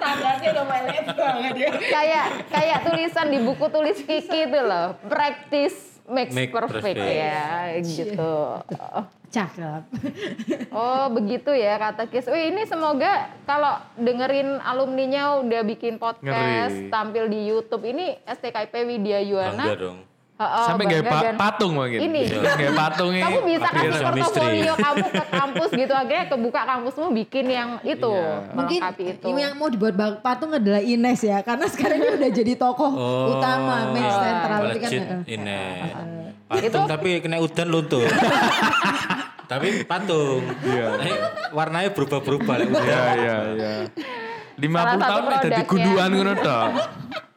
standarnya 0.00 0.48
udah 0.52 0.64
elek 0.80 1.06
banget 1.10 1.54
ya. 1.56 1.70
kayak 1.76 2.26
kayak 2.48 2.78
tulisan 2.82 3.26
di 3.28 3.38
buku 3.40 3.66
tulis 3.68 3.98
Kiki 4.00 4.40
itu 4.46 4.60
loh, 4.60 4.96
practice 5.04 5.89
makes 6.10 6.34
Make 6.34 6.50
perfect, 6.50 6.82
perfect. 6.82 6.98
ya 6.98 7.78
gitu. 7.80 8.34
Cakep. 9.30 9.82
Oh 10.74 11.06
begitu 11.14 11.54
ya 11.54 11.78
kata 11.78 12.10
Kis. 12.10 12.26
Wih 12.26 12.50
ini 12.50 12.66
semoga 12.66 13.30
kalau 13.46 13.78
dengerin 13.94 14.58
alumninya 14.58 15.38
udah 15.38 15.62
bikin 15.62 16.02
podcast, 16.02 16.74
Ngeri. 16.74 16.90
tampil 16.90 17.24
di 17.30 17.46
YouTube 17.46 17.86
ini 17.86 18.18
STKIP 18.26 18.74
Widya 18.74 19.22
Yuwana. 19.22 19.54
Bangga 19.54 19.76
dong. 19.78 19.98
Heeh, 20.40 20.64
Sampai 20.64 20.84
gak 20.88 21.04
bangga 21.04 21.20
dan 21.20 21.34
patung 21.36 21.72
mungkin. 21.76 21.98
Ini. 22.00 22.20
Gak 22.32 22.72
patung 22.74 23.10
ini. 23.12 23.20
Kamu 23.20 23.38
bisa 23.44 23.68
kasih 23.68 24.00
portofolio 24.00 24.72
kamu 24.74 25.04
ke 25.04 25.24
kampus 25.30 25.70
gitu 25.70 25.92
akhirnya 25.92 26.24
kebuka 26.26 26.60
kampusmu 26.64 27.06
bikin 27.14 27.44
yang 27.46 27.68
itu 27.82 28.08
Iya. 28.10 28.56
Mungkin 28.56 28.80
itu. 28.96 29.26
ini 29.26 29.40
yang 29.42 29.54
mau 29.54 29.68
dibuat 29.68 29.94
patung 30.18 30.50
adalah 30.50 30.80
Ines 30.80 31.20
ya 31.20 31.44
karena 31.44 31.68
sekarang 31.68 31.98
dia 31.98 32.12
udah 32.16 32.30
jadi 32.32 32.52
tokoh 32.56 32.88
Oh, 32.90 33.36
utama 33.36 33.92
main 33.92 34.08
sentral 34.08 34.60
itu 34.66 34.78
kan. 34.80 34.90
Ini. 35.22 35.60
Patung 36.48 36.84
tapi 36.88 37.10
kena 37.20 37.36
udan 37.38 37.68
luntur. 37.68 38.08
tapi 39.50 39.84
patung. 39.84 40.40
Iya. 40.62 40.86
Eh, 41.00 41.16
warnanya 41.50 41.90
berubah-berubah. 41.90 42.56
Iya, 42.60 43.02
iya, 43.14 43.36
iya. 43.52 43.72
50 44.56 44.72
Salah 44.72 44.88
satu 44.90 45.00
tahun 45.02 45.22
dadi 45.22 45.36
produknya. 45.36 45.64
gunduan 45.66 46.10
ngono 46.10 46.34
tok. 46.34 46.68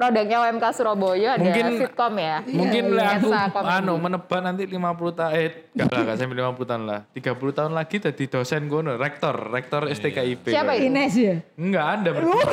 Produknya 0.00 0.38
UMK 0.40 0.64
Surabaya 0.72 1.36
ada 1.36 1.44
Mungkin- 1.44 1.76
sitkom 1.76 2.14
ya. 2.16 2.36
Mungkin 2.42 2.82
lek 2.90 3.08
aku 3.12 3.28
Biasa 3.28 3.52
komedi. 3.52 3.76
anu 3.76 3.92
menebak 3.94 4.40
nanti 4.40 4.62
50 4.64 4.80
tahun 5.12 5.32
eh 5.34 5.48
enggak 5.70 5.86
lah 5.86 6.00
enggak 6.00 6.16
sampai 6.16 6.36
50 6.40 6.64
tahun 6.64 6.82
lah. 6.86 7.00
30 7.12 7.52
tahun 7.52 7.72
lagi 7.74 7.96
jadi 8.00 8.24
dosen 8.26 8.62
ngono, 8.64 8.96
rektor, 8.96 9.36
rektor 9.46 9.82
STKIP. 9.86 10.48
Siapa 10.48 10.72
itu? 10.74 10.88
Ines 10.88 11.12
ya? 11.14 11.36
Enggak 11.54 11.86
ada 11.94 12.08
berdua. 12.10 12.40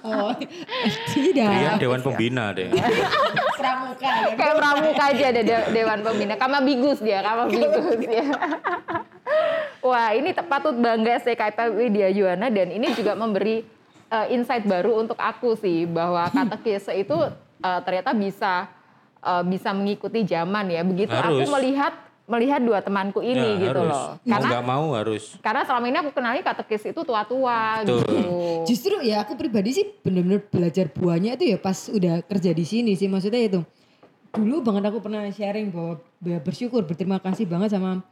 Oh, 0.00 0.32
tidak. 1.08 1.48
Rian 1.50 1.76
Dewan 1.76 2.00
Pembina 2.00 2.50
deh. 2.50 2.70
Pramuka 3.60 4.08
ya. 4.08 4.32
Kayak 4.32 4.54
pramuka 4.56 5.04
aja 5.06 5.24
ada 5.28 5.42
de- 5.42 5.68
Dewan 5.70 6.00
Pembina. 6.00 6.34
Kama 6.34 6.58
Bigus 6.60 6.98
dia, 6.98 7.20
Kama 7.20 7.46
Bigus 7.46 7.76
dia. 7.98 8.24
Wah 9.84 10.10
ini 10.10 10.32
te- 10.32 10.42
patut 10.42 10.74
bangga 10.74 11.20
STKIP 11.20 11.58
Widya 11.74 12.08
Yuwana 12.08 12.48
dan 12.48 12.68
ini 12.70 12.90
juga 12.92 13.12
memberi 13.12 13.62
eh, 14.08 14.26
insight 14.32 14.64
baru 14.64 14.98
untuk 14.98 15.16
aku 15.16 15.54
sih 15.54 15.84
bahwa 15.84 16.26
katekese 16.36 16.92
itu 16.96 17.16
eh, 17.58 17.80
ternyata 17.84 18.12
bisa 18.12 18.66
eh, 19.20 19.42
bisa 19.44 19.70
mengikuti 19.72 20.24
zaman 20.24 20.68
ya. 20.68 20.82
Begitu 20.82 21.12
aku 21.12 21.40
Harus. 21.40 21.48
melihat 21.50 21.94
melihat 22.28 22.60
dua 22.60 22.84
temanku 22.84 23.24
ini 23.24 23.56
Ya, 23.56 23.72
gitu 23.72 23.80
harus. 23.80 23.88
loh. 23.88 24.08
Karena 24.20 24.48
nggak 24.52 24.66
mau 24.68 24.86
harus. 24.92 25.40
karena 25.40 25.64
selama 25.64 25.84
ini 25.88 25.96
aku 25.96 26.10
kenali 26.12 26.40
katekis 26.44 26.92
itu 26.92 27.00
tua-tua 27.00 27.80
Betul. 27.80 28.04
gitu. 28.04 28.20
Justru 28.68 28.94
ya 29.00 29.24
aku 29.24 29.32
pribadi 29.32 29.72
sih 29.72 29.84
benar-benar 30.04 30.44
belajar 30.44 30.92
buahnya 30.92 31.40
itu 31.40 31.44
ya 31.48 31.56
pas 31.56 31.88
udah 31.88 32.20
kerja 32.28 32.52
di 32.52 32.64
sini 32.68 32.92
sih 32.92 33.08
maksudnya 33.08 33.40
itu. 33.40 33.60
Dulu 34.28 34.60
banget 34.60 34.92
aku 34.92 35.00
pernah 35.00 35.24
sharing 35.32 35.72
bahwa 35.72 36.04
ya 36.20 36.36
bersyukur 36.36 36.84
berterima 36.84 37.16
kasih 37.16 37.48
banget 37.48 37.72
sama 37.72 38.04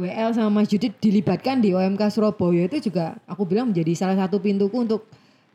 WL 0.00 0.32
sama 0.32 0.48
Mas 0.48 0.72
Judit 0.72 0.96
dilibatkan 0.96 1.60
di 1.60 1.76
OMK 1.76 2.08
Surabaya 2.08 2.64
itu 2.64 2.88
juga 2.88 3.20
aku 3.28 3.44
bilang 3.44 3.68
menjadi 3.68 3.92
salah 3.92 4.16
satu 4.16 4.40
pintuku 4.40 4.72
untuk 4.80 5.04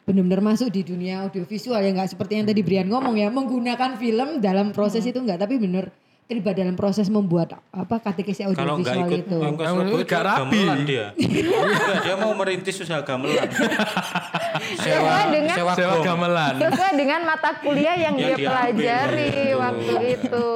benar-benar 0.04 0.44
masuk 0.44 0.68
di 0.68 0.84
dunia 0.84 1.24
audiovisual 1.24 1.80
ya 1.80 1.90
nggak 1.90 2.12
seperti 2.12 2.36
yang 2.36 2.46
tadi 2.46 2.60
Brian 2.60 2.88
ngomong 2.88 3.16
ya 3.16 3.32
menggunakan 3.32 3.96
film 3.96 4.40
dalam 4.40 4.76
proses 4.76 5.04
itu 5.04 5.16
enggak 5.16 5.40
tapi 5.40 5.56
benar 5.56 5.88
terlibat 6.24 6.56
dalam 6.56 6.74
proses 6.74 7.08
membuat 7.08 7.60
apa 7.68 8.00
katekesi 8.00 8.48
Kalau 8.48 8.80
nggak 8.80 8.96
audiovisual 8.96 9.06
ikut 9.06 9.22
itu. 9.22 9.38
Nggak 9.44 10.08
dia 10.08 10.22
rapi. 10.24 10.62
dia. 10.82 11.06
Enggak, 11.14 11.96
dia 12.00 12.16
mau 12.16 12.32
merintis 12.32 12.80
usaha 12.80 13.04
gamelan. 13.04 13.44
sewa 14.84 15.18
dengan- 15.28 15.52
sewa 15.52 15.72
Sewa 15.76 15.96
gamelan. 16.00 16.54
Sesuai 16.64 16.92
dengan 16.96 17.20
mata 17.28 17.52
kuliah 17.60 17.96
yang, 18.00 18.16
Yang 18.16 18.24
dia 18.24 18.36
diambil, 18.36 18.50
pelajari 18.50 19.28
gitu. 19.28 19.60
waktu 19.60 19.94
itu. 20.16 20.48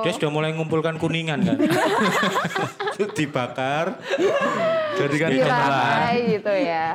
Dia 0.00 0.12
sudah 0.16 0.30
mulai 0.32 0.50
ngumpulkan 0.56 0.96
kuningan 0.96 1.38
kan. 1.44 1.56
Dibakar. 3.16 4.00
Jadikan 4.96 5.30
gamelan. 5.30 5.98
Gitu 6.32 6.54
ya. 6.64 6.86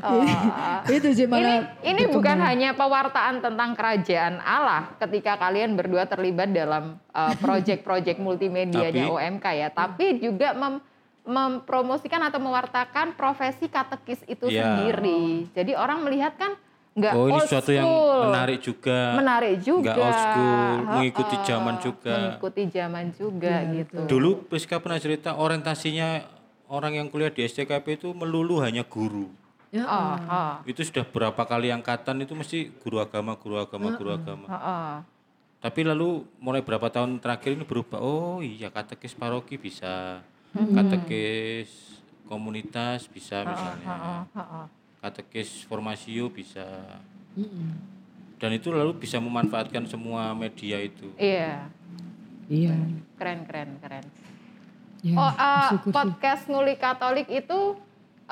Oh. 0.02 0.24
itu 0.90 1.08
sih 1.12 1.24
Ini, 1.24 1.30
malah 1.30 1.58
ini 1.80 2.02
bukan 2.06 2.38
hanya 2.38 2.72
pewartaan 2.72 3.38
tentang 3.38 3.72
kerajaan 3.72 4.38
Allah 4.38 4.92
ketika 4.96 5.36
kalian 5.36 5.72
berdua 5.72 6.04
terlibat 6.04 6.48
dalam 6.48 6.96
uh, 7.12 7.34
proyek-proyek 7.36 8.16
multimedianya 8.16 9.04
Tapi- 9.04 9.12
OMK 9.12 9.46
ya, 9.52 9.68
tapi 9.68 10.06
juga 10.18 10.52
mem- 10.52 10.82
mempromosikan 11.22 12.18
atau 12.20 12.38
mewartakan 12.38 13.12
profesi 13.12 13.66
katekis 13.66 14.26
itu 14.26 14.46
Iya. 14.46 14.62
sendiri. 14.66 15.46
Jadi 15.50 15.72
orang 15.72 16.02
melihat 16.02 16.34
kan 16.34 16.58
nggak 16.92 17.12
Oh 17.12 17.24
ini 17.24 17.32
old 17.34 17.46
sesuatu 17.46 17.70
yang 17.70 17.86
school. 17.86 18.20
menarik 18.26 18.58
juga. 18.60 18.98
menarik 19.14 19.54
juga, 19.58 19.80
Nggak 19.82 19.96
old 19.98 20.18
school, 20.18 20.58
Ha-ha. 20.74 20.92
mengikuti 20.92 21.36
zaman 21.42 21.74
juga. 21.78 22.14
mengikuti 22.18 22.62
zaman 22.68 23.04
juga 23.12 23.54
gitu. 23.66 23.98
Dulu 24.04 24.30
Priska 24.44 24.76
pernah 24.76 24.98
cerita 24.98 25.30
orientasinya 25.34 26.20
orang 26.68 26.92
yang 26.94 27.06
kuliah 27.06 27.28
di 27.28 27.40
STKP 27.40 27.96
itu 27.96 28.08
melulu 28.10 28.60
hanya 28.60 28.82
guru. 28.82 29.30
Ya, 29.72 29.88
Oh, 29.88 30.14
oh, 30.20 30.52
Itu 30.68 30.84
sudah 30.84 31.00
berapa 31.02 31.42
kali 31.42 31.72
angkatan 31.72 32.20
itu 32.20 32.36
mesti 32.36 32.68
guru 32.84 33.00
agama, 33.00 33.40
guru 33.40 33.56
agama, 33.56 33.96
guru 33.96 34.12
agama. 34.12 34.44
oh, 34.44 34.54
oh. 34.54 34.94
Tapi 35.62 35.80
lalu 35.80 36.28
mulai 36.36 36.60
berapa 36.60 36.90
tahun 36.90 37.16
terakhir 37.16 37.54
ini 37.54 37.64
berubah. 37.64 37.96
Oh 37.96 38.42
iya 38.42 38.68
katekis 38.68 39.14
paroki 39.14 39.56
bisa, 39.56 40.20
katekis 40.52 41.70
komunitas 42.26 43.06
bisa 43.06 43.46
misalnya, 43.46 44.26
Oh, 44.28 44.40
oh. 44.42 44.66
katekis 45.00 45.64
formasio 45.64 46.28
bisa. 46.28 46.66
Dan 48.36 48.50
itu 48.52 48.74
lalu 48.74 48.98
bisa 48.98 49.22
memanfaatkan 49.22 49.86
semua 49.86 50.34
media 50.34 50.82
itu. 50.82 51.14
Iya, 51.14 51.70
Iya. 52.50 52.74
keren 53.14 53.46
keren 53.46 53.70
keren. 53.78 54.04
Ya, 55.00 55.14
oh, 55.14 55.30
uh, 55.30 55.68
syukur 55.70 55.90
podcast 55.94 56.42
Nguli 56.46 56.74
Katolik 56.74 57.30
itu 57.30 57.78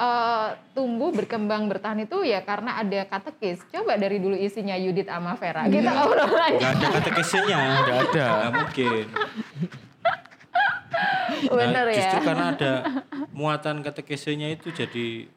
uh, 0.00 0.48
tumbuh 0.72 1.12
berkembang 1.12 1.68
bertahan 1.68 2.00
itu 2.00 2.24
ya 2.24 2.40
karena 2.40 2.80
ada 2.80 3.04
katekis. 3.04 3.60
Coba 3.68 4.00
dari 4.00 4.16
dulu 4.16 4.32
isinya 4.32 4.74
Yudit 4.74 5.12
sama 5.12 5.36
Vera. 5.36 5.68
Kita 5.68 5.90
ngobrol 5.92 6.32
aja. 6.32 6.56
Gak 6.56 6.72
ada 6.80 6.86
katekisnya, 6.96 7.60
Nggak 7.84 7.98
ada. 8.08 8.26
Mungkin. 8.48 9.04
Bener 11.40 11.84
Nah, 11.88 11.92
ya. 11.92 11.96
Justru 11.96 12.18
karena 12.24 12.44
ada 12.52 12.72
muatan 13.32 13.80
katekisnya 13.84 14.48
itu 14.52 14.72
jadi 14.72 15.28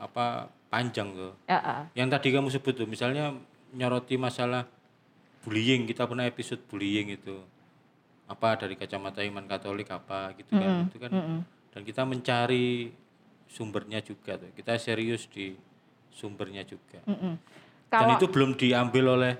apa 0.00 0.48
panjang 0.72 1.12
tuh. 1.12 1.32
Ya, 1.44 1.58
ah. 1.60 1.82
Yang 1.92 2.08
tadi 2.16 2.28
kamu 2.32 2.48
sebut 2.48 2.72
tuh, 2.72 2.88
misalnya 2.88 3.36
nyoroti 3.74 4.16
masalah 4.16 4.64
bullying, 5.44 5.84
kita 5.84 6.08
pernah 6.08 6.24
episode 6.24 6.64
bullying 6.70 7.12
itu. 7.12 7.36
Apa 8.30 8.54
dari 8.56 8.78
kacamata 8.78 9.26
iman 9.26 9.44
Katolik 9.44 9.90
apa 9.90 10.32
gitu 10.38 10.54
kan. 10.54 10.86
Itu 10.88 10.96
kan 11.02 11.12
dan 11.70 11.82
kita 11.86 12.02
mencari 12.02 12.90
sumbernya 13.50 13.98
juga 14.00 14.38
tuh. 14.38 14.50
Kita 14.54 14.78
serius 14.78 15.26
di 15.26 15.58
sumbernya 16.14 16.62
juga. 16.62 17.02
Mm-mm. 17.10 17.34
Dan 17.90 17.98
Kalau 18.06 18.14
itu 18.14 18.26
belum 18.30 18.54
diambil 18.54 19.04
oleh 19.18 19.34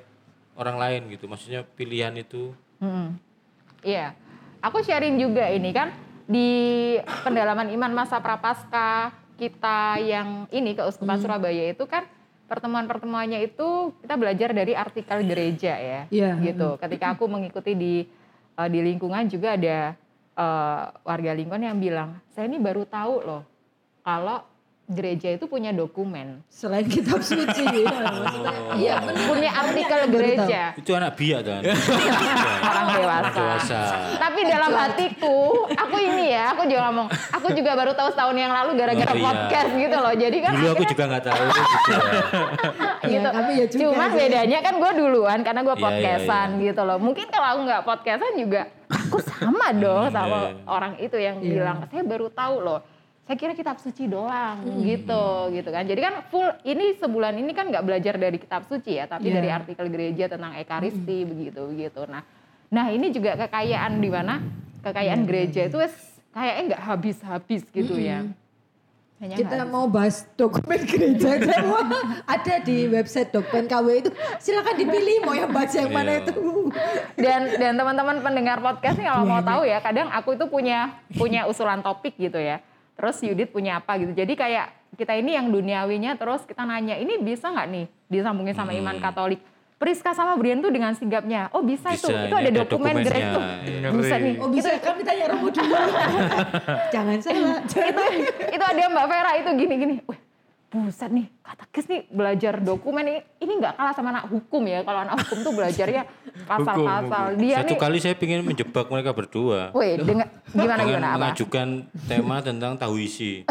orang 0.58 0.76
lain 0.76 1.00
gitu. 1.14 1.30
Maksudnya 1.30 1.62
pilihan 1.62 2.10
itu. 2.18 2.50
Iya, 3.86 4.12
aku 4.60 4.82
sharing 4.82 5.16
juga 5.16 5.46
ini 5.48 5.70
kan 5.70 5.94
di 6.26 6.48
pendalaman 7.24 7.70
iman 7.70 7.92
masa 8.04 8.18
prapaskah 8.18 9.14
kita 9.40 9.98
yang 10.04 10.44
ini 10.52 10.76
keuskupan 10.76 11.16
Surabaya 11.16 11.72
itu 11.72 11.88
kan 11.88 12.04
pertemuan-pertemuannya 12.44 13.46
itu 13.46 13.94
kita 14.04 14.14
belajar 14.20 14.50
dari 14.52 14.76
artikel 14.76 15.22
gereja 15.24 15.74
ya, 15.80 16.00
Iya, 16.12 16.36
gitu. 16.44 16.76
Ketika 16.76 17.16
aku 17.16 17.24
mengikuti 17.30 17.72
di 17.72 17.94
eh, 18.58 18.68
di 18.68 18.80
lingkungan 18.84 19.30
juga 19.32 19.56
ada 19.56 19.96
eh, 20.36 20.82
warga 21.06 21.30
lingkungan 21.32 21.62
yang 21.62 21.78
bilang, 21.80 22.10
saya 22.34 22.50
ini 22.50 22.60
baru 22.60 22.84
tahu 22.84 23.14
loh 23.24 23.49
kalau 24.10 24.38
gereja 24.90 25.30
itu 25.30 25.46
punya 25.46 25.70
dokumen, 25.70 26.42
Selain 26.50 26.82
kitab 26.82 27.22
suci 27.22 27.62
ya, 27.62 27.94
maksudnya. 28.10 28.50
Iya, 28.74 28.94
punya 29.22 29.50
artikel 29.54 30.00
gereja. 30.10 30.74
itu 30.74 30.90
anak 30.90 31.14
biak 31.14 31.46
kan. 31.46 31.62
orang 32.60 32.86
dewasa. 32.90 33.30
dewasa. 33.30 33.80
Tapi 34.18 34.40
dalam 34.44 34.74
hatiku, 34.74 35.38
aku 35.70 35.94
ini 35.94 36.34
ya, 36.34 36.50
aku 36.50 36.66
juga 36.66 36.90
ngomong, 36.90 37.06
aku 37.06 37.54
juga 37.54 37.78
baru 37.78 37.94
tahu 37.94 38.10
setahun 38.10 38.34
yang 38.34 38.50
lalu 38.50 38.70
gara-gara 38.74 39.06
Oh, 39.06 39.14
iya. 39.14 39.24
podcast 39.24 39.70
gitu 39.72 39.94
loh. 39.96 40.10
Jadi 40.12 40.36
kan 40.40 40.52
Dulu 40.52 40.68
aku 40.68 40.84
juga 40.84 41.04
nggak 41.06 41.24
tahu 41.24 41.38
itu 41.40 41.60
gitu 41.62 41.90
ya. 41.94 42.02
gitu. 43.06 43.18
Ya, 43.22 43.30
tapi 43.30 43.50
ya 43.52 43.64
juga 43.68 43.80
Cuman 43.86 44.08
sih. 44.10 44.18
bedanya 44.18 44.58
kan 44.60 44.74
gue 44.74 44.90
duluan 44.98 45.38
karena 45.40 45.60
gue 45.60 45.70
Iya, 45.70 45.78
iya, 45.78 45.86
podcastan 45.86 46.48
gitu 46.58 46.82
loh. 46.82 46.98
Mungkin 46.98 47.26
kalau 47.30 47.46
aku 47.48 47.60
nggak 47.62 47.82
podcastan 47.86 48.32
juga 48.34 48.60
aku 48.90 49.22
sama 49.22 49.70
dong 49.70 50.10
sama 50.10 50.50
iya. 50.50 50.66
orang 50.66 50.92
itu 50.98 51.14
yang 51.14 51.38
Iya. 51.38 51.46
bilang, 51.48 51.76
saya 51.86 52.02
baru 52.02 52.26
tahu 52.28 52.56
loh. 52.58 52.80
Saya 53.30 53.38
kira 53.38 53.54
kitab 53.54 53.78
suci 53.78 54.10
doang 54.10 54.58
gitu 54.82 55.54
gitu 55.54 55.70
kan. 55.70 55.86
Jadi 55.86 56.02
kan 56.02 56.26
full 56.34 56.50
ini 56.66 56.98
sebulan 56.98 57.38
ini 57.38 57.54
kan 57.54 57.70
nggak 57.70 57.86
belajar 57.86 58.18
dari 58.18 58.42
kitab 58.42 58.66
suci 58.66 58.98
ya, 58.98 59.06
tapi 59.06 59.30
Iya. 59.30 59.38
dari 59.38 59.48
artikel 59.54 59.86
gereja 59.86 60.26
tentang 60.26 60.58
ekaristi 60.58 61.22
begitu 61.22 61.62
begitu. 61.62 62.10
Nah, 62.10 62.26
nah 62.66 62.90
ini 62.90 63.14
juga 63.14 63.38
kekayaan 63.38 64.02
di 64.02 64.10
mana 64.10 64.42
kekayaan 64.82 65.30
gereja 65.30 65.62
itu 65.62 65.78
wes 65.78 65.94
kayaknya 66.34 66.74
nggak 66.74 66.82
habis-habis 66.82 67.62
gitu 67.70 67.94
ya. 68.02 68.26
Hanya 69.22 69.38
Kita 69.38 69.62
nggak 69.62 69.70
mau 69.70 69.86
bahas 69.86 70.26
dokumen 70.34 70.82
gereja 70.82 71.38
semua 71.54 71.86
ada 72.26 72.54
di 72.58 72.90
website 72.90 73.30
dokumen 73.30 73.70
KW 73.70 73.86
itu 73.94 74.10
silakan 74.42 74.74
dipilih 74.74 75.22
mau 75.22 75.38
yang 75.38 75.54
baca 75.54 75.76
yang 75.78 75.94
mana 75.94 76.18
Iya. 76.18 76.26
itu. 76.26 76.34
dan 77.14 77.40
dan 77.46 77.72
teman-teman 77.78 78.26
pendengar 78.26 78.58
podcast 78.58 78.98
nih 78.98 79.06
kalau 79.06 79.22
mau 79.22 79.38
tahu 79.38 79.62
ya 79.62 79.78
kadang 79.78 80.10
aku 80.10 80.34
itu 80.34 80.50
punya 80.50 80.98
punya 81.14 81.46
usulan 81.46 81.78
topik 81.78 82.18
gitu 82.18 82.34
ya 82.34 82.58
terus 83.00 83.16
Yudit 83.18 83.48
punya 83.48 83.80
apa 83.80 83.96
gitu 83.96 84.12
jadi 84.12 84.28
kayak 84.30 84.66
kita 84.92 85.16
ini 85.16 85.32
yang 85.32 85.48
duniawinya 85.48 86.12
terus 86.14 86.44
kita 86.44 86.62
nanya 86.62 86.94
ini 86.94 87.16
bisa 87.18 87.48
nggak 87.48 87.66
nih 87.66 87.84
disambungin 88.06 88.52
sama 88.52 88.70
iman 88.70 89.00
Katolik 89.00 89.40
Priska 89.74 90.12
sama 90.12 90.36
Brian 90.36 90.60
tuh 90.60 90.68
dengan 90.68 90.92
sigapnya 90.92 91.48
oh 91.50 91.64
bisa, 91.64 91.88
itu 91.88 92.04
Bisa, 92.04 92.12
itu 92.20 92.28
ini 92.28 92.36
ada 92.36 92.50
ada 92.50 92.60
dokumen 92.60 92.68
dokumennya. 92.92 93.00
gereja 93.02 93.28
tuh 93.30 93.44
Iya. 93.62 93.88
bisa 93.90 94.14
nih 94.18 94.34
Oh 94.36 94.48
bisa 94.50 94.68
kami 94.76 95.00
tanya 95.00 95.24
Romo 95.26 95.48
dulu. 95.48 95.72
Jangan 96.94 97.16
salah. 97.18 97.58
itu 97.64 98.04
itu 98.50 98.64
ada 98.66 98.80
Mbak 98.86 99.06
Vera 99.06 99.32
itu 99.34 99.50
gini 99.56 99.74
gini 99.78 99.94
Wih, 100.04 100.19
buset 100.70 101.10
nih 101.10 101.26
katekis 101.42 101.90
nih 101.90 102.00
belajar 102.14 102.62
dokumen 102.62 103.02
ini 103.02 103.18
ini 103.42 103.58
nggak 103.58 103.74
kalah 103.74 103.90
sama 103.90 104.14
anak 104.14 104.30
hukum 104.30 104.62
ya. 104.70 104.86
Kalau 104.86 105.02
anak 105.02 105.18
hukum 105.26 105.38
tuh 105.42 105.52
belajarnya 105.58 106.02
pasal-pasal 106.46 107.24
dia 107.42 107.56
Satu 107.58 107.74
nih 107.74 107.78
kali 107.82 107.98
saya 107.98 108.14
ingin 108.14 108.46
menjebak 108.46 108.86
mereka 108.86 109.10
berdua. 109.10 109.74
Wih, 109.74 109.98
dengan 109.98 110.30
gimana 110.54 110.78
dengan 110.78 110.86
gimana? 110.86 111.08
Apa? 111.10 111.18
mengajukan 111.18 111.68
tema 112.06 112.36
tentang 112.38 112.72
tahu 112.78 112.94
isi. 113.02 113.42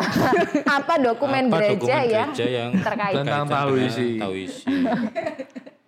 apa 0.80 0.94
dokumen 0.96 1.52
Apa 1.52 1.60
gereja 1.60 1.76
dokumen 1.76 2.08
gereja 2.08 2.46
yang 2.48 2.70
terkait? 2.80 3.16
Tentang 3.20 3.44
tahu 3.52 3.74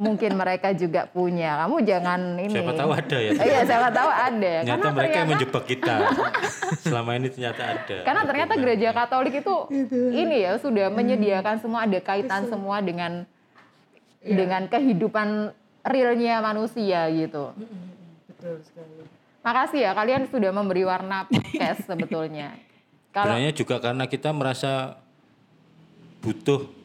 mungkin 0.02 0.32
mereka 0.34 0.74
juga 0.74 1.06
punya. 1.06 1.62
Kamu 1.62 1.86
jangan 1.86 2.20
ini. 2.42 2.58
Siapa 2.58 2.74
tahu 2.74 2.90
ada 2.90 3.18
ya. 3.22 3.32
iya 3.38 3.62
siapa 3.62 3.90
tahu 3.94 4.10
ada. 4.10 4.54
Ternyata 4.66 4.82
karena 4.82 4.90
mereka 4.98 4.98
yang 4.98 5.14
ternyata 5.14 5.30
menjebak 5.38 5.64
kita. 5.70 5.96
Selama 6.82 7.12
ini 7.14 7.28
ternyata 7.30 7.62
ada. 7.62 7.98
karena 8.02 8.22
ternyata 8.26 8.54
dokumen. 8.58 8.64
gereja 8.66 8.90
Katolik 8.98 9.36
itu 9.46 9.56
ini 9.94 10.36
ya 10.42 10.52
sudah 10.58 10.90
menyediakan 10.90 11.56
semua 11.62 11.86
ada 11.86 12.00
kaitan 12.02 12.50
semua 12.50 12.82
dengan 12.82 13.30
dengan 14.26 14.66
kehidupan 14.66 15.54
realnya 15.86 16.42
manusia 16.42 17.06
gitu. 17.14 17.54
Makasih 19.46 19.86
ya 19.86 19.92
kalian 19.94 20.26
sudah 20.30 20.50
memberi 20.50 20.82
warna 20.82 21.30
podcast 21.30 21.86
sebetulnya. 21.86 22.58
Kalau 23.14 23.38
Sebenarnya 23.38 23.52
juga 23.54 23.76
karena 23.84 24.06
kita 24.08 24.30
merasa 24.32 24.96
butuh 26.24 26.81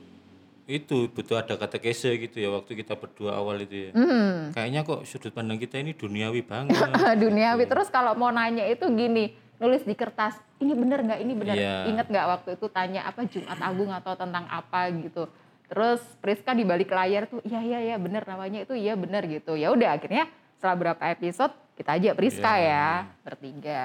itu 0.67 1.07
butuh 1.09 1.39
ada 1.39 1.55
katekese 1.55 2.11
gitu 2.19 2.37
ya 2.37 2.51
waktu 2.51 2.75
kita 2.75 2.95
berdua 2.95 3.35
awal 3.35 3.59
itu 3.59 3.87
ya. 3.87 3.91
Hmm. 3.93 4.51
Kayaknya 4.51 4.81
kok 4.83 5.01
sudut 5.03 5.31
pandang 5.31 5.57
kita 5.57 5.79
ini 5.79 5.93
duniawi 5.93 6.43
banget. 6.43 6.75
duniawi 7.23 7.65
terus 7.65 7.87
kalau 7.87 8.13
mau 8.13 8.29
nanya 8.29 8.67
itu 8.67 8.83
gini 8.89 9.31
nulis 9.57 9.83
di 9.83 9.95
kertas 9.95 10.37
ini 10.59 10.75
bener 10.75 11.01
nggak 11.01 11.17
ini 11.19 11.33
bener 11.33 11.55
Iya. 11.55 11.89
inget 11.89 12.07
nggak 12.07 12.27
waktu 12.29 12.51
itu 12.55 12.67
tanya 12.69 13.01
apa 13.05 13.25
Jumat 13.25 13.57
Agung 13.57 13.89
atau 13.89 14.13
tentang 14.13 14.45
apa 14.47 14.93
gitu 14.93 15.33
terus 15.67 16.05
Priska 16.21 16.53
di 16.53 16.61
balik 16.61 16.93
layar 16.93 17.25
tuh 17.25 17.41
iya 17.41 17.65
iya 17.65 17.79
iya 17.83 17.97
bener 17.97 18.21
namanya 18.23 18.63
itu 18.63 18.77
iya 18.77 18.93
bener 18.93 19.25
gitu 19.25 19.57
ya 19.57 19.73
udah 19.73 19.97
akhirnya 19.97 20.29
setelah 20.55 20.77
berapa 20.77 21.03
episode 21.09 21.57
kita 21.73 21.97
aja 21.97 22.11
Priska 22.13 22.53
Iya. 22.53 22.69
ya 22.69 22.87
bertiga 23.25 23.81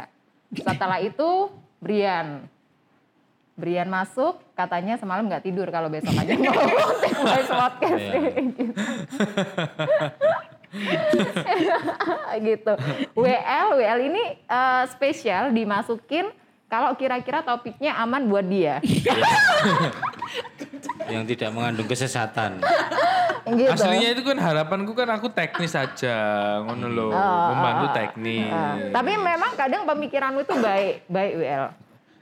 setelah 0.51 0.99
itu 0.99 1.29
Brian 1.79 2.43
Brian 3.61 3.85
masuk 3.85 4.41
katanya 4.57 4.97
semalam 4.97 5.29
nggak 5.29 5.45
tidur 5.45 5.69
kalau 5.69 5.85
besok 5.87 6.17
aja 6.17 6.33
mau 6.41 6.57
voice 7.21 7.51
podcast 7.51 8.01
Iya. 8.01 8.21
gitu. 8.41 8.63
gitu. 12.47 12.73
WL, 13.13 13.67
WL 13.75 13.99
ini 14.01 14.23
eh, 14.39 14.83
spesial 14.89 15.51
dimasukin 15.51 16.31
kalau 16.65 16.95
kira-kira 16.95 17.43
topiknya 17.43 17.99
aman 17.99 18.25
buat 18.25 18.47
dia. 18.47 18.79
yang 21.11 21.27
tidak 21.27 21.51
mengandung 21.51 21.83
kesesatan. 21.83 22.63
gitu. 23.43 23.67
Aslinya 23.67 24.15
itu 24.15 24.23
kan 24.23 24.39
harapanku 24.39 24.95
kan 24.95 25.11
aku 25.11 25.27
teknis 25.27 25.75
aja, 25.75 26.15
ngono 26.63 26.87
loh, 26.87 27.11
membantu 27.51 27.91
teknis. 27.91 28.47
Eh, 28.47 28.95
tapi 28.95 29.19
memang 29.19 29.51
kadang 29.59 29.83
pemikiranmu 29.83 30.39
itu 30.39 30.55
baik, 30.55 31.03
baik 31.11 31.33
WL. 31.35 31.65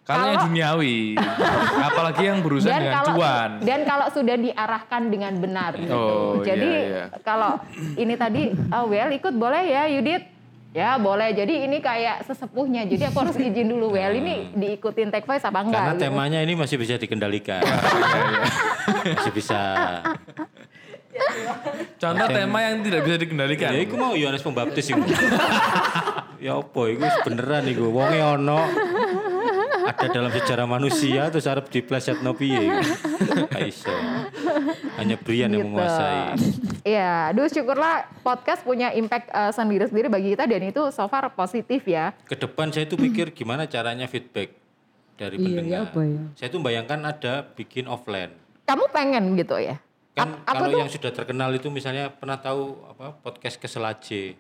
Kalau 0.10 0.26
yang 0.26 0.42
duniawi, 0.50 1.14
apalagi 1.94 2.24
yang 2.26 2.42
berurusan 2.42 2.66
Dan 2.66 2.82
dengan 2.82 2.94
kalau 2.98 3.14
cuan. 3.14 3.50
dan 3.62 3.80
kalau 3.86 4.08
sudah 4.10 4.36
diarahkan 4.42 5.02
dengan 5.06 5.34
benar 5.38 5.72
gitu. 5.78 5.94
Oh, 5.94 6.42
Jadi 6.42 6.66
iya, 6.66 7.06
iya. 7.14 7.22
kalau 7.22 7.62
ini 7.94 8.18
tadi 8.18 8.50
oh, 8.74 8.90
WL 8.90 9.14
ikut 9.22 9.34
boleh 9.38 9.70
ya 9.70 9.86
Yudit 9.86 10.42
Ya 10.70 11.02
boleh, 11.02 11.34
jadi 11.34 11.66
ini 11.66 11.82
kayak 11.82 12.30
sesepuhnya, 12.30 12.86
jadi 12.86 13.10
aku 13.10 13.26
harus 13.26 13.34
izin 13.42 13.74
dulu, 13.74 13.98
well 13.98 14.14
ini 14.14 14.54
diikutin 14.54 15.10
Tech 15.10 15.26
Voice 15.26 15.42
apa 15.42 15.66
enggak? 15.66 15.82
Karena 15.82 15.96
gitu. 15.98 16.06
temanya 16.06 16.40
ini 16.46 16.54
masih 16.54 16.78
bisa 16.78 16.94
dikendalikan. 17.02 17.66
masih 19.18 19.34
bisa. 19.34 19.58
Contoh 21.98 22.28
tema 22.30 22.70
yang 22.70 22.86
tidak 22.86 23.02
bisa 23.02 23.18
dikendalikan. 23.18 23.74
Ya, 23.74 23.82
iku 23.82 23.98
mau 23.98 24.14
Yohanes 24.14 24.46
Pembaptis 24.46 24.94
iku. 24.94 25.02
ya 26.46 26.62
apa 26.62 26.82
iku 26.86 27.04
beneran 27.26 27.66
iku. 27.66 27.90
Wonge 27.90 28.22
ono 28.22 28.62
ada 29.92 30.06
dalam 30.08 30.30
sejarah 30.30 30.66
manusia 30.66 31.28
terus 31.28 31.44
arep 31.44 31.66
diplesetno 31.68 32.32
piye 32.32 32.70
iku. 32.70 32.82
Gak 33.48 33.64
iso. 33.66 33.94
Hanya 34.96 35.16
Brian 35.16 35.50
yang 35.50 35.60
Gitu. 35.60 35.68
menguasai. 35.68 36.22
Iya, 36.82 37.12
aduh 37.30 37.46
syukurlah 37.46 37.96
podcast 38.20 38.62
punya 38.62 38.92
impact 38.92 39.28
eh, 39.28 39.52
sendiri-sendiri 39.52 40.08
bagi 40.08 40.34
kita 40.34 40.46
dan 40.46 40.62
itu 40.64 40.82
so 40.90 41.06
far 41.06 41.28
positif 41.30 41.84
ya. 41.84 42.14
Ke 42.24 42.36
depan 42.36 42.70
saya 42.70 42.86
tuh 42.86 42.96
pikir 42.96 43.32
gimana 43.32 43.66
caranya 43.66 44.06
feedback 44.06 44.54
dari 45.16 45.36
Iya, 45.36 45.46
pendengar. 45.50 45.72
ya 45.72 45.80
apa 45.86 46.02
ya? 46.02 46.22
Saya 46.36 46.50
tuh 46.50 46.62
bayangkan 46.62 47.00
ada 47.02 47.34
bikin 47.50 47.86
offline. 47.86 48.32
Kamu 48.64 48.86
pengen 48.90 49.34
gitu 49.36 49.58
ya? 49.58 49.82
Kan 50.12 50.38
A- 50.44 50.54
kalau 50.54 50.70
tuh- 50.70 50.80
yang 50.80 50.90
sudah 50.90 51.12
terkenal 51.12 51.50
itu 51.52 51.68
misalnya 51.68 52.10
pernah 52.10 52.38
tahu 52.38 52.78
apa 52.88 53.18
podcast 53.18 53.56
Keselaje 53.56 54.38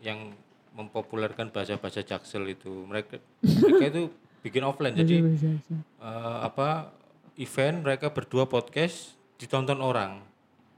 yang 0.00 0.32
mempopulerkan 0.72 1.48
bahasa-bahasa 1.48 2.00
Jaksel 2.00 2.48
itu. 2.48 2.72
Mereka 2.82 3.20
mereka 3.42 3.84
itu 3.90 4.02
bikin 4.42 4.62
offline 4.66 4.94
jadi 4.98 5.22
eh, 5.22 6.38
apa 6.42 6.90
event 7.38 7.80
mereka 7.80 8.12
berdua 8.12 8.44
podcast 8.44 9.16
ditonton 9.40 9.78
orang. 9.80 10.22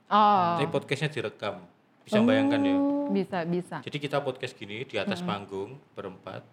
Oh, 0.09 0.57
Tapi 0.57 0.69
podcastnya 0.71 1.11
direkam. 1.11 1.61
Bisa 2.05 2.21
bayangkan 2.21 2.61
ya. 2.61 2.77
bisa 3.09 3.39
bisa. 3.49 3.77
Jadi 3.81 3.97
kita 3.97 4.21
podcast 4.21 4.53
gini 4.53 4.85
di 4.85 4.97
atas 5.01 5.25
panggung 5.25 5.81
berempat, 5.97 6.45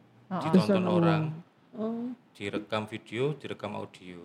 ditonton 0.47 0.83
orang, 0.87 1.23
direkam 2.35 2.87
video, 2.87 3.35
direkam 3.35 3.75
audio. 3.75 4.23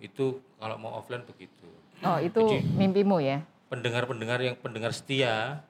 Itu 0.00 0.40
kalau 0.56 0.76
mau 0.80 0.96
offline 0.96 1.24
begitu. 1.28 1.68
Oh, 2.04 2.16
itu 2.20 2.40
Jadi- 2.40 2.64
mimpimu 2.76 3.20
ya? 3.20 3.44
Pendengar-pendengar 3.68 4.40
yang 4.40 4.56
pendengar 4.56 4.92
setia 4.96 5.64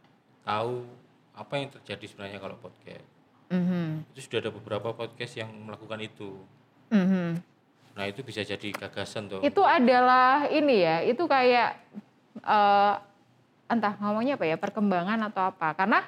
tahu 0.46 0.86
apa 1.34 1.54
yang 1.58 1.68
terjadi 1.74 2.04
sebenarnya 2.06 2.38
kalau 2.38 2.56
podcast. 2.58 3.06
Mhm, 3.48 4.02
Itu 4.10 4.20
sudah 4.22 4.38
ada 4.40 4.50
beberapa 4.50 4.90
podcast 4.90 5.36
yang 5.36 5.50
melakukan 5.52 6.00
itu. 6.00 6.30
mhm. 6.88 7.38
Nah 7.92 8.04
itu 8.04 8.20
bisa 8.20 8.40
jadi 8.40 8.68
gagasan 8.70 9.24
tuh. 9.26 9.40
Itu 9.40 9.62
adalah 9.62 10.46
ini 10.46 10.76
ya, 10.78 11.00
itu 11.00 11.24
kayak 11.24 11.80
eh, 12.38 12.94
entah 13.66 13.94
ngomongnya 13.96 14.36
apa 14.36 14.44
ya, 14.44 14.54
perkembangan 14.54 15.16
atau 15.24 15.48
apa. 15.48 15.72
Karena 15.72 16.04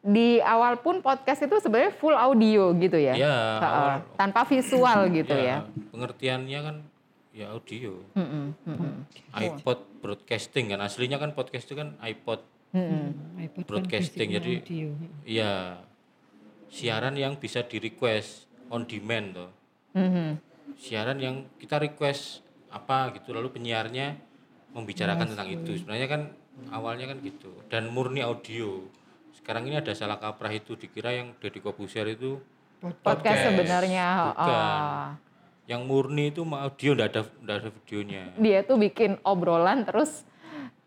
di 0.00 0.38
awal 0.38 0.78
pun 0.78 0.98
podcast 0.98 1.42
itu 1.42 1.58
sebenarnya 1.58 1.92
full 1.92 2.14
audio 2.14 2.70
gitu 2.72 2.96
ya. 2.96 3.12
Iya, 3.12 3.36
Heeh, 3.58 3.68
awal- 3.68 4.02
tanpa 4.16 4.40
visual 4.44 4.98
gitu 5.10 5.34
ya. 5.34 5.66
Pengertiannya 5.90 6.58
kan 6.62 6.76
ya 7.30 7.52
audio. 7.52 8.00
Mm-mm, 8.14 8.56
iPod 9.34 9.78
broadcasting 10.00 10.70
kan 10.70 10.80
aslinya 10.80 11.18
kan 11.18 11.30
podcast 11.30 11.66
itu 11.66 11.74
kan 11.74 11.98
iPod 12.00 12.40
kan 12.70 13.66
broadcasting 13.66 14.28
basicnya 14.30 14.38
jadi 14.38 14.52
audio. 14.62 14.88
iya 15.26 15.52
siaran 16.68 17.14
yang 17.14 17.34
bisa 17.34 17.62
di 17.62 17.78
request 17.78 18.44
on 18.68 18.84
demand 18.84 19.26
tuh 19.32 19.50
Mhm. 19.92 20.28
siaran 20.76 21.16
yang 21.16 21.48
kita 21.56 21.78
request 21.78 22.44
apa 22.68 23.14
gitu 23.14 23.32
lalu 23.32 23.48
penyiarnya 23.50 24.18
membicarakan 24.70 25.32
tentang 25.32 25.48
itu 25.48 25.80
sebenarnya 25.80 26.06
kan 26.06 26.22
awalnya 26.68 27.08
kan 27.08 27.18
gitu 27.20 27.48
dan 27.66 27.88
murni 27.88 28.20
audio 28.20 28.84
sekarang 29.32 29.64
ini 29.64 29.78
ada 29.78 29.92
salah 29.92 30.16
kaprah 30.16 30.50
itu 30.50 30.74
dikira 30.74 31.12
yang 31.12 31.32
Deddy 31.38 31.60
Kobusier 31.60 32.08
itu 32.08 32.42
Podcast 32.76 33.40
sebenarnya. 33.48 34.36
bukan 34.36 34.52
oh. 34.52 35.06
yang 35.64 35.82
murni 35.82 36.28
itu 36.28 36.44
audio 36.44 36.90
ndak 36.92 37.08
ada 37.08 37.20
ndak 37.40 37.56
ada 37.56 37.70
videonya 37.72 38.22
Dia 38.36 38.60
tuh 38.62 38.76
bikin 38.76 39.16
obrolan 39.22 39.82
terus 39.82 40.28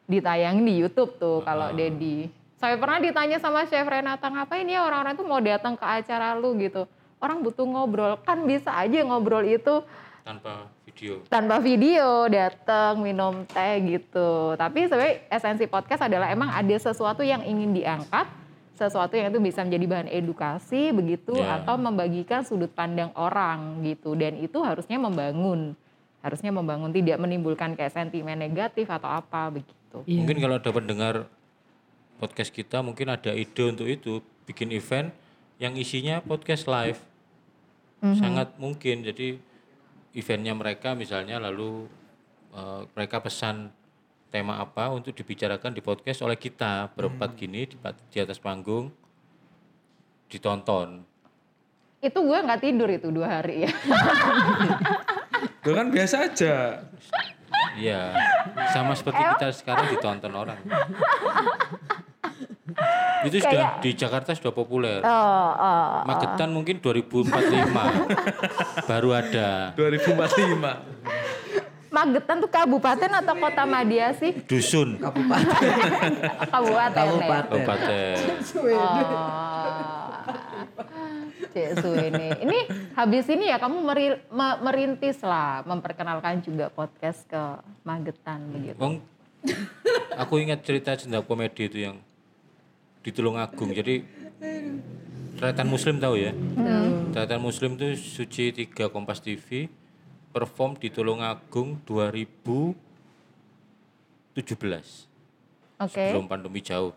ditayangin 0.06 0.64
di 0.64 0.76
YouTube 0.78 1.18
tuh 1.18 1.42
Ah. 1.42 1.46
kalau 1.46 1.68
Dedi. 1.74 2.30
Saya 2.60 2.76
pernah 2.76 3.00
ditanya 3.00 3.40
sama 3.40 3.64
Chef 3.72 3.88
Renata 3.88 4.28
ngapain 4.28 4.68
ya 4.68 4.84
orang-orang 4.84 5.16
tuh 5.16 5.24
mau 5.24 5.40
datang 5.40 5.80
ke 5.80 5.86
acara 5.88 6.36
lu? 6.36 6.60
Gitu. 6.60 6.84
Orang 7.24 7.40
butuh 7.40 7.64
ngobrol, 7.64 8.20
kan 8.28 8.44
bisa 8.44 8.76
aja 8.76 9.00
ngobrol 9.04 9.48
itu 9.48 9.80
tanpa 10.24 10.68
video. 10.84 11.24
tanpa 11.32 11.56
video 11.64 12.28
datang 12.28 13.00
minum 13.00 13.48
teh 13.48 13.80
gitu. 13.88 14.60
Tapi 14.60 14.92
sebenarnya 14.92 15.24
esensi 15.32 15.72
podcast 15.72 16.04
adalah 16.04 16.32
emang 16.32 16.52
ada 16.52 16.76
sesuatu 16.76 17.24
yang 17.24 17.44
ingin 17.48 17.72
diangkat 17.72 18.28
sesuatu 18.76 19.20
yang 19.20 19.28
itu 19.32 19.44
bisa 19.44 19.60
menjadi 19.64 19.86
bahan 19.92 20.08
edukasi 20.08 20.96
begitu 20.96 21.36
Ya. 21.36 21.60
atau 21.60 21.76
membagikan 21.76 22.48
sudut 22.48 22.72
pandang 22.72 23.12
orang 23.16 23.84
gitu. 23.84 24.16
Dan 24.16 24.40
itu 24.40 24.60
harusnya 24.64 24.96
membangun. 24.96 25.76
Harusnya 26.20 26.52
membangun 26.52 26.92
tidak 26.92 27.20
menimbulkan 27.20 27.76
kayak 27.80 27.92
sentimen 27.96 28.36
negatif 28.40 28.88
atau 28.88 29.08
apa 29.08 29.48
begitu. 29.52 30.04
Iya. 30.04 30.24
Mungkin 30.24 30.40
kalau 30.44 30.56
ada 30.60 30.72
pendengar 30.72 31.16
podcast 32.20 32.52
kita 32.52 32.84
mungkin 32.84 33.08
ada 33.10 33.32
ide 33.32 33.64
untuk 33.64 33.88
itu, 33.88 34.20
bikin 34.44 34.70
event 34.76 35.16
yang 35.56 35.80
isinya 35.80 36.20
podcast 36.20 36.68
live. 36.68 37.00
Sangat 38.00 38.60
mungkin. 38.60 39.08
Jadi 39.08 39.40
eventnya 40.12 40.52
mereka 40.52 40.96
misalnya 40.96 41.40
lalu 41.40 41.88
eh, 42.52 42.82
mereka 42.92 43.24
pesan 43.24 43.72
tema 44.30 44.62
apa 44.62 44.92
untuk 44.94 45.16
dibicarakan 45.16 45.74
di 45.74 45.82
podcast 45.82 46.22
oleh 46.22 46.38
kita 46.38 46.94
berempat 46.94 47.34
gini 47.34 47.66
di, 47.66 47.76
di 48.14 48.18
atas 48.22 48.38
panggung 48.38 48.94
ditonton. 50.30 51.02
itu 52.00 52.16
gue 52.16 52.40
nggak 52.40 52.62
tidur 52.64 52.88
itu 52.88 53.12
dua 53.12 53.28
hari 53.28 53.68
ya 53.68 53.72
Itu 55.60 55.76
kan 55.76 55.92
biasa 55.92 56.32
aja. 56.32 56.56
Iya, 57.76 58.16
sama 58.72 58.96
seperti 58.96 59.22
kita 59.24 59.48
sekarang 59.56 59.86
ditonton 59.92 60.34
orang. 60.36 60.60
Itu 63.26 63.38
sudah 63.40 63.80
di 63.80 63.92
Jakarta 63.94 64.32
sudah 64.32 64.54
populer. 64.54 65.00
oh, 65.04 65.50
oh. 65.52 66.08
Magetan 66.08 66.50
mungkin 66.52 66.80
2045 66.80 67.28
baru 68.90 69.10
ada 69.12 69.76
2045. 69.76 71.10
Magetan 71.90 72.38
tuh 72.38 72.52
kabupaten 72.54 73.10
atau 73.10 73.34
kota 73.34 73.66
Madia 73.66 74.14
sih 74.14 74.38
dusun 74.46 75.02
Kabupaten. 75.02 75.58
kabupaten, 76.54 77.02
ya? 77.02 77.10
Kabupaten. 77.10 77.50
kabupaten. 77.50 78.16
Oh. 78.78 79.90
Ini. 81.90 82.28
Ini 82.46 82.60
habis 82.94 83.26
ini 83.28 83.50
ya 83.50 83.58
kamu 83.58 83.82
meri- 83.82 84.22
me- 84.30 84.60
merintis 84.62 85.18
lah 85.26 85.66
memperkenalkan 85.66 86.46
juga 86.46 86.70
podcast 86.70 87.26
ke 87.26 87.42
Magetan 87.82 88.54
begitu. 88.54 88.78
Wong 88.78 89.02
aku 90.14 90.38
ingat 90.40 90.62
cerita 90.62 90.94
up 90.94 91.26
komedi 91.26 91.66
itu 91.66 91.90
yang 91.90 91.98
di 93.10 93.18
Tulungagung. 93.18 93.74
Jadi 93.74 94.06
Tretan 95.42 95.66
Muslim 95.66 95.98
tahu 95.98 96.16
ya? 96.22 96.30
Tretan 97.10 97.42
Muslim 97.42 97.74
itu 97.74 97.98
Suci 97.98 98.54
3 98.54 98.94
Kompas 98.94 99.18
TV 99.18 99.66
perform 100.30 100.78
di 100.78 100.94
Tulungagung 100.94 101.82
2017 101.90 104.38
Oke. 105.82 105.90
sebelum 105.90 106.30
pandemi 106.30 106.62
jauh. 106.62 106.94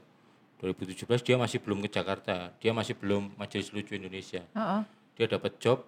2017 0.60 1.26
dia 1.26 1.36
masih 1.40 1.58
belum 1.58 1.82
ke 1.82 1.90
Jakarta, 1.90 2.54
dia 2.62 2.70
masih 2.70 2.94
belum 2.94 3.34
Majelis 3.34 3.74
Lucu 3.74 3.98
Indonesia. 3.98 4.46
Heeh. 4.54 4.82
Dia 5.18 5.26
dapat 5.26 5.58
job 5.58 5.82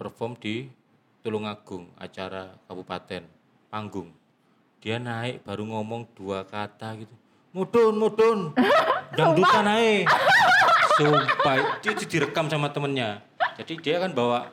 perform 0.00 0.34
di 0.40 0.72
Tulungagung, 1.20 1.92
acara 2.00 2.56
kabupaten, 2.64 3.28
panggung. 3.68 4.08
Dia 4.80 4.96
naik 4.96 5.44
baru 5.44 5.68
ngomong 5.68 6.08
dua 6.16 6.48
kata 6.48 6.96
gitu. 6.96 7.12
Mudun, 7.52 8.00
mudun. 8.00 8.56
Dangdutan 9.14 9.64
naik. 9.66 10.04
Sumpah, 10.98 11.54
itu 11.80 11.88
itu 11.96 12.04
direkam 12.06 12.46
sama 12.46 12.70
temennya. 12.70 13.24
Jadi 13.58 13.72
dia 13.82 13.96
kan 14.00 14.10
bawa 14.14 14.48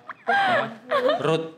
road 1.24 1.56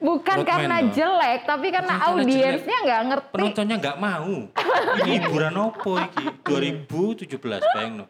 Bukan 0.00 0.40
Roadman 0.40 0.48
karena 0.48 0.76
toh. 0.80 0.88
jelek, 0.96 1.40
tapi 1.44 1.66
karena 1.68 1.94
audiensnya 2.08 2.76
nggak 2.88 3.00
ngerti. 3.04 3.32
penontonnya 3.36 3.76
nggak 3.76 3.98
mau. 4.00 4.32
Ini 5.04 5.10
hiburan 5.20 5.54
opo 5.60 6.00
iki? 6.00 6.24
2017 6.40 7.36
bayang 7.76 7.94
no. 8.00 8.06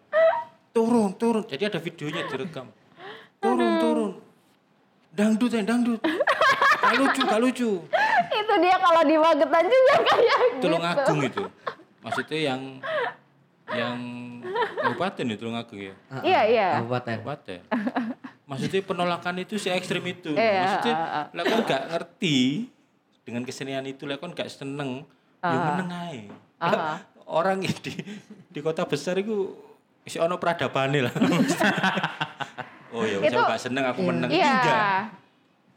Turun, 0.70 1.10
turun. 1.18 1.42
Jadi 1.50 1.66
ada 1.66 1.82
videonya 1.82 2.30
direkam. 2.30 2.70
Turun, 3.42 3.72
turun. 3.82 4.12
Dangdut 5.10 5.50
ya, 5.50 5.66
dangdut. 5.66 5.98
Gak 6.80 6.94
lucu, 6.94 7.20
gak 7.26 7.40
lucu. 7.42 7.70
Itu 8.30 8.54
dia 8.62 8.76
kalau 8.78 9.02
di 9.02 9.16
Magetan 9.18 9.64
juga 9.66 9.94
kayak 10.06 10.20
gitu. 10.22 10.62
Tulungagung 10.62 11.20
itu. 11.26 11.42
Maksudnya 12.06 12.38
yang 12.54 12.62
yang 13.74 13.98
kabupaten 14.82 15.24
itu 15.28 15.38
Tulungagung 15.40 15.80
ya. 15.80 15.94
Iya, 16.24 16.40
iya. 16.48 16.68
Kabupaten. 16.80 17.16
Kabupaten. 17.20 17.60
Maksudnya 18.50 18.80
penolakan 18.82 19.34
itu 19.40 19.54
se 19.62 19.70
ekstrim 19.70 20.02
itu. 20.10 20.34
Iya, 20.34 20.60
Maksudnya 20.66 20.94
ah, 20.98 21.16
ah. 21.22 21.24
lah 21.30 21.44
kan 21.46 21.58
gak 21.62 21.82
ngerti 21.94 22.38
dengan 23.22 23.42
kesenian 23.46 23.86
itu 23.86 24.10
lah 24.10 24.18
kan 24.18 24.34
gak 24.34 24.50
seneng. 24.50 25.06
Ya 25.40 25.56
meneng 25.56 25.90
ae. 25.92 26.20
Lah, 26.60 27.00
Orang 27.30 27.62
di 27.62 27.94
di 28.50 28.58
kota 28.58 28.82
besar 28.82 29.14
itu 29.22 29.54
wis 30.02 30.18
ono 30.18 30.34
peradabane 30.42 31.06
lah. 31.06 31.14
oh 32.94 33.06
ya 33.06 33.22
Itu- 33.22 33.38
aku 33.38 33.54
gak 33.54 33.62
seneng 33.62 33.84
aku 33.86 34.00
menang. 34.02 34.30
Iya. 34.34 34.50
Enggak. 34.58 35.02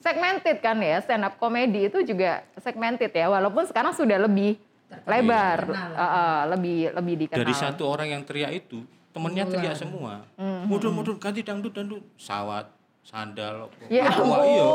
Segmented 0.03 0.57
kan 0.59 0.75
ya, 0.83 0.99
stand 0.99 1.23
up 1.23 1.39
comedy 1.39 1.87
itu 1.87 2.03
juga 2.03 2.43
segmented 2.59 3.07
ya, 3.15 3.31
walaupun 3.31 3.63
sekarang 3.63 3.95
sudah 3.95 4.19
lebih 4.19 4.59
lebar, 5.05 5.59
eh, 5.71 6.03
eh, 6.03 6.41
lebih 6.53 6.77
lebih 6.93 7.15
dikenal. 7.25 7.39
Dari 7.41 7.53
satu 7.53 7.83
orang 7.89 8.07
yang 8.13 8.21
teriak 8.23 8.51
itu, 8.53 8.85
temennya 9.13 9.45
teriak 9.45 9.75
semua. 9.77 10.25
Hmm. 10.35 10.65
Mundur-mundur 10.65 11.17
ganti 11.21 11.45
dangdut 11.45 11.73
dangdut. 11.73 12.03
Sawat, 12.17 12.71
sandal. 13.03 13.67
Ya 13.91 14.07
Wah, 14.15 14.41
iya. 14.47 14.65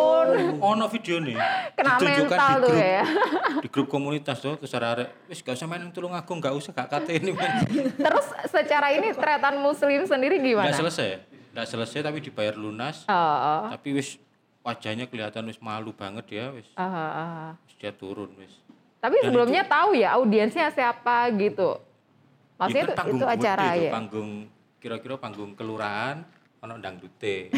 Ono 0.61 0.85
video 0.93 1.17
nih. 1.25 1.37
Kena 1.73 1.97
Ditunjukkan 1.97 2.29
mental 2.29 2.55
di 2.55 2.63
tuh 2.63 2.73
grup, 2.77 2.85
ya. 2.85 3.03
Di 3.65 3.69
grup 3.73 3.89
komunitas 3.89 4.37
tuh, 4.39 4.55
terus 4.61 4.73
arek 4.77 5.09
wis 5.33 5.41
gak 5.41 5.57
usah 5.57 5.67
main 5.67 5.81
yang 5.81 5.93
tulung 5.93 6.13
agung, 6.13 6.39
gak 6.39 6.53
usah 6.53 6.71
gak 6.77 6.93
kate 6.93 7.17
ini. 7.17 7.33
Terus 8.05 8.27
secara 8.53 8.93
ini 8.93 9.17
tretan 9.17 9.57
muslim 9.59 10.05
sendiri 10.05 10.39
gimana? 10.39 10.69
Nggak 10.69 10.79
selesai. 10.85 11.09
Nggak 11.57 11.67
selesai 11.73 11.99
tapi 12.05 12.19
dibayar 12.21 12.55
lunas. 12.55 13.09
Oh, 13.09 13.17
oh. 13.17 13.65
Tapi 13.73 13.97
wis 13.97 14.21
wajahnya 14.61 15.09
kelihatan 15.09 15.49
wis 15.49 15.59
malu 15.65 15.97
banget 15.97 16.29
ya 16.29 16.53
wis. 16.53 16.69
Ah. 16.77 17.57
Wis 17.65 17.75
dia 17.81 17.91
turun 17.97 18.37
wis. 18.37 18.53
Tapi 18.99 19.17
sebelumnya 19.23 19.63
tahu 19.63 19.95
ya 19.95 20.19
audiensnya 20.19 20.75
siapa 20.75 21.31
gitu. 21.39 21.79
Maksudnya 22.59 22.85
Itu 22.91 22.95
itu, 22.99 23.11
itu 23.23 23.27
acara 23.27 23.67
tuh, 23.71 23.79
ya. 23.79 23.91
Panggung 23.95 24.31
kira-kira 24.79 25.15
panggung 25.19 25.51
kelurahan 25.55 26.27
ono 26.59 26.75
dangdute. 26.83 27.51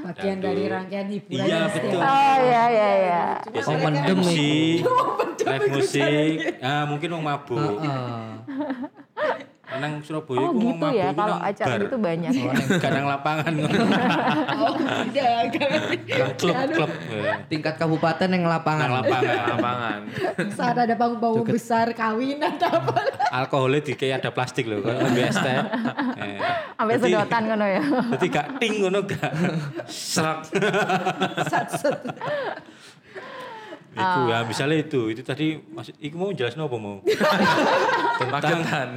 Bagian 0.00 0.40
Dangdut. 0.40 0.44
dari 0.48 0.64
rangkaian 0.64 1.08
hiburan. 1.12 1.44
Iya 1.44 1.60
betul. 1.68 2.00
Oh 2.00 2.34
iya 2.40 2.64
iya 2.72 2.90
iya. 2.96 3.22
Biasanya 3.52 3.76
Oh, 3.76 3.84
mendem 3.84 4.00
live 4.00 4.16
musik, 4.16 4.80
live 5.44 5.68
musik. 5.76 6.36
Nah, 6.56 6.82
mungkin 6.88 7.08
mau 7.12 7.22
mabuk. 7.24 7.76
Heeh. 7.84 8.28
Nang 9.70 10.02
Surabaya 10.02 10.42
Oh 10.42 10.52
gitu 10.52 10.86
ya, 10.90 11.14
kalau 11.14 11.38
acara 11.38 11.70
bar. 11.72 11.86
itu 11.86 11.96
banyak. 11.96 12.32
ya. 12.32 12.52
Gak 12.76 12.90
nang 12.90 13.06
lapangan. 13.06 13.52
Oh, 14.60 14.74
tidak. 15.06 15.56
Nang 16.10 16.34
klub-klub. 16.34 16.90
ya. 17.08 17.38
Tingkat 17.46 17.74
kabupaten 17.76 18.28
yang 18.28 18.42
Nang 18.42 18.52
lapangan. 18.52 18.88
lapangan. 18.92 19.36
lapangan. 19.48 19.98
Saat 20.52 20.76
ada 20.76 20.94
panggung-panggung 20.94 21.46
besar 21.46 21.86
kawinan 21.92 22.58
apa. 22.66 22.98
Alkoholnya 23.30 23.80
di 23.80 23.94
kayak 23.94 24.20
ada 24.20 24.30
plastik 24.30 24.66
loh, 24.66 24.82
kalau 24.82 25.00
lebih 25.02 25.22
es 25.24 25.38
teh. 25.38 25.54
Eh. 26.18 26.38
Sampai 26.74 26.94
Jadi- 26.96 27.04
sedotan 27.08 27.42
ngono 27.46 27.64
ya. 27.64 27.82
Jadi 28.10 28.26
gak 28.28 28.46
ting 28.58 28.74
ngono 28.80 28.98
gak. 29.04 29.32
Serak. 29.86 30.38
Iku 33.90 34.20
ya, 34.24 34.46
misalnya 34.46 34.78
itu, 34.78 35.10
itu 35.10 35.18
tadi 35.20 35.58
masih, 35.66 35.90
iku 35.98 36.14
mau 36.14 36.30
jelasin 36.30 36.62
apa 36.62 36.76
mau? 36.76 37.02
Tentang. 38.22 38.88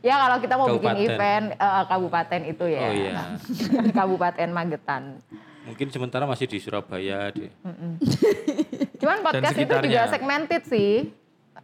Ya 0.00 0.16
kalau 0.16 0.36
kita 0.40 0.54
mau 0.56 0.66
bikin 0.70 0.80
Kabupaten. 0.80 1.12
event 1.12 1.46
eh, 1.52 1.84
kabupaten 1.86 2.40
itu 2.46 2.64
ya. 2.66 2.80
Oh 2.80 2.92
iya. 2.92 3.12
kabupaten 3.98 4.48
Magetan. 4.48 5.02
Mungkin 5.60 5.86
sementara 5.88 6.24
masih 6.24 6.48
di 6.48 6.56
Surabaya 6.56 7.28
deh. 7.30 7.52
Cuman 8.96 9.20
podcast 9.20 9.56
itu 9.56 9.74
juga 9.84 10.08
segmented 10.08 10.62
sih. 10.64 11.12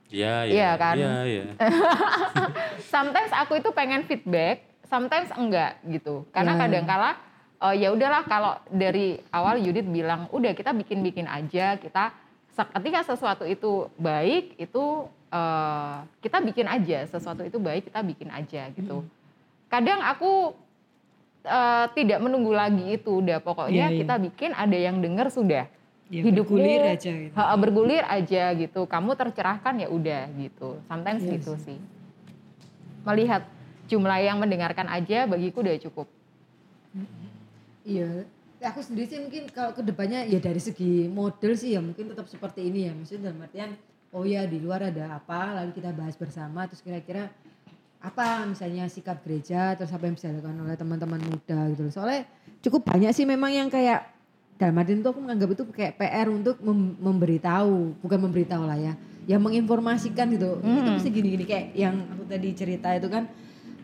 Iya, 0.06 0.46
iya. 0.46 0.52
Iya 0.52 0.70
kan? 0.76 0.94
Iya, 0.94 1.14
iya. 1.24 1.44
Sometimes 2.92 3.32
aku 3.32 3.58
itu 3.58 3.72
pengen 3.72 4.04
feedback, 4.04 4.62
sometimes 4.84 5.32
enggak 5.34 5.80
gitu. 5.82 6.28
Karena 6.30 6.54
Hmm. 6.54 6.60
kadang-kala 6.62 7.10
eh, 7.58 7.74
ya 7.80 7.88
udahlah 7.90 8.22
kalau 8.22 8.52
dari 8.68 9.16
awal 9.30 9.56
Yudit 9.56 9.88
bilang 9.88 10.28
udah 10.28 10.52
kita 10.52 10.70
bikin-bikin 10.70 11.24
aja, 11.24 11.74
kita 11.74 12.12
ketika 12.54 13.00
sesuatu 13.06 13.44
itu 13.44 13.88
baik 13.96 14.56
itu 14.56 15.08
eh, 15.32 15.96
kita 16.22 16.38
bikin 16.42 16.66
aja, 16.66 16.98
sesuatu 17.08 17.42
itu 17.42 17.58
baik 17.58 17.90
kita 17.90 18.00
bikin 18.02 18.28
aja 18.30 18.70
gitu. 18.74 19.02
Hmm. 19.02 19.10
Kadang 19.66 20.00
aku 20.02 20.54
eh, 21.46 21.86
tidak 21.94 22.18
menunggu 22.22 22.52
lagi 22.54 22.98
itu, 22.98 23.22
udah 23.22 23.38
pokoknya 23.42 23.90
Iya, 23.90 23.94
iya. 23.94 23.98
kita 24.02 24.14
bikin 24.18 24.50
ada 24.54 24.76
yang 24.76 24.98
denger 24.98 25.30
sudah. 25.30 25.64
Ya, 26.06 26.22
Hidupmu 26.22 26.54
bergulir 26.54 26.82
aja 26.86 27.10
gitu. 27.10 27.34
bergulir 27.34 28.04
aja 28.06 28.42
gitu. 28.54 28.80
Kamu 28.86 29.18
tercerahkan 29.18 29.74
ya 29.82 29.90
udah 29.90 30.30
gitu. 30.38 30.78
Sometimes 30.86 31.26
Iya 31.26 31.34
gitu 31.34 31.58
sih. 31.58 31.78
Melihat 33.02 33.42
jumlah 33.90 34.18
yang 34.22 34.38
mendengarkan 34.38 34.86
aja 34.86 35.26
bagiku 35.26 35.66
udah 35.66 35.74
cukup. 35.82 36.06
Iya. 37.82 38.22
Aku 38.70 38.82
sendiri 38.82 39.06
sih 39.10 39.18
mungkin 39.18 39.50
kalau 39.50 39.74
ke 39.74 39.82
depannya 39.82 40.26
ya 40.26 40.38
dari 40.38 40.58
segi 40.62 41.10
model 41.10 41.52
sih 41.58 41.74
ya 41.74 41.80
mungkin 41.82 42.14
tetap 42.14 42.30
seperti 42.30 42.70
ini 42.70 42.86
ya. 42.86 42.92
Maksudnya 42.94 43.30
dalam 43.30 43.42
artian 43.42 43.70
oh 44.14 44.24
ya 44.26 44.46
di 44.46 44.62
luar 44.62 44.90
ada 44.90 45.18
apa 45.18 45.62
lalu 45.62 45.74
kita 45.74 45.90
bahas 45.94 46.14
bersama 46.14 46.66
terus 46.68 46.82
kira-kira 46.82 47.30
apa 48.06 48.46
misalnya 48.46 48.86
sikap 48.86 49.18
gereja 49.26 49.74
terus 49.74 49.90
apa 49.90 50.06
yang 50.06 50.14
bisa 50.14 50.30
dilakukan 50.30 50.58
oleh 50.62 50.76
teman-teman 50.78 51.20
muda 51.26 51.58
gitu 51.74 51.82
loh. 51.88 51.92
Soalnya 51.92 52.22
cukup 52.62 52.86
banyak 52.86 53.10
sih 53.10 53.26
memang 53.26 53.50
yang 53.50 53.68
kayak 53.72 54.14
dalam 54.56 54.78
artian 54.80 55.04
itu 55.04 55.08
aku 55.10 55.20
menganggap 55.20 55.48
itu 55.52 55.62
kayak 55.68 56.00
PR 56.00 56.28
untuk 56.32 56.56
mem- 56.64 56.96
memberitahu, 56.96 58.00
bukan 58.00 58.18
memberitahu 58.24 58.64
lah 58.64 58.78
ya, 58.80 58.96
yang 59.28 59.42
menginformasikan 59.44 60.32
gitu. 60.32 60.64
Itu 60.64 60.90
mesti 60.96 61.10
gini-gini 61.12 61.44
kayak 61.44 61.66
yang 61.76 61.94
aku 62.16 62.24
tadi 62.24 62.48
cerita 62.56 62.88
itu 62.96 63.08
kan 63.12 63.28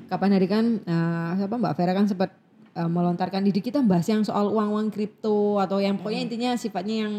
kapan 0.09 0.31
hari 0.33 0.49
kan 0.49 0.65
eh, 0.81 1.31
siapa 1.37 1.61
Mbak 1.61 1.75
Vera 1.77 1.93
kan 1.93 2.07
sempat 2.09 2.31
eh, 2.73 2.89
melontarkan 2.89 3.45
ide 3.45 3.61
kita 3.61 3.85
bahas 3.85 4.09
yang 4.09 4.25
soal 4.25 4.49
uang-uang 4.49 4.89
kripto 4.89 5.61
atau 5.61 5.77
yang 5.77 6.01
pokoknya 6.01 6.21
intinya 6.25 6.51
sifatnya 6.57 7.05
yang 7.05 7.15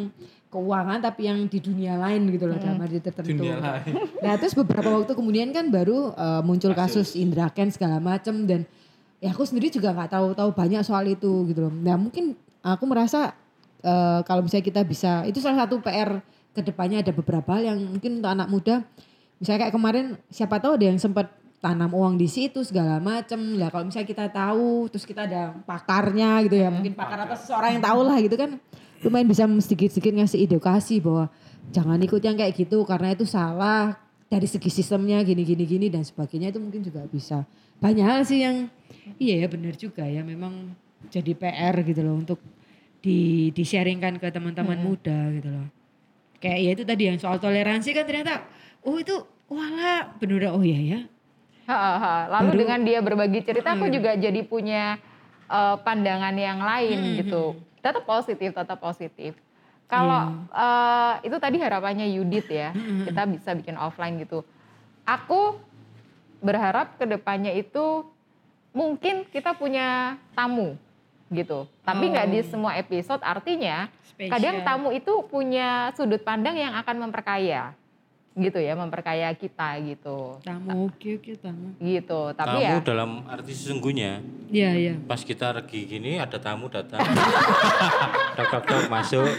keuangan 0.53 1.01
tapi 1.01 1.25
yang 1.25 1.49
di 1.49 1.57
dunia 1.57 1.97
lain 1.97 2.29
gitu 2.29 2.45
loh 2.45 2.61
dalam 2.61 2.77
arti 2.77 3.01
tertentu. 3.01 3.41
Dunia 3.41 3.57
lain. 3.57 3.93
Nah 4.21 4.33
terus 4.37 4.53
beberapa 4.53 4.93
waktu 4.93 5.17
kemudian 5.17 5.49
kan 5.49 5.73
baru 5.73 6.13
eh, 6.13 6.41
muncul 6.45 6.77
kasus, 6.77 7.17
Indra 7.17 7.49
Ken 7.49 7.73
segala 7.73 7.97
macem 7.97 8.45
dan 8.45 8.69
ya 9.17 9.33
aku 9.33 9.49
sendiri 9.49 9.73
juga 9.73 9.89
nggak 9.97 10.13
tahu 10.13 10.27
tahu 10.37 10.49
banyak 10.53 10.85
soal 10.85 11.09
itu 11.09 11.49
gitu 11.49 11.65
loh. 11.65 11.73
Nah 11.73 11.97
mungkin 11.97 12.37
aku 12.61 12.85
merasa 12.85 13.33
eh, 13.81 14.19
kalau 14.23 14.45
misalnya 14.45 14.65
kita 14.69 14.81
bisa 14.85 15.25
itu 15.25 15.41
salah 15.41 15.65
satu 15.65 15.81
PR 15.81 16.21
ke 16.53 16.61
depannya 16.61 17.01
ada 17.01 17.09
beberapa 17.09 17.57
hal 17.57 17.73
yang 17.73 17.79
mungkin 17.81 18.21
untuk 18.21 18.29
anak 18.29 18.47
muda 18.47 18.75
misalnya 19.41 19.67
kayak 19.67 19.73
kemarin 19.73 20.05
siapa 20.29 20.61
tahu 20.61 20.77
ada 20.77 20.85
yang 20.85 21.01
sempat 21.01 21.33
tanam 21.63 21.95
uang 21.95 22.19
di 22.19 22.27
situ 22.27 22.61
segala 22.61 22.99
macem 22.99 23.55
lah 23.55 23.71
kalau 23.71 23.87
misalnya 23.87 24.07
kita 24.07 24.25
tahu 24.29 24.91
terus 24.91 25.07
kita 25.07 25.25
ada 25.25 25.55
pakarnya 25.63 26.43
gitu 26.45 26.59
ya 26.59 26.69
mungkin 26.69 26.93
pakar 26.93 27.23
atau 27.25 27.35
seseorang 27.39 27.79
yang 27.79 27.83
tahu 27.83 28.01
lah 28.03 28.17
gitu 28.19 28.35
kan 28.35 28.51
lumayan 29.03 29.27
bisa 29.27 29.43
sedikit-sedikit 29.45 30.15
ngasih 30.15 30.39
edukasi 30.47 31.03
bahwa 31.03 31.27
jangan 31.75 31.99
ikut 31.99 32.21
yang 32.23 32.39
kayak 32.39 32.55
gitu 32.55 32.87
karena 32.87 33.11
itu 33.11 33.27
salah 33.27 33.99
dari 34.31 34.47
segi 34.49 34.71
sistemnya 34.71 35.21
gini 35.21 35.43
gini 35.45 35.63
gini 35.67 35.87
dan 35.91 36.01
sebagainya. 36.01 36.49
Itu 36.49 36.59
mungkin 36.63 36.81
juga 36.81 37.05
bisa. 37.05 37.43
Banyak 37.83 38.05
hal 38.05 38.21
sih 38.23 38.41
yang 38.41 38.71
iya 39.19 39.43
ya 39.43 39.47
benar 39.51 39.75
juga 39.75 40.07
ya. 40.07 40.23
Memang 40.23 40.73
jadi 41.11 41.35
PR 41.35 41.75
gitu 41.83 42.01
loh 42.01 42.15
untuk 42.17 42.39
di 43.03 43.51
di 43.51 43.63
sharingkan 43.67 44.17
ke 44.17 44.31
teman-teman 44.31 44.79
muda 44.79 45.29
gitu 45.35 45.49
loh. 45.51 45.67
Kayak 46.39 46.59
ya 46.59 46.69
itu 46.75 46.83
tadi 46.87 47.03
yang 47.11 47.17
soal 47.19 47.37
toleransi 47.39 47.91
kan 47.91 48.07
ternyata 48.07 48.43
oh 48.87 48.95
itu 48.99 49.15
wala 49.51 50.15
bener 50.17 50.49
oh 50.55 50.63
iya 50.63 50.79
ya. 50.79 50.99
Ha, 51.63 51.75
ha, 51.75 51.93
ha. 51.95 52.15
Lalu 52.39 52.49
Baru- 52.51 52.59
dengan 52.59 52.79
dia 52.83 52.99
berbagi 52.99 53.39
cerita 53.43 53.75
aku 53.75 53.87
juga 53.87 54.15
jadi 54.19 54.41
punya 54.43 54.99
eh, 55.47 55.75
pandangan 55.83 56.35
yang 56.35 56.59
lain 56.59 57.23
gitu. 57.23 57.55
Tetap 57.83 58.07
positif, 58.07 58.55
tetap 58.55 58.79
positif. 58.79 59.35
Kalau 59.91 60.47
eh, 60.49 61.13
itu 61.27 61.37
tadi 61.37 61.59
harapannya 61.59 62.07
Yudit 62.07 62.47
ya, 62.47 62.71
kita 63.05 63.27
bisa 63.27 63.51
bikin 63.53 63.75
offline 63.75 64.15
gitu. 64.23 64.41
Aku 65.03 65.59
berharap 66.39 66.95
ke 66.95 67.03
depannya 67.03 67.51
itu 67.51 68.07
mungkin 68.71 69.27
kita 69.29 69.53
punya 69.53 70.15
tamu 70.33 70.79
gitu. 71.29 71.67
Tapi 71.83 72.09
nggak 72.09 72.27
di 72.31 72.39
semua 72.47 72.79
episode. 72.79 73.19
Artinya 73.21 73.91
Spesial. 74.07 74.31
kadang 74.31 74.55
tamu 74.63 74.89
itu 74.95 75.27
punya 75.27 75.91
sudut 75.93 76.23
pandang 76.23 76.55
yang 76.55 76.73
akan 76.79 77.09
memperkaya 77.09 77.75
gitu 78.33 78.57
ya, 78.57 78.73
memperkaya 78.73 79.29
kita 79.33 79.77
gitu 79.85 80.41
tamu 80.41 80.89
oke 80.89 81.09
oke 81.21 81.31
tamu 81.37 81.67
gitu 81.77 82.21
tapi 82.33 82.57
Tamu 82.57 82.65
ya 82.65 82.81
dalam 82.81 83.11
arti 83.29 83.53
sesungguhnya. 83.53 84.25
iya 84.49 84.69
iya 84.73 84.93
Pas 85.05 85.21
kita 85.21 85.53
lagi 85.53 85.85
gini 85.85 86.17
ada 86.17 86.37
tamu 86.37 86.65
datang. 86.67 86.97
dok 88.37 88.47
dok 88.49 88.63
dok 88.65 88.83
masuk. 88.89 89.29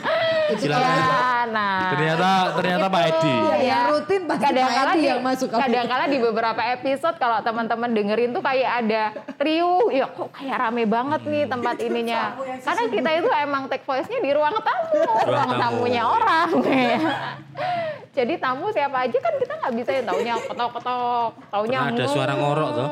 Silakan. 0.55 0.85
ya 0.85 1.49
nah 1.49 1.93
Ternyata 1.97 2.29
ternyata 2.57 2.87
Pak 2.89 3.03
Edi. 3.09 3.33
Iya, 3.33 3.41
ya. 3.41 3.65
yang 3.65 3.83
rutin 3.91 4.23
pasti 4.29 4.45
kadang-kala 4.45 4.85
Pak 4.85 4.93
Edi 4.93 5.01
di, 5.01 5.09
yang 5.09 5.21
masuk 5.25 5.49
ke 5.49 5.57
kadang-kala 5.57 6.05
di 6.05 6.19
beberapa 6.21 6.63
episode 6.69 7.17
kalau 7.17 7.39
teman-teman 7.41 7.91
dengerin 7.93 8.31
tuh 8.33 8.43
kayak 8.45 8.71
ada 8.85 9.03
trio 9.37 9.89
ya 9.89 10.07
kok 10.07 10.29
kayak 10.33 10.57
rame 10.61 10.85
banget 10.85 11.21
nih 11.25 11.45
tempat 11.49 11.77
ininya 11.81 12.23
karena 12.61 12.83
kita 12.89 13.11
itu 13.19 13.31
emang 13.41 13.63
take 13.69 13.85
voice-nya 13.85 14.21
di 14.21 14.31
ruang 14.33 14.57
tamu 14.61 15.01
ruang 15.25 15.51
tamu. 15.53 15.61
tamunya 15.85 16.03
orang 16.05 16.49
jadi 18.17 18.35
tamu 18.39 18.69
siapa 18.85 19.01
aja 19.01 19.17
kan 19.17 19.33
kita 19.35 19.53
nggak 19.57 19.75
bisa 19.75 19.91
ya 19.91 20.03
taunya 20.05 20.35
ketok-ketok 20.37 21.29
taunya 21.49 21.79
Pernah 21.81 21.97
ada 21.97 22.05
suara 22.07 22.33
ngorok 22.35 22.69
tuh. 22.71 22.89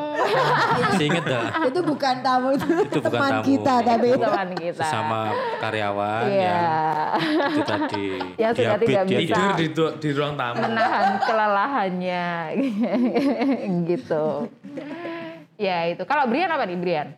Masih 0.83 1.05
inget 1.07 1.25
dah. 1.27 1.43
itu 1.63 1.81
bukan 1.83 2.15
tamu 2.19 2.49
itu, 2.51 2.65
Itu 2.81 2.97
bukan 2.99 3.13
teman 3.13 3.31
tamu. 3.31 3.45
kita 3.45 3.75
tapi 3.83 4.07
teman 4.15 4.49
kita 4.55 4.81
Sesama 4.81 5.21
karyawan 5.61 6.23
Iya. 6.25 6.57
yang 6.57 7.53
itu 7.53 7.63
tadi. 7.63 8.07
Yang 8.39 8.53
sudah 8.57 8.77
tidak 8.81 9.03
bisa. 9.05 9.21
Tidur 9.21 9.51
di, 9.53 9.67
tu- 9.69 9.95
di 9.99 10.09
ruang 10.11 10.35
tamu. 10.35 10.57
menahan 10.59 11.09
kelelahannya 11.21 12.25
gitu. 13.91 14.25
Ya 15.57 15.87
itu. 15.87 16.03
Kalau 16.03 16.25
Brian 16.27 16.49
apa 16.49 16.65
nih 16.65 16.79
Brian? 16.79 17.09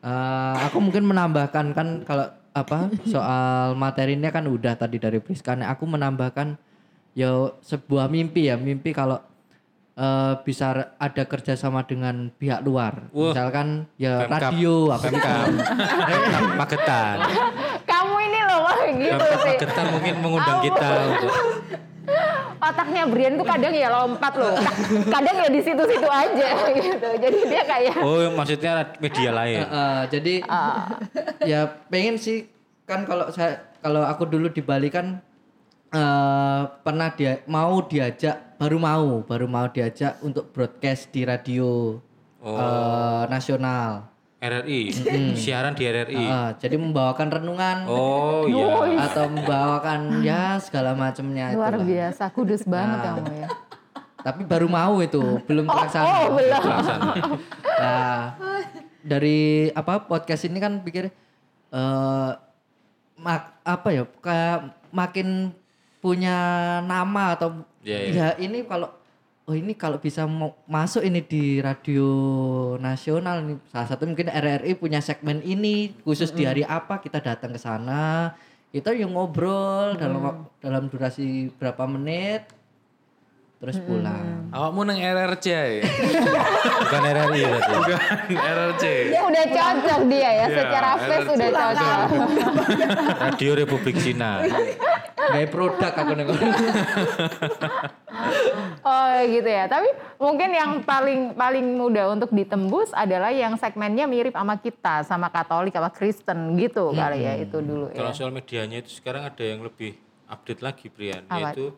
Eh, 0.00 0.54
aku 0.64 0.80
mungkin 0.80 1.04
menambahkan 1.04 1.66
kan 1.70 1.88
kalau 2.02 2.26
apa 2.52 2.88
soal 3.06 3.72
materinya 3.74 4.28
kan 4.28 4.44
udah 4.44 4.72
tadi 4.74 4.96
dari 4.96 5.18
Priska. 5.18 5.52
Nah, 5.52 5.68
aku 5.68 5.84
menambahkan 5.84 6.56
ya 7.12 7.52
sebuah 7.60 8.08
mimpi 8.08 8.48
ya 8.48 8.56
mimpi 8.56 8.90
kalau 8.92 9.20
eh, 9.96 10.34
bisa 10.44 10.96
ada 10.96 11.22
kerjasama 11.28 11.84
dengan 11.84 12.32
pihak 12.36 12.64
luar. 12.64 13.08
Wah. 13.12 13.32
Misalkan 13.32 13.84
ya 14.00 14.24
Pemkap. 14.24 14.40
radio 14.48 14.74
apa. 14.92 15.04
Pemkap 15.08 16.42
Magetan. 16.56 17.16
Kamu 17.84 18.16
ini 18.20 18.40
loh 18.48 18.64
gitu 18.96 19.26
sih. 19.44 19.56
Magetan 19.60 19.86
mungkin 19.92 20.14
mengundang 20.24 20.58
kita 20.64 20.88
untuk 21.12 21.32
Otaknya 22.62 23.02
Brian 23.10 23.34
tuh 23.34 23.46
kadang 23.46 23.74
ya 23.74 23.90
lompat 23.90 24.38
loh. 24.38 24.54
Kadang 25.10 25.34
ya 25.34 25.48
di 25.50 25.60
situ-situ 25.66 26.06
aja 26.06 26.48
gitu. 26.78 27.08
Jadi 27.18 27.38
dia 27.50 27.62
kayak 27.66 27.98
Oh, 27.98 28.22
maksudnya 28.38 28.86
media 29.02 29.30
lain. 29.34 29.66
Eh, 29.66 29.66
eh, 29.66 30.00
jadi 30.14 30.34
ya 31.42 31.66
pengen 31.90 32.14
sih 32.22 32.46
kan 32.86 33.02
kalau 33.02 33.30
saya 33.34 33.66
kalau 33.82 34.06
aku 34.06 34.30
dulu 34.30 34.46
di 34.50 34.62
Eh 35.92 36.62
pernah 36.80 37.12
dia 37.12 37.44
mau 37.44 37.84
diajak 37.84 38.56
baru 38.56 38.80
mau 38.80 39.20
baru 39.28 39.44
mau 39.44 39.68
diajak 39.68 40.16
untuk 40.24 40.48
broadcast 40.48 41.12
di 41.12 41.28
radio 41.28 42.00
eh, 42.40 43.22
nasional. 43.28 44.08
RRI, 44.42 44.90
siaran 45.38 45.76
di 45.76 45.84
RRI. 45.86 46.16
Eh, 46.18 46.50
jadi 46.58 46.74
membawakan 46.74 47.28
renungan 47.30 47.86
Oh 47.86 48.42
iya. 48.48 49.06
atau 49.06 49.30
membawakan 49.30 50.24
ya 50.24 50.58
segala 50.58 50.96
macamnya 50.98 51.54
itu. 51.54 51.60
luar 51.60 51.76
biasa, 51.78 52.26
kudus 52.34 52.66
banget 52.66 52.98
kamu 53.06 53.30
ya. 53.38 53.48
Tapi 54.18 54.42
baru 54.48 54.66
mau 54.66 54.98
itu, 54.98 55.22
belum 55.46 55.68
terlaksana. 55.68 56.06
Oh, 56.08 56.26
belum. 56.34 56.62
Nah, 57.78 58.18
dari 59.04 59.70
apa 59.76 60.08
podcast 60.08 60.42
ini 60.48 60.56
kan 60.56 60.80
pikir 60.82 61.12
eh 61.70 62.30
mak, 63.20 63.62
apa 63.62 63.88
ya 63.94 64.02
kayak 64.18 64.58
makin 64.90 65.54
punya 66.02 66.36
nama 66.82 67.38
atau 67.38 67.62
Iya, 67.82 67.98
iya. 67.98 68.10
ya 68.14 68.28
ini 68.38 68.62
kalau 68.66 68.90
oh 69.42 69.54
ini 69.58 69.74
kalau 69.74 69.98
bisa 69.98 70.22
mau 70.26 70.54
masuk 70.70 71.02
ini 71.02 71.18
di 71.18 71.58
radio 71.58 72.06
nasional 72.78 73.42
nih 73.42 73.58
salah 73.70 73.88
satu 73.90 74.06
mungkin 74.06 74.30
RRI 74.30 74.78
punya 74.78 75.02
segmen 75.02 75.42
ini 75.42 75.90
khusus 76.06 76.30
di 76.30 76.46
hari 76.46 76.62
apa 76.62 77.02
kita 77.02 77.18
datang 77.18 77.50
ke 77.50 77.58
sana 77.58 78.34
kita 78.70 78.94
yang 78.94 79.14
ngobrol 79.14 79.98
dalam 79.98 80.46
dalam 80.62 80.86
durasi 80.86 81.50
berapa 81.58 81.82
menit 81.90 82.46
terus 83.58 83.78
pulang 83.82 84.42
Awakmu 84.52 84.84
nang 84.84 85.00
RRC 85.00 85.46
ya? 85.48 85.80
Bukan 86.84 87.02
RRI 87.08 87.40
berarti. 87.40 87.72
Bukan 87.72 88.36
RRC. 88.36 88.84
Udah 89.16 89.44
cocok 89.48 90.00
dia 90.12 90.20
ya, 90.20 90.28
Iya, 90.28 90.46
secara 90.52 90.90
face 91.00 91.28
udah 91.32 91.48
cocok. 91.48 92.06
Radio 93.16 93.50
Republik 93.56 93.96
Cina. 93.96 94.44
kayak 95.24 95.48
produk 95.48 95.92
aku 95.92 96.12
nih 96.12 96.26
Oh 98.82 99.14
gitu 99.24 99.46
ya. 99.46 99.64
Tapi 99.66 99.88
mungkin 100.18 100.50
yang 100.50 100.70
paling 100.82 101.34
paling 101.34 101.66
mudah 101.74 102.10
untuk 102.10 102.30
ditembus 102.30 102.90
adalah 102.92 103.30
yang 103.30 103.54
segmennya 103.54 104.04
mirip 104.04 104.34
sama 104.34 104.58
kita, 104.58 105.06
sama 105.06 105.30
Katolik, 105.30 105.72
sama 105.72 105.90
Kristen 105.90 106.58
gitu 106.58 106.90
kali 106.90 107.22
ya 107.22 107.38
itu 107.38 107.62
dulu 107.62 107.90
ya. 107.90 108.02
Kalau 108.02 108.12
soal 108.12 108.30
medianya 108.30 108.82
itu 108.82 108.90
sekarang 108.92 109.22
ada 109.24 109.40
yang 109.40 109.62
lebih 109.62 109.94
update 110.26 110.60
lagi 110.60 110.86
Brian, 110.88 111.22
Apa? 111.26 111.52
yaitu 111.52 111.70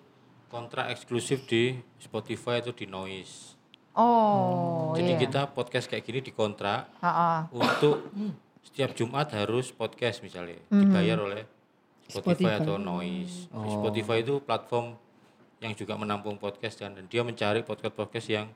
kontrak 0.49 0.89
eksklusif 0.89 1.45
di 1.45 1.77
Spotify 1.99 2.63
atau 2.63 2.71
di 2.71 2.87
Noise. 2.87 3.53
Oh, 3.95 4.91
Jadi 4.97 5.15
iya. 5.15 5.21
kita 5.21 5.41
podcast 5.49 5.87
kayak 5.87 6.03
gini 6.03 6.19
dikontrak 6.19 6.91
Ha-ha. 6.99 7.47
untuk 7.49 8.11
setiap 8.59 8.91
Jumat 8.91 9.31
harus 9.31 9.71
podcast 9.71 10.19
misalnya 10.19 10.59
Mhm. 10.67 10.81
dibayar 10.81 11.19
oleh 11.21 11.43
Spotify, 12.09 12.61
atau 12.61 12.77
Noise. 12.77 13.49
Spotify 13.51 14.21
itu 14.21 14.41
platform 14.45 14.97
yang 15.65 15.73
juga 15.73 15.97
menampung 15.97 16.37
podcast 16.37 16.81
dan, 16.85 16.93
dan 16.93 17.09
dia 17.09 17.25
mencari 17.25 17.65
podcast-podcast 17.65 18.29
yang 18.29 18.47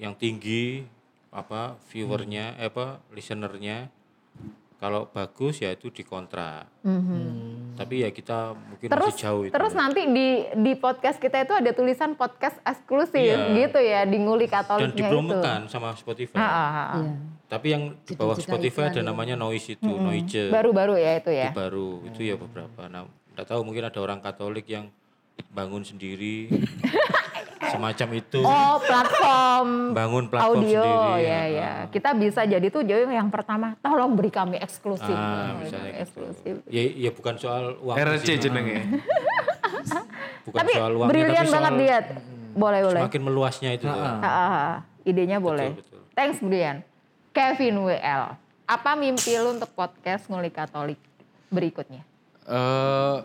yang 0.00 0.16
tinggi 0.16 0.88
apa 1.32 1.76
viewernya 1.92 2.56
eh, 2.56 2.68
apa 2.72 3.00
listenernya 3.12 3.92
kalau 4.82 5.06
bagus 5.06 5.62
ya 5.62 5.70
itu 5.70 5.94
dikontrak. 5.94 6.66
Tapi 7.78 8.02
ya 8.02 8.10
kita 8.10 8.50
mungkin. 8.58 8.90
Terus 8.90 9.14
masih 9.14 9.22
jauh 9.22 9.42
itu. 9.46 9.54
terus 9.54 9.72
nanti 9.72 10.10
di 10.10 10.28
di 10.58 10.72
podcast 10.74 11.22
kita 11.22 11.46
itu 11.46 11.54
ada 11.54 11.70
tulisan 11.70 12.18
podcast 12.18 12.58
eksklusif 12.66 13.14
Iya. 13.14 13.54
gitu 13.54 13.78
ya 13.78 14.02
di 14.02 14.18
nguli 14.18 14.50
dan 14.50 14.66
Katoliknya 14.66 14.90
itu. 14.90 14.98
dipromokan 15.06 15.60
sama 15.70 15.94
Spotify. 15.94 16.34
Ha-ha, 16.34 16.50
ha-ha. 16.66 16.98
Iya. 16.98 17.14
Tapi 17.46 17.66
yang 17.70 17.82
di 18.02 18.14
bawah 18.18 18.34
Spotify 18.34 18.90
ada 18.90 19.00
namanya 19.00 19.38
Noise 19.38 19.78
itu, 19.78 19.86
Noise. 19.86 20.50
Baru-baru 20.50 20.98
ya 20.98 21.12
itu 21.14 21.30
ya. 21.30 21.48
itu 21.48 21.54
baru 21.54 21.88
itu 22.02 22.20
ya 22.26 22.34
beberapa 22.34 22.90
nah 22.90 23.06
nggak 23.32 23.46
tahu 23.46 23.60
mungkin 23.62 23.86
ada 23.86 23.98
orang 24.02 24.18
Katolik 24.18 24.66
yang 24.66 24.90
bangun 25.54 25.86
sendiri 25.86 26.48
semacam 27.70 28.08
itu 28.18 28.40
Oh, 28.42 28.76
platform 28.82 29.68
bangun 29.94 30.24
platform 30.26 30.58
audio 30.58 30.82
sendiri 30.82 31.22
ya 31.22 31.42
ya. 31.46 31.72
Kita 31.92 32.10
bisa 32.18 32.40
jadi 32.42 32.66
tuh 32.72 32.82
jadi 32.82 33.06
yang 33.06 33.30
pertama 33.30 33.78
tolong 33.78 34.18
beri 34.18 34.34
kami 34.34 34.58
eksklusif. 34.58 35.14
ah, 35.14 35.54
misalnya 35.62 35.92
gitu. 35.94 36.02
eksklusif. 36.02 36.54
ya 36.66 36.82
ya 36.82 37.10
bukan 37.14 37.34
soal 37.38 37.64
uang 37.78 37.96
sih, 38.22 38.36
jenenge. 38.40 38.76
bukan 40.46 40.58
Tapi 40.58 40.72
soal 40.74 40.92
uangnya 40.98 41.12
brilian 41.12 41.44
tapi 41.46 41.50
soal 41.52 41.62
banget 41.62 41.72
dia. 41.78 41.98
Boleh 42.52 42.80
boleh. 42.84 43.00
semakin 43.06 43.22
meluasnya 43.22 43.70
itu. 43.78 43.86
Ah, 43.88 44.18
ah, 44.20 44.26
ah. 44.26 44.74
Idenya 45.06 45.38
boleh. 45.38 45.78
betul. 45.78 46.00
Thanks 46.12 46.38
Brian. 46.42 46.84
Kevin 47.32 47.80
WL. 47.88 48.36
Apa 48.68 48.92
mimpi 48.94 49.32
lu 49.40 49.56
untuk 49.56 49.72
podcast 49.72 50.28
ngulik 50.28 50.52
Katolik 50.52 51.00
berikutnya? 51.48 52.04
Eh 52.44 53.16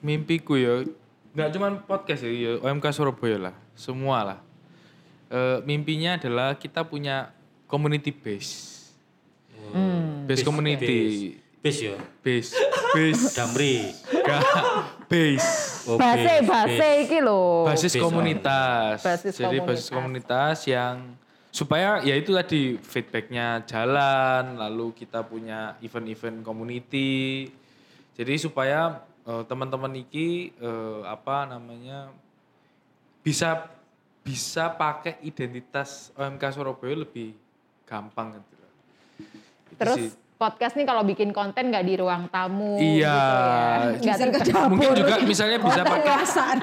mimpiku 0.00 0.56
ya 0.56 0.84
nggak 1.30 1.48
cuman 1.54 1.72
podcast 1.86 2.26
ya, 2.26 2.30
ya 2.30 2.52
OMK 2.58 2.86
Surabaya 2.90 3.50
lah, 3.50 3.54
semua 3.78 4.18
lah. 4.22 4.38
Eh 5.30 5.58
mimpinya 5.62 6.18
adalah 6.18 6.58
kita 6.58 6.82
punya 6.82 7.30
community 7.70 8.10
base. 8.10 8.82
Base 10.26 10.42
community. 10.42 11.38
base 11.62 11.80
ya 11.86 11.96
Base. 12.24 12.50
Base. 12.90 13.22
Damri 13.38 13.94
Gak. 14.10 14.42
Base. 15.06 15.50
oh, 15.86 15.94
Base 15.94 16.18
base, 16.18 16.42
base 16.46 16.74
base. 16.74 16.88
iki 17.06 17.18
lho. 17.22 17.66
basis 17.66 17.92
base, 17.94 18.02
komunitas. 18.02 18.96
Basis 19.02 19.34
Jadi 19.38 19.58
basis 19.62 19.86
komunitas. 19.90 19.94
komunitas 19.94 20.56
yang 20.66 20.94
supaya 21.50 21.98
ya 22.02 22.14
itu 22.14 22.30
tadi 22.30 22.78
feedbacknya 22.78 23.62
jalan, 23.66 24.54
lalu 24.58 24.94
kita 24.94 25.22
punya 25.22 25.74
event-event 25.82 26.42
community. 26.42 27.50
Jadi 28.14 28.34
supaya 28.38 29.02
eh, 29.30 29.42
teman-teman 29.44 29.94
iki 29.96 30.28
eh, 30.52 31.00
apa 31.06 31.46
namanya 31.46 32.10
bisa 33.20 33.70
bisa 34.20 34.68
pakai 34.70 35.22
identitas 35.22 36.10
OMK 36.12 36.42
Surabaya 36.50 36.98
lebih 36.98 37.32
gampang 37.84 38.36
gitu 38.36 38.54
Terus 39.76 39.96
sih. 39.96 40.08
podcast 40.34 40.74
nih 40.74 40.84
kalau 40.84 41.02
bikin 41.02 41.30
konten 41.30 41.68
nggak 41.68 41.84
di 41.84 41.94
ruang 41.94 42.28
tamu 42.28 42.76
Iya. 42.76 43.16
gitu 43.96 44.04
ya. 44.04 44.14
Bisa 44.18 44.60
mungkin 44.66 44.88
juga 44.94 45.14
misalnya 45.20 45.58
bisa 45.62 45.80
pakai 45.82 46.04
Perasaan. 46.06 46.58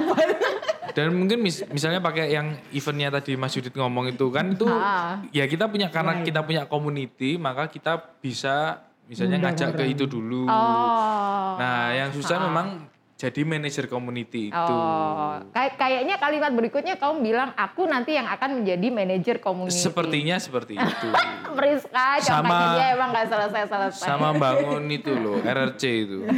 Dan 0.93 1.13
mungkin 1.13 1.37
mis- 1.39 1.65
misalnya 1.67 1.97
pakai 1.99 2.29
yang 2.31 2.57
eventnya 2.71 3.09
tadi 3.11 3.33
Mas 3.33 3.53
Yudit 3.53 3.69
ngomong 3.71 4.09
itu 4.09 4.25
kan 4.29 4.49
itu 4.49 4.65
Ah. 4.67 5.21
ya 5.29 5.45
kita 5.45 5.65
punya 5.65 5.89
karena 5.89 6.21
kita 6.21 6.41
punya 6.41 6.65
community 6.65 7.37
maka 7.37 7.65
kita 7.67 8.01
bisa 8.17 8.81
misalnya 9.07 9.37
ngajak 9.41 9.69
ke 9.73 9.83
itu 9.87 10.05
dulu. 10.05 10.45
Oh. 10.45 11.55
Nah 11.55 11.95
yang 11.95 12.11
susah 12.11 12.43
memang 12.43 12.87
jadi 13.17 13.41
manajer 13.41 13.89
community 13.89 14.53
itu. 14.53 14.73
Oh, 14.77 15.41
kayak 15.49 15.73
kayaknya 15.73 16.21
kalimat 16.21 16.53
berikutnya 16.53 17.01
kamu 17.01 17.25
bilang 17.25 17.49
aku 17.57 17.89
nanti 17.89 18.13
yang 18.13 18.29
akan 18.29 18.61
menjadi 18.61 18.87
manajer 18.93 19.35
community. 19.41 19.73
Sepertinya 19.73 20.37
seperti 20.37 20.77
itu. 20.83 21.09
Priska, 21.57 22.21
Sama- 22.21 22.77
dia 22.77 22.93
emang 22.93 23.09
gak 23.09 23.25
selesai-selesai. 23.25 24.05
Sama 24.05 24.37
bangun 24.37 24.85
itu 24.93 25.09
loh 25.09 25.41
RRC 25.57 25.83
itu. 26.05 26.19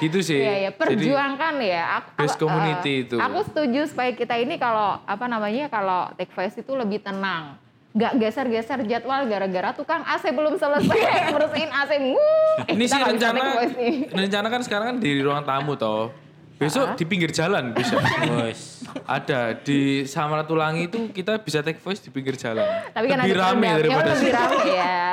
gitu 0.00 0.18
sih. 0.24 0.40
Iya, 0.40 0.54
iya, 0.56 0.70
Jadi, 0.72 0.80
perjuangkan 0.80 1.54
ya. 1.60 1.82
Aku, 2.00 2.08
base 2.16 2.32
aku- 2.32 2.40
community 2.40 2.92
eh, 2.94 3.02
itu. 3.04 3.16
Aku 3.18 3.38
setuju 3.44 3.80
supaya 3.84 4.10
kita 4.14 4.38
ini 4.38 4.56
kalau 4.56 4.96
apa 5.04 5.26
namanya 5.26 5.68
kalau 5.68 6.08
take 6.14 6.32
voice 6.32 6.56
itu 6.56 6.72
lebih 6.72 7.02
tenang. 7.02 7.58
Gak 7.90 8.22
geser-geser 8.22 8.86
jadwal 8.86 9.26
gara-gara 9.26 9.74
tukang 9.74 10.06
AC 10.06 10.30
belum 10.30 10.54
selesai 10.54 10.98
bersihin 11.34 11.70
AC. 11.74 11.90
Wuh, 11.98 12.62
eh, 12.70 12.78
ini 12.78 12.86
sih 12.86 13.02
rencana 13.02 13.38
voice 13.58 13.74
rencana 14.14 14.46
kan 14.46 14.60
sekarang 14.62 14.86
kan 14.94 14.96
di 15.02 15.18
ruang 15.18 15.42
tamu 15.42 15.74
toh. 15.74 16.14
Besok 16.60 16.94
di 16.94 17.08
pinggir 17.08 17.32
jalan 17.32 17.72
bisa. 17.72 17.96
Wes. 18.44 18.84
Ada 19.08 19.56
di 19.58 20.04
Samratulangi 20.04 20.92
itu 20.92 21.08
kita 21.10 21.40
bisa 21.40 21.64
take 21.64 21.80
voice 21.80 22.04
di 22.04 22.12
pinggir 22.12 22.36
jalan. 22.36 22.62
Tapi 22.92 23.06
kan 23.08 23.24
lebih 23.24 23.34
ada 23.34 23.42
rame 23.48 23.68
daripada 23.80 24.10
lebih 24.12 24.32
rame 24.38 24.60
ya. 24.70 25.08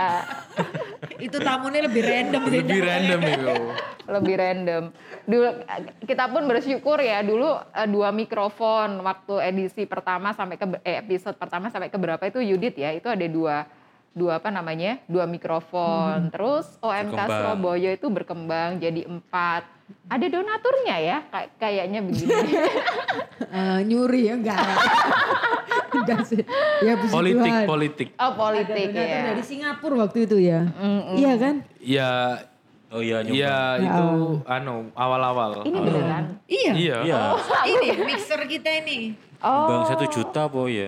Itu 1.18 1.38
tamunya 1.42 1.86
lebih 1.86 2.04
random 2.06 2.42
sih. 2.50 2.62
Lebih 2.62 2.80
random 2.86 3.20
itu. 3.26 3.56
lebih 4.16 4.36
random. 4.40 4.84
Dulu 5.28 5.48
kita 6.08 6.26
pun 6.32 6.44
bersyukur 6.48 6.98
ya 7.04 7.20
dulu 7.22 7.60
eh, 7.60 7.88
dua 7.92 8.10
mikrofon 8.16 9.04
waktu 9.04 9.34
edisi 9.52 9.84
pertama 9.84 10.32
sampai 10.32 10.56
ke 10.56 10.66
eh, 10.88 11.04
episode 11.04 11.36
pertama 11.36 11.68
sampai 11.68 11.92
ke 11.92 11.98
berapa 12.00 12.24
itu 12.24 12.40
Yudit 12.40 12.80
ya 12.80 12.96
itu 12.96 13.12
ada 13.12 13.28
dua 13.28 13.68
dua 14.18 14.42
apa 14.42 14.50
namanya 14.50 14.98
dua 15.06 15.30
mikrofon. 15.30 16.34
Terus 16.34 16.66
OMK 16.80 17.14
Berkembang. 17.14 17.30
Surabaya 17.30 17.90
itu 17.94 18.08
berkembang 18.10 18.70
jadi 18.78 19.06
empat. 19.06 19.70
Ada 20.10 20.26
donaturnya 20.28 20.96
ya 20.98 21.18
Kay- 21.30 21.52
kayaknya 21.56 22.00
begini. 22.02 22.34
Eh, 23.48 23.80
nyuri 23.86 24.28
ya 24.28 24.34
enggak. 24.36 24.60
enggak 25.96 26.22
sih. 26.26 26.42
Ya 26.84 27.00
Politik, 27.00 27.48
Tuhan. 27.48 27.64
politik. 27.66 28.08
oh 28.18 28.34
politik 28.36 28.92
Donatur 28.92 29.08
ya. 29.08 29.22
dari 29.24 29.44
Singapura 29.46 29.96
waktu 30.04 30.20
itu 30.26 30.38
ya. 30.42 30.68
Iya 31.16 31.34
kan? 31.38 31.56
Ya, 31.80 32.12
Oh 32.88 33.04
iya 33.04 33.20
nyoba. 33.20 33.36
ya 33.36 33.56
itu 33.78 34.06
anu 34.48 34.92
awal-awal. 34.96 35.60
Ini 35.64 35.78
beneran. 35.78 36.24
Iya. 36.48 36.72
Iya. 36.74 36.98
Iya. 37.04 37.20
Ini 37.72 37.88
mixer 38.04 38.42
kita 38.48 38.70
ini. 38.80 39.12
Oh, 39.38 39.68
Bang 39.70 39.84
satu 39.86 40.08
juta 40.08 40.48
po 40.48 40.66
ya. 40.66 40.88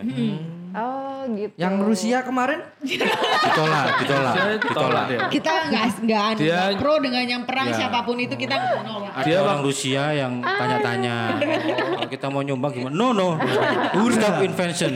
Oh 0.71 1.21
gitu. 1.29 1.53
Yang 1.55 1.73
Rusia 1.81 2.17
kemarin 2.21 2.59
Ditolak, 2.83 3.85
ditolak, 3.99 4.33
ditolak. 4.59 4.75
tolak 4.75 5.03
dia. 5.05 5.19
Kita 5.29 5.51
enggak 5.65 5.83
enggak 5.97 6.23
anu, 6.25 6.39
Dia- 6.39 6.75
pro 6.75 6.93
dengan 6.97 7.23
yang 7.23 7.43
perang 7.43 7.67
Ya. 7.67 7.75
siapa 7.75 7.99
pun 8.01 8.15
itu 8.15 8.33
kita 8.33 8.55
nggak 8.55 8.81
nolak. 8.83 9.11
Ada 9.11 9.31
orang 9.39 9.59
Rusia 9.61 10.03
yang 10.11 10.33
tanya-tanya, 10.39 11.15
kalau 11.95 12.07
kita 12.07 12.27
mau 12.27 12.41
nyumbang 12.41 12.71
gimana? 12.71 12.93
No, 12.93 13.07
no, 13.11 13.27
stop 14.11 14.41
invention. 14.41 14.91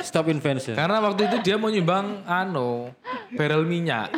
Stop 0.00 0.26
invention. 0.26 0.74
Karena 0.74 0.98
waktu 0.98 1.26
itu 1.26 1.36
dia 1.40 1.54
mau 1.54 1.68
nyumbang 1.68 2.24
anu 2.24 2.90
barrel 3.32 3.62
minyak. 3.62 4.10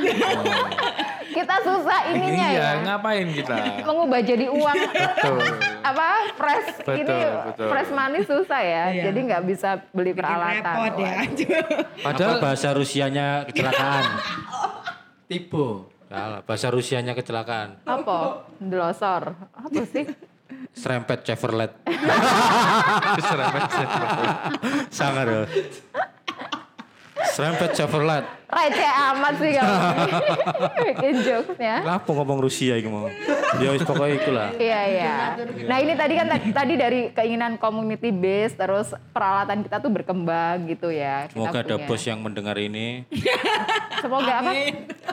Kita 1.32 1.56
susah 1.64 1.98
ininya 2.12 2.48
iya, 2.52 2.60
ya. 2.60 2.70
ngapain 2.84 3.26
kita? 3.32 3.56
Mengubah 3.88 4.20
jadi 4.20 4.46
uang 4.52 4.78
Betul. 4.92 5.38
apa 5.88 6.06
fresh 6.38 6.68
Betul, 6.84 6.94
ini 7.02 7.18
betul. 7.48 7.68
fresh 7.72 7.90
money 7.90 8.20
susah 8.22 8.60
ya. 8.60 8.84
Iya. 8.92 9.02
Jadi 9.10 9.18
nggak 9.32 9.42
bisa 9.48 9.70
beli 9.90 10.12
peralatan. 10.12 10.62
Repot 10.62 10.94
ya. 11.00 11.12
Apa 11.22 12.12
Padahal 12.12 12.34
bahasa 12.38 12.68
Rusianya 12.76 13.48
kecelakaan? 13.48 14.04
Salah, 16.12 16.40
bahasa 16.44 16.68
Rusianya 16.68 17.16
kecelakaan. 17.16 17.80
Apa? 17.88 18.44
Delosor. 18.60 19.32
Apa 19.56 19.82
sih? 19.88 20.04
Serempet 20.76 21.24
Chevrolet. 21.24 21.72
serempet 23.16 23.62
Sangat 24.92 25.24
loh. 25.24 25.46
Serempet 27.30 27.70
Chevrolet. 27.72 28.24
Receh 28.52 28.84
amat 28.84 29.34
sih 29.40 29.50
kamu. 29.56 29.76
Bikin 30.84 31.14
jokesnya. 31.24 31.74
Kenapa 31.80 32.10
ngomong 32.12 32.44
Rusia 32.44 32.76
itu 32.76 32.92
mau? 32.92 33.08
Ya 33.56 33.72
wis 33.72 33.80
pokoknya 33.80 34.14
itulah. 34.20 34.48
Iya 34.60 34.80
iya. 34.92 35.16
Nah 35.64 35.78
ini 35.80 35.96
tadi 35.96 36.12
kan 36.20 36.26
ta- 36.28 36.52
tadi 36.60 36.74
dari 36.76 37.00
keinginan 37.16 37.56
community 37.56 38.12
base 38.12 38.52
terus 38.52 38.92
peralatan 39.16 39.64
kita 39.64 39.80
tuh 39.80 39.88
berkembang 39.88 40.68
gitu 40.68 40.92
ya. 40.92 41.32
Kita 41.32 41.48
Semoga 41.48 41.58
ada 41.64 41.76
bos 41.80 42.02
yang 42.04 42.20
mendengar 42.20 42.56
ini. 42.60 43.08
Semoga 44.04 44.32
apa? 44.44 44.52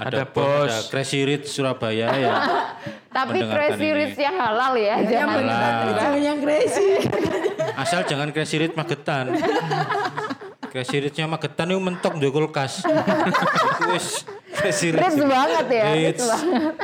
Ada 0.04 0.24
bos, 0.28 0.36
bos. 0.36 0.68
ada 0.68 0.78
Crazy 0.92 1.20
Rich 1.24 1.48
Surabaya 1.48 2.12
ya. 2.12 2.34
Tapi 3.10 3.42
crazy 3.42 3.90
rich 3.90 4.22
yang 4.22 4.38
halal 4.38 4.78
ya, 4.78 5.02
jangan. 5.02 5.42
Jangan 5.98 6.22
yang 6.22 6.38
crazy. 6.46 7.02
Asal 7.74 8.06
jangan 8.06 8.30
Crazy 8.30 8.62
Rich 8.62 8.78
magetan. 8.78 9.34
Crazy 10.70 11.02
Rich-nya 11.02 11.26
magetan 11.26 11.74
itu 11.74 11.82
mentok 11.82 12.14
di 12.16 12.30
kulkas. 12.30 12.86
Wis 13.90 14.22
Rich. 14.60 15.18
banget 15.18 15.66
ya. 15.68 15.84
Rich 15.94 16.22
banget. 16.22 16.76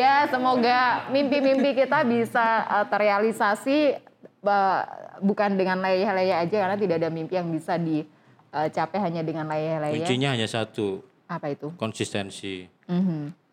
ya 0.00 0.28
semoga 0.28 1.08
mimpi-mimpi 1.10 1.76
kita 1.76 2.04
bisa 2.04 2.64
uh, 2.66 2.84
terrealisasi 2.88 3.96
uh, 4.42 4.80
bukan 5.20 5.56
dengan 5.56 5.80
leyeh-leyeh 5.80 6.36
aja 6.36 6.56
karena 6.66 6.76
tidak 6.76 6.96
ada 7.00 7.08
mimpi 7.12 7.36
yang 7.36 7.48
bisa 7.48 7.76
dicapai 7.76 8.98
hanya 9.00 9.20
dengan 9.20 9.48
leyeh-leyeh. 9.48 10.02
Kuncinya 10.02 10.32
hanya 10.32 10.48
satu, 10.48 11.04
Apa 11.28 11.52
itu? 11.52 11.72
konsistensi. 11.76 12.64
Mhm. 12.88 13.44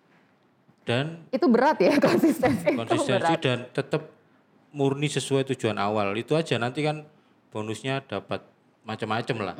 Dan 0.83 1.23
Itu 1.31 1.47
berat 1.47 1.79
ya 1.79 1.95
konsistensi. 2.03 2.75
konsistensi 2.75 3.33
dan 3.39 3.67
tetap 3.71 4.11
murni 4.75 5.07
sesuai 5.07 5.47
tujuan 5.55 5.79
awal. 5.79 6.11
Itu 6.15 6.35
aja 6.35 6.59
nanti 6.59 6.83
kan 6.83 7.07
bonusnya 7.53 8.01
dapat 8.01 8.41
macam-macam 8.81 9.37
lah. 9.53 9.55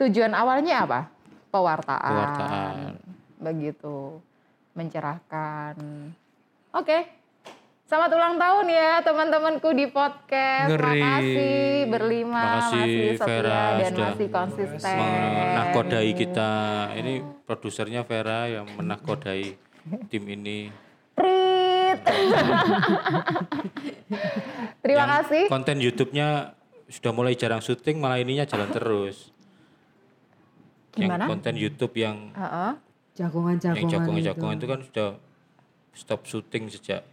Tujuan 0.00 0.32
awalnya 0.32 0.88
apa? 0.88 1.00
Pewartaan. 1.52 2.08
Pewartaan. 2.08 2.74
Begitu. 3.36 4.16
Mencerahkan. 4.72 5.76
Oke. 6.72 7.20
Selamat 7.84 8.14
ulang 8.14 8.38
tahun 8.38 8.66
ya 8.70 9.02
teman-temanku 9.02 9.68
di 9.74 9.90
podcast. 9.90 10.70
Ngeri. 10.70 11.02
Makasih 11.02 11.58
berlima, 11.90 12.38
Makasih 12.38 12.78
masih 12.78 13.02
setia 13.18 13.26
Vera 13.26 13.50
dan 13.50 13.90
sudah 13.90 14.08
masih 14.14 14.28
konsisten. 14.30 14.96
menakodai 14.96 16.10
kita. 16.14 16.52
Ini 16.94 17.12
produsernya 17.44 18.06
Vera 18.06 18.46
yang 18.46 18.66
menakodai 18.78 19.58
tim 20.06 20.24
ini. 20.30 20.89
Terima 24.82 25.04
Yang 25.04 25.10
kasih. 25.22 25.42
Konten 25.46 25.76
YouTube-nya 25.78 26.28
sudah 26.90 27.12
mulai 27.14 27.34
jarang 27.38 27.62
syuting, 27.62 28.02
malah 28.02 28.18
ininya 28.18 28.44
jalan 28.44 28.68
terus. 28.72 29.30
Gimana? 30.90 31.24
Yang 31.24 31.30
konten 31.30 31.54
YouTube 31.54 31.94
yang 31.94 32.34
Heeh. 32.34 32.72
yang 33.20 33.28
Jagongan-jagongan 33.30 33.90
jagongan-jagongan 33.92 34.56
itu. 34.56 34.66
kan 34.66 34.80
sudah 34.86 35.08
stop 35.92 36.20
syuting 36.24 36.72
sejak 36.72 37.04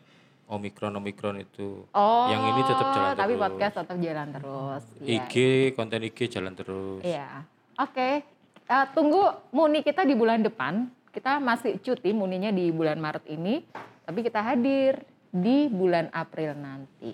Omikron 0.48 0.96
Omikron 0.96 1.44
itu. 1.44 1.84
Oh, 1.92 2.26
yang 2.32 2.56
ini 2.56 2.62
tetap 2.64 2.88
jalan 2.96 3.12
tapi 3.14 3.34
terus. 3.36 3.44
podcast 3.44 3.74
tetap 3.84 3.98
jalan 4.00 4.28
terus. 4.32 4.84
Iya. 5.04 5.12
IG 5.20 5.34
konten 5.76 6.00
IG 6.08 6.20
jalan 6.32 6.54
terus. 6.56 7.02
Iya. 7.04 7.44
Oke. 7.76 8.24
Eh, 8.68 8.86
tunggu 8.96 9.22
Muni 9.52 9.84
kita 9.84 10.08
di 10.08 10.16
bulan 10.16 10.40
depan. 10.40 10.88
Kita 11.12 11.44
masih 11.44 11.76
cuti 11.84 12.16
Muninya 12.16 12.54
di 12.54 12.72
bulan 12.72 13.02
Maret 13.02 13.26
ini, 13.28 13.60
tapi 14.08 14.24
kita 14.24 14.40
hadir 14.40 15.04
di 15.28 15.68
bulan 15.68 16.08
April 16.16 16.56
nanti. 16.56 17.12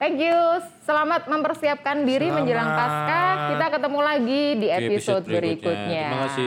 Thank 0.00 0.18
you. 0.18 0.64
Selamat 0.82 1.28
mempersiapkan 1.28 2.08
diri 2.08 2.26
Selamat. 2.26 2.42
menjelang 2.42 2.70
pasca. 2.72 3.22
Kita 3.54 3.66
ketemu 3.68 4.00
lagi 4.00 4.42
di 4.58 4.68
episode, 4.72 4.82
di 4.82 4.96
episode 4.96 5.24
berikutnya. 5.28 5.76
berikutnya. 5.76 6.06
Terima 6.08 6.22
kasih. 6.24 6.46